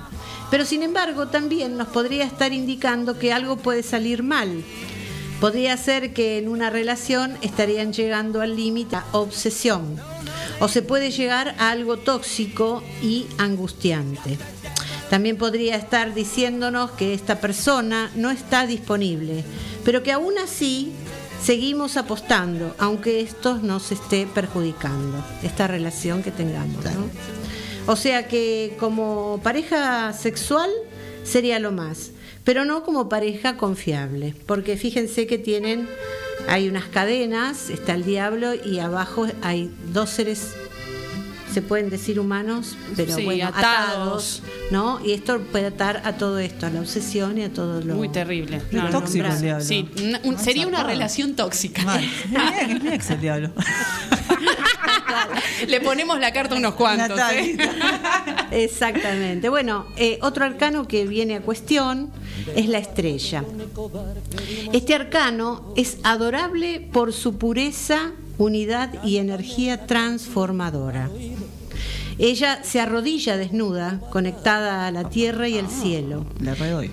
Pero 0.51 0.63
sin 0.63 0.83
embargo, 0.83 1.27
también 1.27 1.75
nos 1.75 1.87
podría 1.87 2.23
estar 2.23 2.53
indicando 2.53 3.17
que 3.17 3.33
algo 3.33 3.57
puede 3.57 3.83
salir 3.83 4.23
mal. 4.23 4.63
Podría 5.41 5.75
ser 5.75 6.13
que 6.13 6.37
en 6.37 6.47
una 6.47 6.69
relación 6.69 7.35
estarían 7.41 7.91
llegando 7.91 8.41
al 8.41 8.55
límite 8.55 8.95
a 8.95 9.03
obsesión. 9.11 9.99
O 10.59 10.69
se 10.69 10.81
puede 10.81 11.11
llegar 11.11 11.55
a 11.57 11.71
algo 11.71 11.97
tóxico 11.97 12.83
y 13.01 13.25
angustiante. 13.37 14.37
También 15.09 15.37
podría 15.37 15.75
estar 15.75 16.13
diciéndonos 16.13 16.91
que 16.91 17.13
esta 17.13 17.39
persona 17.39 18.11
no 18.15 18.31
está 18.31 18.65
disponible, 18.65 19.43
pero 19.83 20.01
que 20.03 20.11
aún 20.11 20.37
así 20.37 20.93
seguimos 21.43 21.95
apostando, 21.95 22.75
aunque 22.79 23.21
esto 23.21 23.59
nos 23.61 23.91
esté 23.91 24.25
perjudicando, 24.25 25.23
esta 25.43 25.67
relación 25.67 26.23
que 26.23 26.31
tengamos. 26.31 26.83
¿no? 26.83 27.09
O 27.87 27.95
sea 27.95 28.27
que 28.27 28.75
como 28.79 29.39
pareja 29.43 30.11
sexual 30.13 30.71
sería 31.23 31.59
lo 31.59 31.71
más, 31.71 32.11
pero 32.43 32.65
no 32.65 32.83
como 32.83 33.09
pareja 33.09 33.57
confiable, 33.57 34.33
porque 34.47 34.75
fíjense 34.75 35.27
que 35.27 35.37
tienen, 35.37 35.87
hay 36.47 36.67
unas 36.67 36.85
cadenas, 36.85 37.69
está 37.69 37.93
el 37.93 38.03
diablo 38.03 38.53
y 38.55 38.79
abajo 38.79 39.27
hay 39.43 39.71
dos 39.93 40.09
seres, 40.09 40.55
se 41.53 41.61
pueden 41.61 41.89
decir 41.89 42.19
humanos, 42.19 42.75
pero 42.95 43.15
Sí, 43.15 43.23
bueno, 43.23 43.47
atados. 43.47 43.93
atados, 43.93 44.43
¿no? 44.71 44.99
Y 45.05 45.13
esto 45.13 45.39
puede 45.39 45.67
atar 45.67 46.01
a 46.05 46.13
todo 46.17 46.39
esto, 46.39 46.65
a 46.65 46.69
la 46.69 46.81
obsesión 46.81 47.37
y 47.37 47.43
a 47.43 47.53
todo 47.53 47.81
lo... 47.81 47.95
Muy 47.95 48.09
terrible. 48.09 48.61
No, 48.71 48.89
tóxico 48.89 49.27
el 49.27 49.41
diablo. 49.41 49.63
Sí, 49.63 49.87
una- 50.03 50.19
un- 50.23 50.39
sería 50.39 50.67
una 50.67 50.83
relación 50.83 51.35
tóxica. 51.35 51.83
Mal. 51.83 52.03
Mira, 52.29 52.67
mira 52.67 52.91
que 52.91 52.95
es 52.97 53.09
el 53.11 53.21
diablo. 53.21 53.51
Le 55.67 55.81
ponemos 55.81 56.19
la 56.19 56.31
carta 56.33 56.55
a 56.55 56.57
unos 56.57 56.75
cuantos. 56.75 57.19
¿eh? 57.31 57.57
Exactamente. 58.51 59.49
Bueno, 59.49 59.85
eh, 59.95 60.19
otro 60.21 60.45
arcano 60.45 60.87
que 60.87 61.05
viene 61.07 61.35
a 61.35 61.41
cuestión 61.41 62.11
es 62.55 62.67
la 62.67 62.77
estrella. 62.79 63.43
Este 64.73 64.93
arcano 64.93 65.73
es 65.75 65.97
adorable 66.03 66.87
por 66.91 67.13
su 67.13 67.37
pureza, 67.37 68.11
unidad 68.37 69.03
y 69.03 69.17
energía 69.17 69.85
transformadora. 69.85 71.09
Ella 72.17 72.59
se 72.63 72.79
arrodilla 72.79 73.35
desnuda, 73.35 73.99
conectada 74.09 74.87
a 74.87 74.91
la 74.91 75.09
tierra 75.09 75.49
y 75.49 75.57
el 75.57 75.67
cielo. 75.67 76.25
Le 76.39 76.55
redoy. 76.55 76.91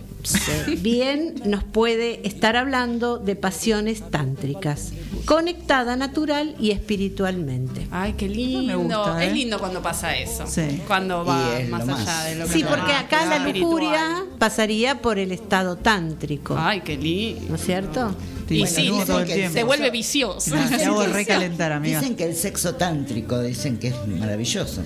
Bien 0.78 1.34
nos 1.45 1.64
puede 1.64 2.26
estar 2.26 2.57
hablando 2.57 3.18
de 3.18 3.34
pasiones 3.36 4.09
tántricas, 4.11 4.93
conectada 5.24 5.97
natural 5.97 6.55
y 6.61 6.70
espiritualmente. 6.70 7.86
Ay, 7.90 8.14
qué 8.14 8.28
lindo. 8.28 8.62
Me 8.66 8.76
gusta, 8.76 9.24
¿eh? 9.24 9.28
Es 9.28 9.32
lindo 9.32 9.59
cuando 9.59 9.82
pasa 9.82 10.16
eso. 10.16 10.47
Sí. 10.47 10.82
Cuando 10.86 11.24
va 11.24 11.59
es 11.59 11.68
más 11.68 11.82
allá 11.82 11.95
más. 11.95 12.24
de 12.24 12.34
lo 12.36 12.47
que 12.47 12.53
Sí, 12.53 12.64
porque 12.68 12.93
acá 12.93 13.24
la 13.26 13.38
lujuria 13.49 14.24
pasaría 14.38 15.01
por 15.01 15.18
el 15.18 15.32
estado 15.32 15.76
tántrico. 15.76 16.57
Ay, 16.59 16.82
qué 16.82 16.97
lindo. 16.97 17.49
¿No 17.49 17.55
es 17.57 17.64
cierto? 17.64 18.14
Sí, 18.53 18.82
Y 18.82 18.90
bueno, 18.90 19.00
sí, 19.00 19.07
todo 19.07 19.20
el 19.20 19.28
se, 19.28 19.34
tiempo. 19.34 19.53
se 19.55 19.64
vuelve 19.64 19.90
vicioso. 19.90 20.50
Te 20.76 20.84
hago 20.84 21.07
recalentar, 21.07 21.72
amiga. 21.72 22.00
Dicen 22.00 22.16
que 22.16 22.24
el 22.24 22.36
sexo 22.36 22.74
tántrico, 22.74 23.40
dicen 23.40 23.78
que 23.78 23.88
es 23.88 23.94
maravilloso. 24.07 24.82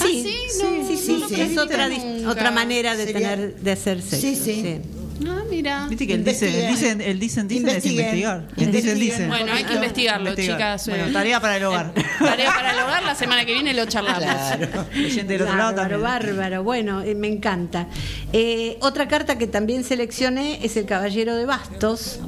Sí, 0.00 0.22
sí, 0.22 0.36
sí, 0.50 0.62
no, 0.62 0.86
sí, 0.88 0.96
sí, 0.96 1.18
no 1.20 1.28
sí, 1.28 1.40
es 1.40 1.58
otra, 1.58 2.50
manera 2.52 2.96
de 2.96 3.06
Sería- 3.06 3.30
tener 3.30 3.54
de 3.56 3.72
hacer 3.72 4.00
sexo. 4.00 4.20
Sí, 4.20 4.36
sí. 4.36 4.78
Ah, 5.26 5.42
mira. 5.50 5.86
Viste 5.86 6.06
que 6.06 6.14
el 6.14 6.24
dicen, 6.24 6.48
el 6.54 6.68
dicen, 6.70 7.00
el 7.02 7.18
dicen, 7.20 7.46
dicen 7.48 7.68
es 7.68 7.84
investigar. 7.84 8.48
El 8.56 8.72
dicen, 8.72 8.98
dicen. 8.98 9.28
Bueno, 9.28 9.52
hay 9.52 9.64
que 9.64 9.74
investigarlo, 9.74 10.34
chicas. 10.34 10.86
Bueno, 10.88 11.08
Eh, 11.08 11.12
tarea 11.12 11.40
para 11.40 11.56
el 11.58 11.64
hogar. 11.64 11.92
Tarea 12.18 12.54
para 12.54 12.72
el 12.72 12.78
hogar, 12.80 13.02
la 13.02 13.14
semana 13.14 13.44
que 13.44 13.52
viene 13.52 13.74
lo 13.74 13.84
charlamos. 13.84 14.22
Claro. 14.22 14.86
Oyente 14.94 15.24
del 15.34 15.42
otro 15.42 15.56
lado 15.56 15.76
Bárbaro, 15.76 16.00
también. 16.00 16.36
bárbaro. 16.36 16.62
Bueno, 16.64 17.02
eh, 17.02 17.14
me 17.14 17.28
encanta. 17.28 17.88
Eh, 18.32 18.78
otra 18.80 19.08
carta 19.08 19.36
que 19.36 19.46
también 19.46 19.84
seleccioné 19.84 20.64
es 20.64 20.78
el 20.78 20.86
Caballero 20.86 21.36
de 21.36 21.44
Bastos. 21.44 22.20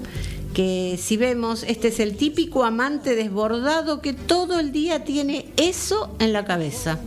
Que 0.54 0.98
si 1.02 1.16
vemos, 1.16 1.62
este 1.62 1.88
es 1.88 1.98
el 2.00 2.16
típico 2.16 2.64
amante 2.64 3.14
desbordado 3.14 4.00
que 4.02 4.12
todo 4.12 4.58
el 4.60 4.70
día 4.70 5.02
tiene 5.04 5.46
eso 5.56 6.14
en 6.18 6.32
la 6.32 6.44
cabeza. 6.44 6.98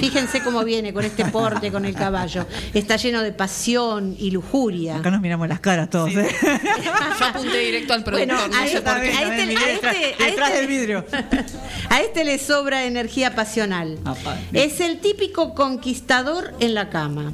Fíjense 0.00 0.42
cómo 0.42 0.62
viene 0.64 0.92
con 0.92 1.02
este 1.02 1.24
porte, 1.24 1.72
con 1.72 1.86
el 1.86 1.94
caballo. 1.94 2.44
Está 2.74 2.96
lleno 2.96 3.22
de 3.22 3.32
pasión 3.32 4.14
y 4.18 4.30
lujuria. 4.30 4.98
Acá 4.98 5.10
nos 5.10 5.22
miramos 5.22 5.48
las 5.48 5.60
caras 5.60 5.88
todos. 5.88 6.10
¿eh? 6.14 6.28
Yo 7.18 7.24
apunté 7.24 7.58
directo 7.58 7.94
al 7.94 8.04
productor, 8.04 8.36
Bueno, 8.36 8.48
no 8.48 8.58
a 8.62 8.66
sé 8.66 8.74
este- 8.76 8.80
por 8.90 9.00
qué. 9.00 9.08
a 9.08 9.22
este- 9.22 9.56
a 9.56 9.70
este- 9.72 10.22
a 10.22 10.26
Detrás 10.26 10.48
este- 10.50 10.58
del 10.60 10.66
vidrio. 10.66 11.04
A 11.90 12.02
este 12.02 12.22
le 12.24 12.38
sobra 12.38 12.84
energía 12.84 13.34
pasional. 13.34 13.98
Es 14.52 14.80
el 14.80 14.98
típico 15.00 15.54
conquistador 15.54 16.52
en 16.60 16.74
la 16.74 16.90
cama. 16.90 17.32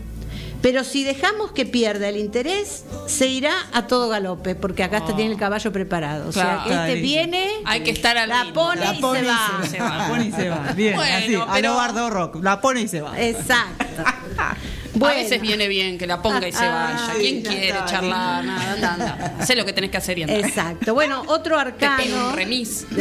Pero 0.65 0.83
si 0.83 1.05
dejamos 1.05 1.53
que 1.53 1.67
pierda 1.67 2.09
el 2.09 2.17
interés, 2.17 2.85
se 3.07 3.27
irá 3.27 3.53
a 3.75 3.87
todo 3.87 4.09
galope, 4.09 4.55
porque 4.55 4.83
acá 4.83 4.97
está 4.97 5.15
tiene 5.15 5.31
el 5.33 5.39
caballo 5.39 5.71
preparado. 5.73 6.27
O 6.27 6.33
sea, 6.33 6.63
que 6.67 6.73
este 6.73 6.95
viene, 7.03 7.51
Hay 7.67 7.83
que 7.83 7.91
estar 7.91 8.17
al 8.17 8.31
la 8.31 8.47
pone 8.55 8.81
La 8.81 8.95
y 8.95 8.99
pone 8.99 9.19
se 9.21 9.25
y 9.27 9.29
va. 9.29 9.67
se 9.71 9.79
va. 9.79 9.99
La 9.99 10.09
pone 10.09 10.25
y 10.25 10.33
se 10.33 10.49
va. 10.49 10.73
Bien, 10.75 10.97
Bueno, 10.97 11.17
así. 11.19 11.35
A 11.35 11.47
pero- 11.53 11.69
lo 11.69 11.77
bardo 11.77 12.09
rock. 12.09 12.37
La 12.43 12.63
pone 12.63 12.81
y 12.81 12.89
se 12.89 13.03
va. 13.03 13.21
Exacto. 13.21 13.85
A 14.95 14.99
Bueno. 14.99 15.17
veces 15.23 15.41
viene 15.41 15.67
bien 15.69 15.99
que 15.99 16.07
la 16.07 16.23
ponga 16.23 16.47
y 16.47 16.53
se 16.53 16.59
vaya. 16.61 17.11
Ay, 17.11 17.19
¿Quién 17.21 17.43
quiere 17.43 17.69
está, 17.71 17.85
charlar? 17.87 18.45
Nada, 18.45 18.73
anda, 18.75 18.95
anda. 18.95 19.47
Sé 19.47 19.57
lo 19.57 19.65
que 19.65 19.73
tenés 19.73 19.91
que 19.91 19.97
hacer 19.97 20.19
y 20.19 20.23
anda. 20.23 20.37
Exacto. 20.39 20.95
Bueno, 20.95 21.23
otro 21.27 21.57
Te 21.59 21.73
pego 21.73 21.93
arcano. 21.93 22.29
un 22.31 22.37
remis. 22.37 22.87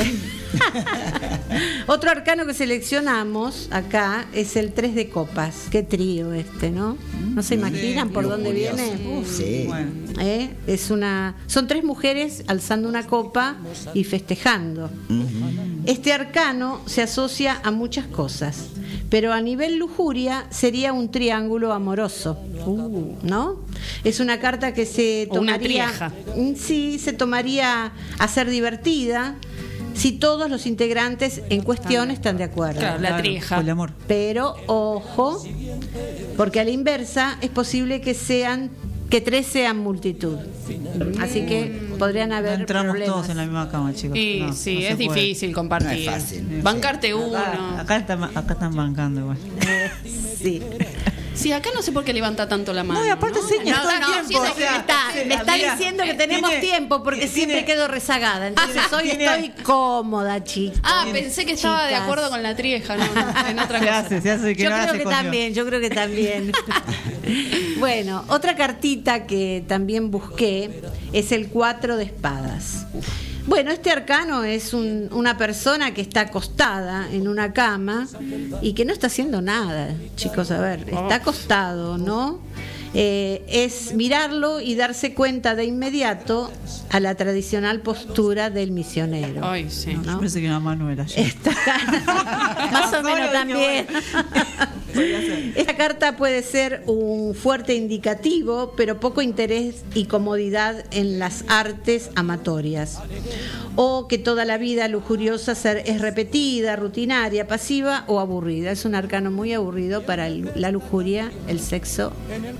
Otro 1.87 2.11
arcano 2.11 2.45
que 2.45 2.53
seleccionamos 2.53 3.67
acá 3.71 4.25
es 4.33 4.55
el 4.55 4.71
3 4.73 4.93
de 4.95 5.09
copas. 5.09 5.65
Qué 5.71 5.81
trío 5.83 6.33
este, 6.33 6.69
¿no? 6.69 6.97
¿No 7.33 7.41
se 7.43 7.55
imaginan 7.55 8.09
por 8.09 8.27
dónde 8.29 8.51
viene? 8.51 8.97
Uf. 9.19 9.37
Sí. 9.37 9.67
¿Eh? 10.19 10.49
Es 10.67 10.91
una, 10.91 11.35
son 11.47 11.67
tres 11.67 11.83
mujeres 11.83 12.43
alzando 12.47 12.87
una 12.87 13.07
copa 13.07 13.55
y 13.95 14.03
festejando. 14.03 14.89
Este 15.85 16.13
arcano 16.13 16.81
se 16.85 17.01
asocia 17.01 17.59
a 17.63 17.71
muchas 17.71 18.05
cosas, 18.07 18.67
pero 19.13 19.31
a 19.31 19.41
nivel 19.41 19.77
lujuria 19.77 20.47
sería 20.49 20.91
un 20.91 21.11
triángulo 21.11 21.71
amoroso, 21.71 22.35
¿no? 23.21 23.59
Es 24.03 24.19
una 24.19 24.39
carta 24.39 24.73
que 24.73 24.87
se 24.87 25.27
O 25.29 25.39
una 25.39 25.53
tomaría, 25.59 25.85
trieja. 25.85 26.11
Mm, 26.35 26.55
sí, 26.55 26.97
se 26.97 27.13
tomaría 27.13 27.91
a 28.17 28.27
ser 28.27 28.49
divertida 28.49 29.35
si 29.93 30.13
todos 30.13 30.49
los 30.49 30.65
integrantes 30.65 31.43
en 31.51 31.61
cuestión 31.61 32.09
están 32.09 32.37
de 32.37 32.45
acuerdo. 32.45 32.79
Claro, 32.79 33.01
la 33.01 33.17
trieja. 33.17 33.57
amor. 33.57 33.91
Pero 34.07 34.55
ojo, 34.65 35.43
porque 36.35 36.61
a 36.61 36.63
la 36.63 36.71
inversa 36.71 37.37
es 37.41 37.51
posible 37.51 38.01
que 38.01 38.15
sean 38.15 38.71
que 39.13 39.21
tres 39.21 39.45
sean 39.45 39.77
multitud. 39.77 40.39
Así 41.21 41.45
que 41.45 41.79
podrían 41.99 42.29
No 42.29 42.35
haber 42.37 42.61
entramos 42.61 42.93
problemas. 42.93 43.13
todos 43.15 43.29
en 43.29 43.37
la 43.37 43.43
misma 43.43 43.69
cama, 43.69 43.93
chicos. 43.93 44.17
Y 44.17 44.39
No, 44.39 44.53
sí, 44.53 44.79
no 44.81 44.87
es 44.87 44.97
difícil 44.97 45.53
compartir. 45.53 45.89
No 46.09 46.15
es 46.15 46.23
fácil. 46.23 46.61
Bancarte 46.63 47.13
uno. 47.13 47.37
Acá, 47.37 47.81
acá, 47.81 47.97
están, 47.97 48.23
acá 48.23 48.53
están 48.53 48.75
bancando 48.75 49.21
igual. 49.21 49.37
Sí. 50.41 50.63
Sí, 51.35 51.51
acá 51.51 51.69
no 51.73 51.81
sé 51.81 51.91
por 51.91 52.03
qué 52.03 52.13
levanta 52.13 52.47
tanto 52.47 52.73
la 52.73 52.83
mano. 52.83 52.99
No, 52.99 53.05
y 53.05 53.09
aparte 53.09 53.39
señas 53.41 53.81
todo 53.81 53.91
el 53.91 53.99
tiempo, 54.05 54.27
sí, 54.27 54.35
o 54.35 54.55
sea, 54.55 54.71
me 54.71 54.77
está, 54.77 54.97
sí, 55.13 55.19
me 55.27 55.35
está 55.35 55.53
mira, 55.55 55.75
diciendo 55.75 56.03
que 56.03 56.11
eh, 56.11 56.15
tenemos 56.15 56.49
tiene- 56.51 56.65
tiempo 56.67 57.03
porque 57.03 57.25
eh, 57.25 57.27
siempre 57.27 57.65
quedo 57.65 57.87
rezagada. 57.87 58.47
Entonces 58.47 58.81
hoy 58.93 59.09
estoy 59.09 59.49
cómoda, 59.63 60.43
chicos. 60.43 60.79
Ah, 60.83 61.05
pensé 61.11 61.45
que 61.45 61.53
estaba 61.53 61.87
de 61.87 61.95
acuerdo 61.95 62.29
con 62.29 62.43
la 62.43 62.55
trieja, 62.55 62.95
no, 62.95 63.05
no, 63.13 63.47
en 63.47 63.59
otra 63.65 63.79
Se 63.79 63.85
cosa. 63.85 63.97
hace, 63.99 64.21
se 64.21 64.31
hace 64.31 64.55
que 64.55 64.63
yo 64.63 64.69
no 64.69 64.75
creo 64.75 64.89
hace 64.89 64.97
que 64.99 65.05
también, 65.05 65.53
yo 65.53 65.65
creo 65.65 65.79
que 65.81 65.89
también. 65.89 66.51
bueno, 67.79 68.23
otra 68.27 68.55
cartita 68.55 69.25
que 69.25 69.63
también 69.67 70.11
busqué 70.11 70.81
es 71.13 71.31
el 71.31 71.47
cuatro 71.49 71.97
de 71.97 72.03
espadas. 72.05 72.85
Bueno, 73.45 73.71
este 73.71 73.91
arcano 73.91 74.43
es 74.43 74.73
un- 74.73 75.09
una 75.11 75.37
persona 75.37 75.93
que 75.93 76.01
está 76.01 76.21
acostada 76.21 77.07
en 77.11 77.27
una 77.27 77.51
cama 77.53 78.07
y 78.61 78.73
que 78.73 78.85
no 78.85 78.93
está 78.93 79.07
haciendo 79.07 79.41
nada, 79.41 79.93
chicos, 80.15 80.49
a 80.51 80.59
ver, 80.61 80.81
está 80.87 81.15
acostado, 81.15 81.97
¿no? 81.97 82.39
Eh, 82.95 83.43
es 83.47 83.95
mirarlo 83.95 84.61
y 84.61 84.75
darse 84.75 85.15
cuenta 85.15 85.55
de 85.55 85.65
inmediato 85.65 86.51
a 86.91 86.99
la 86.99 87.15
tradicional 87.15 87.81
postura 87.81 88.51
del 88.51 88.71
misionero. 88.71 89.41
Ay, 89.43 89.67
sí. 89.71 89.97
Yo 90.05 90.19
pensé 90.19 90.39
que 90.41 90.45
era 90.47 90.59
Manuel 90.59 90.99
ayer. 90.99 91.33
Más 92.71 92.93
o 92.93 93.01
menos 93.01 93.31
también. 93.31 93.87
Esta 95.55 95.75
carta 95.75 96.15
puede 96.17 96.43
ser 96.43 96.83
un 96.87 97.33
fuerte 97.35 97.73
indicativo, 97.75 98.73
pero 98.77 98.99
poco 98.99 99.21
interés 99.21 99.83
y 99.93 100.05
comodidad 100.05 100.85
en 100.91 101.19
las 101.19 101.43
artes 101.47 102.09
amatorias. 102.15 102.99
O 103.75 104.07
que 104.07 104.19
toda 104.19 104.45
la 104.45 104.57
vida 104.59 104.87
lujuriosa 104.87 105.55
ser- 105.55 105.81
es 105.87 105.99
repetida, 105.99 106.75
rutinaria, 106.75 107.47
pasiva 107.47 108.03
o 108.07 108.19
aburrida. 108.19 108.69
Es 108.71 108.85
un 108.85 108.93
arcano 108.93 109.31
muy 109.31 109.51
aburrido 109.53 110.03
para 110.03 110.27
el- 110.27 110.51
la 110.55 110.69
lujuria, 110.69 111.31
el 111.47 111.59
sexo 111.59 112.13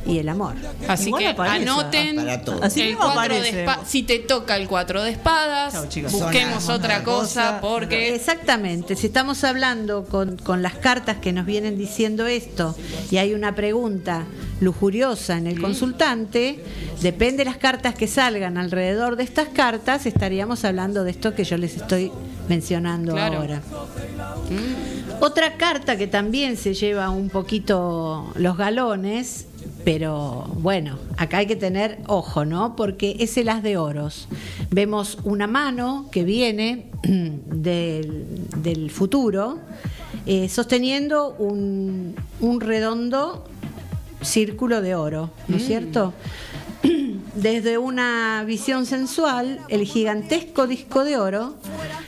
y 0.08 0.18
el 0.18 0.28
amor. 0.30 0.56
Así 0.88 1.12
que 1.14 1.28
aparece. 1.28 1.70
anoten. 1.70 2.20
Así 2.64 2.82
el 2.82 2.88
mismo 2.90 3.04
4 3.14 3.34
de 3.36 3.40
aparece. 3.42 3.60
espadas. 3.60 3.90
Si 3.90 4.04
te 4.04 4.20
toca 4.20 4.58
el 4.58 4.68
4 4.68 5.04
de 5.04 5.12
espadas, 5.12 5.74
Chau, 5.74 5.84
busquemos 5.84 6.12
Sonamos 6.12 6.64
otra 6.64 6.76
otra 6.76 7.04
cosa 7.04 7.24
cosa. 7.24 7.62
porque 7.62 8.16
Exactamente, 8.16 8.96
si 8.96 9.08
estamos 9.08 9.44
hablando 9.44 10.06
con, 10.06 10.38
con 10.38 10.62
las 10.64 10.74
cartas 10.76 11.18
que 11.18 11.32
nos 11.32 11.46
vienen 11.46 11.78
diciendo 11.78 12.23
esto 12.28 12.76
y 13.12 13.18
hay 13.18 13.34
una 13.34 13.56
pregunta 13.56 14.26
lujuriosa 14.62 15.38
en 15.38 15.48
el 15.48 15.60
consultante, 15.60 16.64
depende 17.02 17.40
de 17.40 17.46
las 17.46 17.58
cartas 17.58 17.96
que 17.96 18.08
salgan 18.08 18.58
alrededor 18.58 19.16
de 19.16 19.24
estas 19.24 19.50
cartas, 19.50 20.06
estaríamos 20.06 20.64
hablando 20.64 21.04
de 21.04 21.12
esto 21.12 21.34
que 21.36 21.44
yo 21.44 21.58
les 21.58 21.76
estoy 21.76 22.12
mencionando 22.48 23.14
Claro. 23.14 23.40
ahora. 23.40 23.62
Otra 25.20 25.56
carta 25.58 25.98
que 25.98 26.08
también 26.08 26.58
se 26.58 26.74
lleva 26.74 27.10
un 27.10 27.30
poquito 27.30 28.32
los 28.36 28.58
galones, 28.58 29.48
pero 29.86 30.48
bueno, 30.56 30.98
acá 31.18 31.38
hay 31.38 31.46
que 31.46 31.56
tener 31.56 32.00
ojo, 32.08 32.44
¿no? 32.46 32.76
Porque 32.76 33.16
es 33.20 33.38
el 33.38 33.48
as 33.50 33.64
de 33.64 33.78
oros. 33.78 34.28
Vemos 34.70 35.18
una 35.24 35.48
mano 35.48 36.08
que 36.12 36.24
viene 36.24 36.88
del, 37.04 38.26
del 38.58 38.92
futuro 38.92 39.60
eh, 40.26 40.50
sosteniendo 40.50 41.36
un, 41.38 42.16
un 42.40 42.62
redondo 42.62 43.46
círculo 44.22 44.82
de 44.82 44.96
oro, 44.96 45.32
¿no 45.48 45.58
es 45.58 45.66
cierto? 45.66 46.14
Desde 47.36 47.78
una 47.78 48.44
visión 48.46 48.86
sensual, 48.86 49.60
el 49.70 49.86
gigantesco 49.86 50.68
disco 50.68 51.04
de 51.04 51.18
oro 51.18 51.56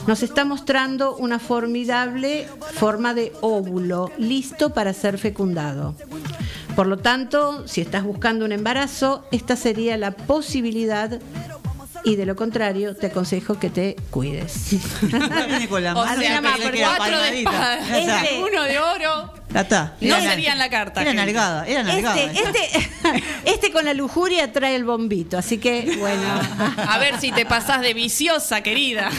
nos 0.08 0.24
está 0.24 0.46
mostrando 0.46 1.16
una 1.16 1.40
formidable 1.40 2.48
forma 2.74 3.14
de 3.14 3.34
óvulo 3.42 4.12
listo 4.18 4.72
para 4.72 4.94
ser 4.94 5.18
fecundado. 5.18 5.96
Por 6.76 6.88
lo 6.88 6.98
tanto, 6.98 7.68
si 7.68 7.82
estás 7.82 8.04
buscando 8.04 8.46
un 8.46 8.52
embarazo, 8.52 9.26
esta 9.32 9.56
sería 9.56 9.98
la 9.98 10.12
posibilidad 10.12 11.20
y 12.06 12.16
de 12.16 12.26
lo 12.26 12.36
contrario, 12.36 12.96
te 12.96 13.08
aconsejo 13.08 13.60
que 13.60 13.70
te 13.70 13.96
cuides. 14.12 14.70
Viene 15.02 15.68
con 15.68 15.84
la 15.84 15.94
o 15.94 16.06
mano. 16.06 16.22
sea, 16.22 16.42
cuatro 16.42 17.20
de 17.22 17.40
está. 17.40 17.98
Este- 18.00 18.40
uno 18.44 18.64
de 18.64 18.80
oro, 18.80 19.34
está. 19.54 19.96
no 20.02 20.16
Era- 20.16 20.30
sería 20.32 20.52
en 20.54 20.60
la 20.60 20.70
carta. 20.70 21.02
Era 21.02 21.14
nalgada, 21.14 21.66
era 21.68 21.84
nalgada. 21.84 22.22
Este, 22.22 22.42
este, 22.44 23.24
este 23.46 23.72
con 23.72 23.86
la 23.86 23.94
lujuria 23.94 24.52
trae 24.52 24.76
el 24.76 24.84
bombito, 24.86 25.38
así 25.38 25.58
que 25.58 25.96
bueno. 26.00 26.24
A 26.78 26.98
ver 27.00 27.20
si 27.20 27.32
te 27.32 27.46
pasás 27.46 27.82
de 27.82 27.94
viciosa, 27.94 28.62
querida. 28.62 29.10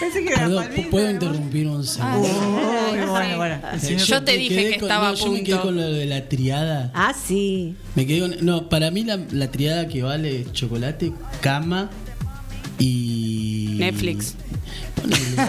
Pensé 0.00 0.24
que 0.24 0.30
era 0.32 0.38
Perdón, 0.40 0.64
palmita. 0.64 0.90
¿puedo 0.90 1.10
interrumpir 1.10 1.66
un 1.68 1.84
segundo? 1.86 2.28
Uy, 2.28 3.34
bueno, 3.36 3.60
señor- 3.80 4.06
Yo 4.06 4.24
te 4.24 4.36
dije 4.36 4.70
que 4.70 4.78
con- 4.78 4.88
estaba 4.88 5.08
no, 5.08 5.12
a 5.12 5.14
Yo 5.14 5.30
me 5.30 5.42
quedé 5.44 5.60
con 5.60 5.76
lo 5.76 5.82
de 5.92 6.06
la 6.06 6.28
triada. 6.28 6.90
Ah, 6.94 7.14
sí. 7.14 7.76
Me 7.94 8.04
quedé 8.06 8.20
con. 8.20 8.34
No, 8.44 8.68
para 8.68 8.90
mí 8.90 9.04
la, 9.04 9.18
la 9.30 9.48
triada 9.50 9.86
que 9.86 10.02
vale 10.02 10.40
es 10.40 10.52
chocolate, 10.52 11.12
cama 11.40 11.88
y. 12.82 13.76
Netflix. 13.78 14.34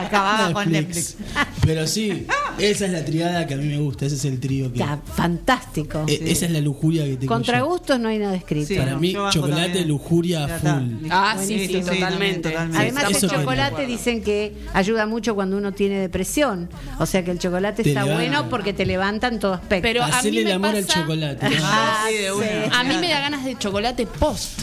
Acababa 0.00 0.52
con 0.52 0.70
Netflix. 0.72 1.16
Pero 1.64 1.86
sí, 1.86 2.26
esa 2.58 2.86
es 2.86 2.92
la 2.92 3.04
triada 3.04 3.46
que 3.46 3.54
a 3.54 3.56
mí 3.56 3.66
me 3.66 3.78
gusta. 3.78 4.06
Ese 4.06 4.14
es 4.16 4.24
el 4.24 4.40
trío 4.40 4.72
que. 4.72 4.78
Ya, 4.78 4.98
fantástico. 5.14 6.04
e- 6.06 6.30
Esa 6.30 6.46
es 6.46 6.52
la 6.52 6.60
lujuria 6.60 7.04
que 7.04 7.16
tengo. 7.16 7.32
Contra 7.32 7.58
yo. 7.58 7.66
gustos 7.66 7.98
no 7.98 8.08
hay 8.08 8.18
nada 8.18 8.34
escrito. 8.36 8.66
Sí, 8.68 8.76
Para 8.76 8.92
no, 8.92 8.98
mí, 9.00 9.12
chocolate, 9.30 9.62
también. 9.64 9.88
lujuria 9.88 10.44
a 10.44 10.48
Ya 10.48 10.56
está. 10.56 10.74
full. 10.76 11.06
Ah, 11.10 11.36
sí, 11.44 11.66
sí, 11.66 11.80
totalmente. 11.80 12.56
Además, 12.56 13.22
el 13.22 13.28
chocolate 13.30 13.86
dicen 13.86 14.22
que 14.22 14.54
ayuda 14.72 15.06
mucho 15.06 15.34
cuando 15.34 15.56
uno 15.56 15.72
tiene 15.72 15.98
depresión. 15.98 16.68
O 16.98 17.06
sea 17.06 17.24
que 17.24 17.30
el 17.32 17.38
chocolate 17.38 17.82
Te 17.82 17.90
está 17.90 18.04
levanta. 18.04 18.22
bueno 18.22 18.48
porque 18.48 18.72
te 18.72 18.86
levanta 18.86 19.28
en 19.28 19.38
todo 19.38 19.54
aspecto. 19.54 19.82
Pero 19.82 20.02
a 20.02 20.06
mí 20.06 20.12
Hacerle 20.12 20.40
el 20.42 20.52
amor 20.52 20.74
al 20.76 20.86
chocolate. 20.86 21.50
¿no? 21.50 21.56
Ah, 21.62 22.04
sí, 22.08 22.16
de 22.16 22.32
una. 22.32 22.46
sí. 22.46 22.70
A 22.72 22.84
mí 22.84 22.94
me 22.98 23.08
da 23.08 23.20
ganas 23.20 23.44
de 23.44 23.56
chocolate 23.58 24.06
post. 24.06 24.62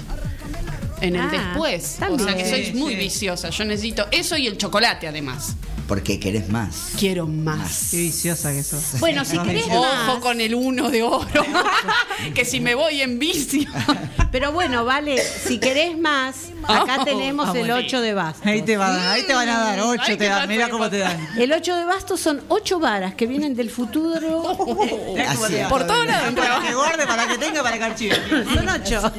En 1.03 1.15
el 1.15 1.21
Ah, 1.21 1.29
después. 1.31 1.97
O 2.09 2.17
sea 2.17 2.35
que 2.35 2.49
soy 2.49 2.73
muy 2.73 2.95
viciosa. 2.95 3.49
Yo 3.49 3.65
necesito 3.65 4.07
eso 4.11 4.37
y 4.37 4.47
el 4.47 4.57
chocolate 4.57 5.07
además. 5.07 5.55
Porque 5.93 6.19
querés 6.19 6.49
más. 6.49 6.93
Quiero 6.97 7.27
más. 7.27 7.89
Qué 7.91 7.97
viciosa 7.97 8.51
que 8.51 8.63
sos. 8.63 8.99
Bueno, 8.99 9.23
si 9.23 9.37
querés 9.37 9.65
Ojo 9.69 9.83
más. 9.83 10.17
con 10.21 10.41
el 10.41 10.55
uno 10.55 10.89
de 10.89 11.03
oro. 11.03 11.45
que 12.33 12.45
si 12.45 12.59
me 12.61 12.73
voy 12.73 13.01
en 13.01 13.19
vicio. 13.19 13.69
Pero 14.31 14.51
bueno, 14.51 14.85
vale, 14.85 15.21
si 15.21 15.59
querés 15.59 15.95
más, 15.95 16.47
acá 16.63 16.97
Oh, 17.01 17.05
tenemos 17.05 17.47
ah, 17.47 17.51
el 17.51 17.67
bueno. 17.67 17.75
8 17.75 18.01
de 18.01 18.13
bastos. 18.15 18.47
Ahí 18.47 18.63
te, 18.63 18.75
van, 18.75 18.99
ahí 19.07 19.21
te 19.27 19.35
van 19.35 19.49
a 19.49 19.59
dar, 19.59 19.79
ocho 19.81 20.01
Ay, 20.07 20.17
te 20.17 20.25
dan, 20.25 20.49
mira 20.49 20.69
cómo 20.69 20.89
te 20.89 20.97
dan. 20.97 21.27
El 21.37 21.51
8 21.51 21.75
de 21.75 21.85
bastos 21.85 22.19
son 22.19 22.41
8 22.47 22.79
varas 22.79 23.13
que 23.13 23.27
vienen 23.27 23.55
del 23.55 23.69
futuro. 23.69 24.57
Dan. 25.15 25.69
Por 25.69 25.85
todos 25.85 26.07
lados. 26.07 26.33
Para 26.33 26.59
que 26.67 26.73
guarde, 26.73 27.05
para 27.05 27.27
que 27.27 27.37
tenga, 27.37 27.61
para 27.61 27.77
que 27.77 27.83
archive. 27.83 28.15
Son 28.51 28.67
8. 28.67 29.01
Son 29.01 29.11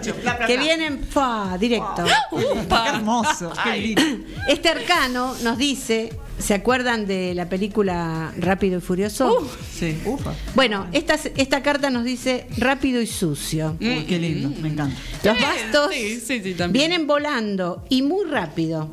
ocho. 0.00 0.14
Bla, 0.22 0.34
bla, 0.36 0.46
Que 0.46 0.54
bla. 0.56 0.64
vienen 0.64 1.06
fa, 1.08 1.56
directo. 1.58 2.04
Qué 2.30 2.88
hermoso, 2.88 3.52
qué 3.62 3.76
lindo. 3.76 4.02
Este 4.48 4.68
arcano 4.68 5.34
nos 5.42 5.58
dice, 5.58 6.15
¿se 6.38 6.54
acuerdan 6.54 7.06
de 7.06 7.34
la 7.34 7.48
película 7.48 8.32
Rápido 8.38 8.78
y 8.78 8.80
Furioso? 8.80 9.48
Sí, 9.72 9.98
ufa. 10.04 10.34
Bueno, 10.54 10.86
esta, 10.92 11.14
esta 11.36 11.62
carta 11.62 11.90
nos 11.90 12.04
dice 12.04 12.46
rápido 12.58 13.00
y 13.00 13.06
sucio. 13.06 13.76
Uy, 13.80 14.04
qué 14.08 14.18
lindo, 14.18 14.50
me 14.60 14.68
encanta. 14.68 14.96
Los 15.24 15.40
bastos 15.40 15.94
Sí, 15.94 16.20
sí, 16.20 16.40
sí, 16.42 16.54
también. 16.54 16.72
vienen 16.90 17.06
volando 17.06 17.84
y 17.88 18.02
muy 18.02 18.24
rápido. 18.28 18.88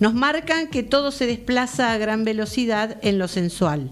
Nos 0.00 0.14
marcan 0.14 0.68
que 0.68 0.82
todo 0.82 1.10
se 1.12 1.26
desplaza 1.26 1.92
a 1.92 1.98
gran 1.98 2.24
velocidad 2.24 2.96
en 3.02 3.18
lo 3.18 3.28
sensual. 3.28 3.90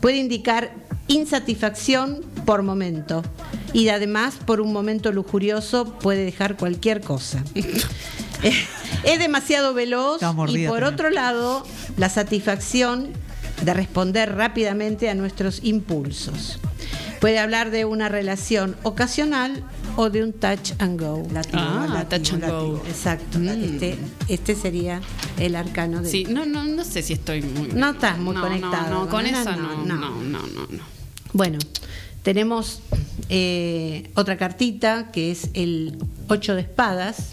Puede 0.00 0.16
indicar 0.18 0.72
insatisfacción 1.08 2.20
por 2.44 2.62
momento 2.62 3.22
y 3.72 3.88
además 3.88 4.34
por 4.44 4.60
un 4.60 4.72
momento 4.72 5.12
lujurioso 5.12 5.98
puede 5.98 6.24
dejar 6.24 6.56
cualquier 6.56 7.00
cosa. 7.00 7.42
Es 9.04 9.18
demasiado 9.18 9.74
veloz 9.74 10.20
y 10.22 10.24
por 10.26 10.46
también. 10.46 10.70
otro 10.84 11.10
lado 11.10 11.66
la 11.96 12.08
satisfacción 12.08 13.08
de 13.64 13.74
responder 13.74 14.34
rápidamente 14.36 15.08
a 15.10 15.14
nuestros 15.14 15.60
impulsos. 15.62 16.58
Puede 17.20 17.38
hablar 17.38 17.70
de 17.70 17.84
una 17.84 18.08
relación 18.08 18.76
ocasional 18.82 19.62
o 19.96 20.10
de 20.10 20.24
un 20.24 20.32
touch 20.32 20.72
and 20.78 21.00
go. 21.00 21.22
Ah, 21.54 22.04
touch 22.08 22.32
and 22.32 22.44
go. 22.48 22.82
Exacto. 22.88 23.38
Este, 23.40 23.96
este 24.28 24.54
sería 24.56 25.00
el 25.38 25.54
arcano 25.54 26.02
de. 26.02 26.08
Sí, 26.10 26.24
no, 26.28 26.44
no, 26.44 26.64
no 26.64 26.84
sé 26.84 27.02
si 27.02 27.12
estoy 27.12 27.42
muy. 27.42 27.68
No 27.68 27.90
estás 27.90 28.18
muy 28.18 28.34
No, 28.34 28.40
conectado. 28.40 28.90
No, 28.90 29.04
no, 29.04 29.08
con 29.08 29.22
No, 29.22 29.28
esa 29.40 29.54
no, 29.56 29.84
no, 29.84 29.84
no. 29.84 29.96
no, 29.96 30.10
no, 30.22 30.38
no, 30.46 30.66
no. 30.70 30.82
Bueno, 31.32 31.58
tenemos 32.24 32.80
eh, 33.28 34.10
otra 34.14 34.36
cartita 34.36 35.10
que 35.12 35.30
es 35.30 35.48
el 35.54 35.98
8 36.28 36.54
de 36.56 36.60
espadas. 36.62 37.32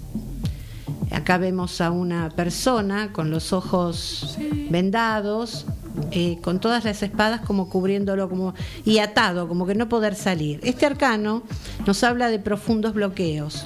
Acá 1.12 1.38
vemos 1.38 1.82
a 1.82 1.92
una 1.92 2.30
persona 2.30 3.12
con 3.12 3.32
los 3.32 3.52
ojos 3.52 4.38
vendados, 4.70 5.66
eh, 6.12 6.40
con 6.42 6.60
todas 6.60 6.86
las 6.86 7.02
espadas 7.02 7.42
como 7.42 7.70
cubriéndolo 7.70 8.30
como 8.30 8.54
y 8.86 9.00
atado, 9.00 9.48
como 9.48 9.66
que 9.66 9.76
no 9.76 9.90
poder 9.90 10.16
salir. 10.16 10.60
Este 10.64 10.86
arcano 10.86 11.44
nos 11.86 12.04
habla 12.04 12.30
de 12.30 12.40
profundos 12.40 12.94
bloqueos. 12.94 13.66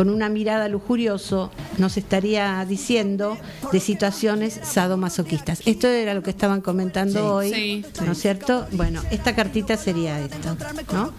Con 0.00 0.08
una 0.08 0.30
mirada 0.30 0.66
lujurioso, 0.68 1.50
nos 1.76 1.98
estaría 1.98 2.64
diciendo 2.66 3.36
de 3.70 3.80
situaciones 3.80 4.58
sadomasoquistas. 4.62 5.60
Esto 5.66 5.88
era 5.88 6.14
lo 6.14 6.22
que 6.22 6.30
estaban 6.30 6.62
comentando 6.62 7.34
hoy, 7.34 7.52
Sí. 7.52 7.84
¿no 8.06 8.12
es 8.12 8.18
cierto? 8.18 8.66
Bueno, 8.72 9.02
esta 9.10 9.34
cartita 9.36 9.76
sería 9.76 10.18
esto, 10.18 10.56
¿no? 10.94 11.12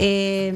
Eh, 0.00 0.52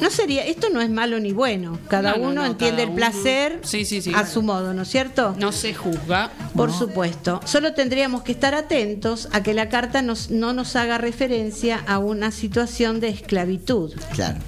no 0.00 0.10
sería, 0.10 0.44
esto 0.44 0.68
no 0.68 0.82
es 0.82 0.90
malo 0.90 1.18
ni 1.18 1.32
bueno. 1.32 1.78
Cada 1.88 2.10
No, 2.10 2.18
no, 2.18 2.22
uno 2.24 2.34
no, 2.42 2.46
entiende 2.46 2.82
cada 2.82 2.82
el 2.82 2.88
uno- 2.90 2.96
placer 2.96 3.60
Sí, 3.62 3.86
sí, 3.86 4.02
sí. 4.02 4.12
a 4.14 4.26
su 4.26 4.42
modo, 4.42 4.74
¿no 4.74 4.82
es 4.82 4.88
cierto? 4.88 5.34
No 5.38 5.52
se 5.52 5.72
juzga. 5.72 6.30
Por 6.54 6.68
No. 6.68 6.78
supuesto. 6.78 7.40
Solo 7.46 7.72
tendríamos 7.72 8.20
que 8.22 8.32
estar 8.32 8.54
atentos 8.54 9.30
a 9.32 9.42
que 9.42 9.54
la 9.54 9.70
carta 9.70 10.02
nos- 10.02 10.30
no 10.30 10.52
nos 10.52 10.76
haga 10.76 10.98
referencia 10.98 11.82
a 11.86 11.96
una 11.98 12.30
situación 12.32 13.00
de 13.00 13.08
esclavitud. 13.08 13.94
Claro. 14.12 14.40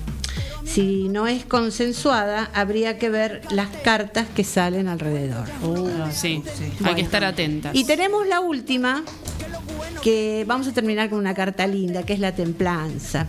Si 0.68 1.08
no 1.08 1.26
es 1.26 1.44
consensuada, 1.46 2.50
habría 2.54 2.98
que 2.98 3.08
ver 3.08 3.40
las 3.50 3.68
cartas 3.82 4.26
que 4.34 4.44
salen 4.44 4.86
alrededor. 4.86 5.46
Sí, 6.12 6.42
hay 6.46 6.70
Bueno. 6.80 6.94
que 6.96 7.00
estar 7.02 7.24
atentas. 7.24 7.74
Y 7.74 7.84
tenemos 7.84 8.26
la 8.26 8.40
última, 8.40 9.02
que 10.02 10.44
vamos 10.46 10.68
a 10.68 10.72
terminar 10.72 11.08
con 11.08 11.18
una 11.18 11.34
carta 11.34 11.66
linda, 11.66 12.02
que 12.02 12.12
es 12.12 12.20
la 12.20 12.32
templanza. 12.34 13.26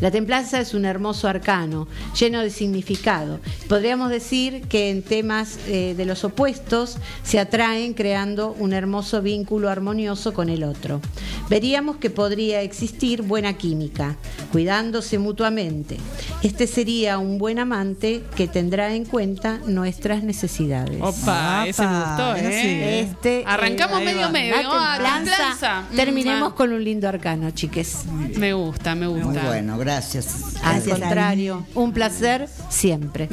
La 0.00 0.10
templanza 0.10 0.60
es 0.60 0.72
un 0.74 0.84
hermoso 0.84 1.28
arcano, 1.28 1.86
lleno 2.18 2.40
de 2.40 2.50
significado. 2.50 3.40
Podríamos 3.68 4.10
decir 4.10 4.62
que 4.68 4.90
en 4.90 5.02
temas 5.02 5.58
eh, 5.68 5.94
de 5.96 6.04
los 6.06 6.24
opuestos 6.24 6.96
se 7.22 7.38
atraen 7.38 7.92
creando 7.92 8.52
un 8.58 8.72
hermoso 8.72 9.20
vínculo 9.20 9.68
armonioso 9.68 10.32
con 10.32 10.48
el 10.48 10.64
otro. 10.64 11.00
Veríamos 11.48 11.96
que 11.96 12.10
podría 12.10 12.62
existir 12.62 13.22
buena 13.22 13.54
química, 13.54 14.16
cuidándose 14.52 15.18
mutuamente. 15.18 15.98
Este 16.42 16.66
sería 16.66 17.18
un 17.18 17.38
buen 17.38 17.58
amante 17.58 18.22
que 18.36 18.48
tendrá 18.48 18.94
en 18.94 19.04
cuenta 19.04 19.60
nuestras 19.66 20.22
necesidades. 20.22 21.00
Opa, 21.02 21.66
ese 21.66 21.86
me 21.86 21.98
gustó, 21.98 22.36
¿eh? 22.36 22.60
sí, 22.62 22.68
¿eh? 22.68 23.00
Este, 23.00 23.44
Arrancamos 23.46 24.00
eh, 24.00 24.04
medio 24.04 24.30
medio. 24.30 24.54
Templanza. 24.54 25.36
templanza. 25.36 25.82
Mm, 25.90 25.96
Terminemos 25.96 26.52
ah. 26.52 26.54
con 26.56 26.72
un 26.72 26.82
lindo 26.82 27.08
arcano, 27.08 27.50
chiques. 27.50 28.04
Me 28.36 28.54
gusta, 28.54 28.94
me 28.94 29.06
gusta. 29.06 29.26
Muy 29.26 29.38
bueno, 29.38 29.76
gracias. 29.76 29.89
Al 29.96 30.82
Gracias. 30.82 30.98
contrario, 30.98 31.66
un 31.74 31.92
placer 31.92 32.48
siempre. 32.68 33.28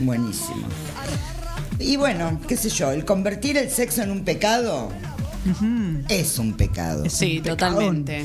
Buenísimo. 0.00 0.66
Y 1.78 1.96
bueno, 1.96 2.40
qué 2.46 2.56
sé 2.56 2.68
yo, 2.70 2.90
el 2.92 3.04
convertir 3.04 3.56
el 3.56 3.70
sexo 3.70 4.02
en 4.02 4.10
un 4.10 4.24
pecado 4.24 4.90
es 6.08 6.38
un 6.38 6.54
pecado. 6.54 7.08
Sí, 7.10 7.40
totalmente. 7.40 8.24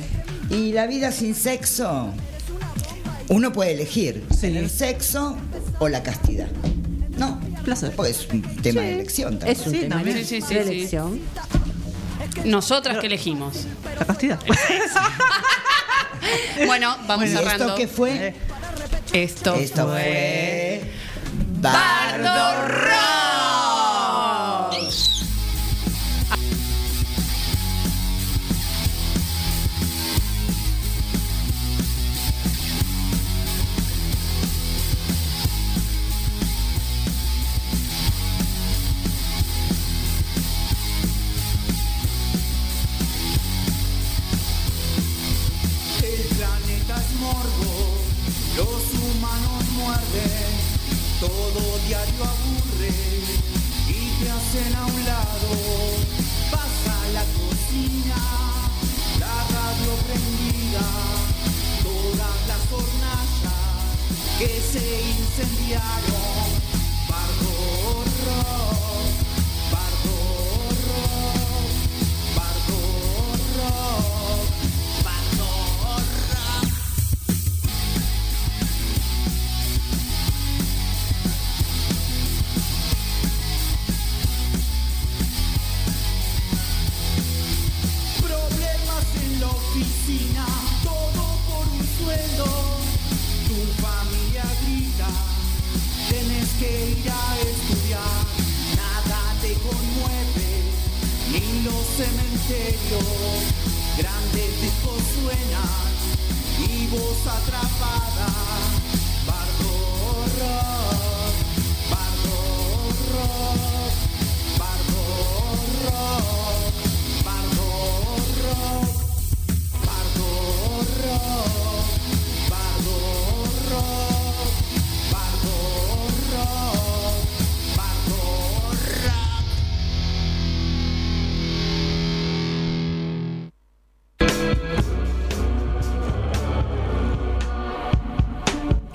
Y 0.49 0.71
la 0.73 0.85
vida 0.87 1.11
sin 1.11 1.33
sexo, 1.33 2.11
uno 3.29 3.51
puede 3.51 3.73
elegir 3.73 4.25
tener 4.39 4.69
sexo 4.69 5.35
o 5.79 5.87
la 5.89 6.03
castidad. 6.03 6.47
No, 7.17 7.39
Placer. 7.63 7.91
pues 7.95 8.11
es 8.21 8.27
un 8.31 8.41
tema 8.61 8.81
de 8.81 8.93
elección 8.93 9.39
también. 9.39 9.59
Es 9.59 9.65
un 9.65 9.73
Sí, 9.73 9.79
tema 9.79 9.95
también. 9.95 10.17
de 10.17 10.23
Sí, 10.23 10.41
sí, 10.41 10.47
sí, 10.47 10.53
de 10.53 10.63
sí. 10.63 10.69
elección. 10.69 11.19
Nosotras 12.45 12.99
que 12.99 13.07
elegimos. 13.07 13.65
La 13.99 14.05
castidad. 14.05 14.39
Bueno, 16.65 16.97
vamos 17.07 17.25
¿Y 17.27 17.29
cerrando. 17.33 17.65
esto 17.65 17.75
qué 17.75 17.87
fue? 17.87 18.33
Esto, 19.13 19.55
Esto 19.55 19.87
fue. 19.87 20.81
fue 20.81 20.91
Bardo 21.61 22.67
Rock. 22.67 23.26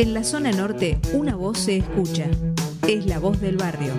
En 0.03 0.15
la 0.15 0.25
zona 0.25 0.51
norte, 0.51 0.99
una 1.13 1.37
voz 1.37 1.61
se 1.61 1.77
escucha. 1.77 2.27
Es 2.89 3.07
la 3.07 3.21
voz 3.21 3.41
del 3.41 3.57
barrio. 3.57 3.91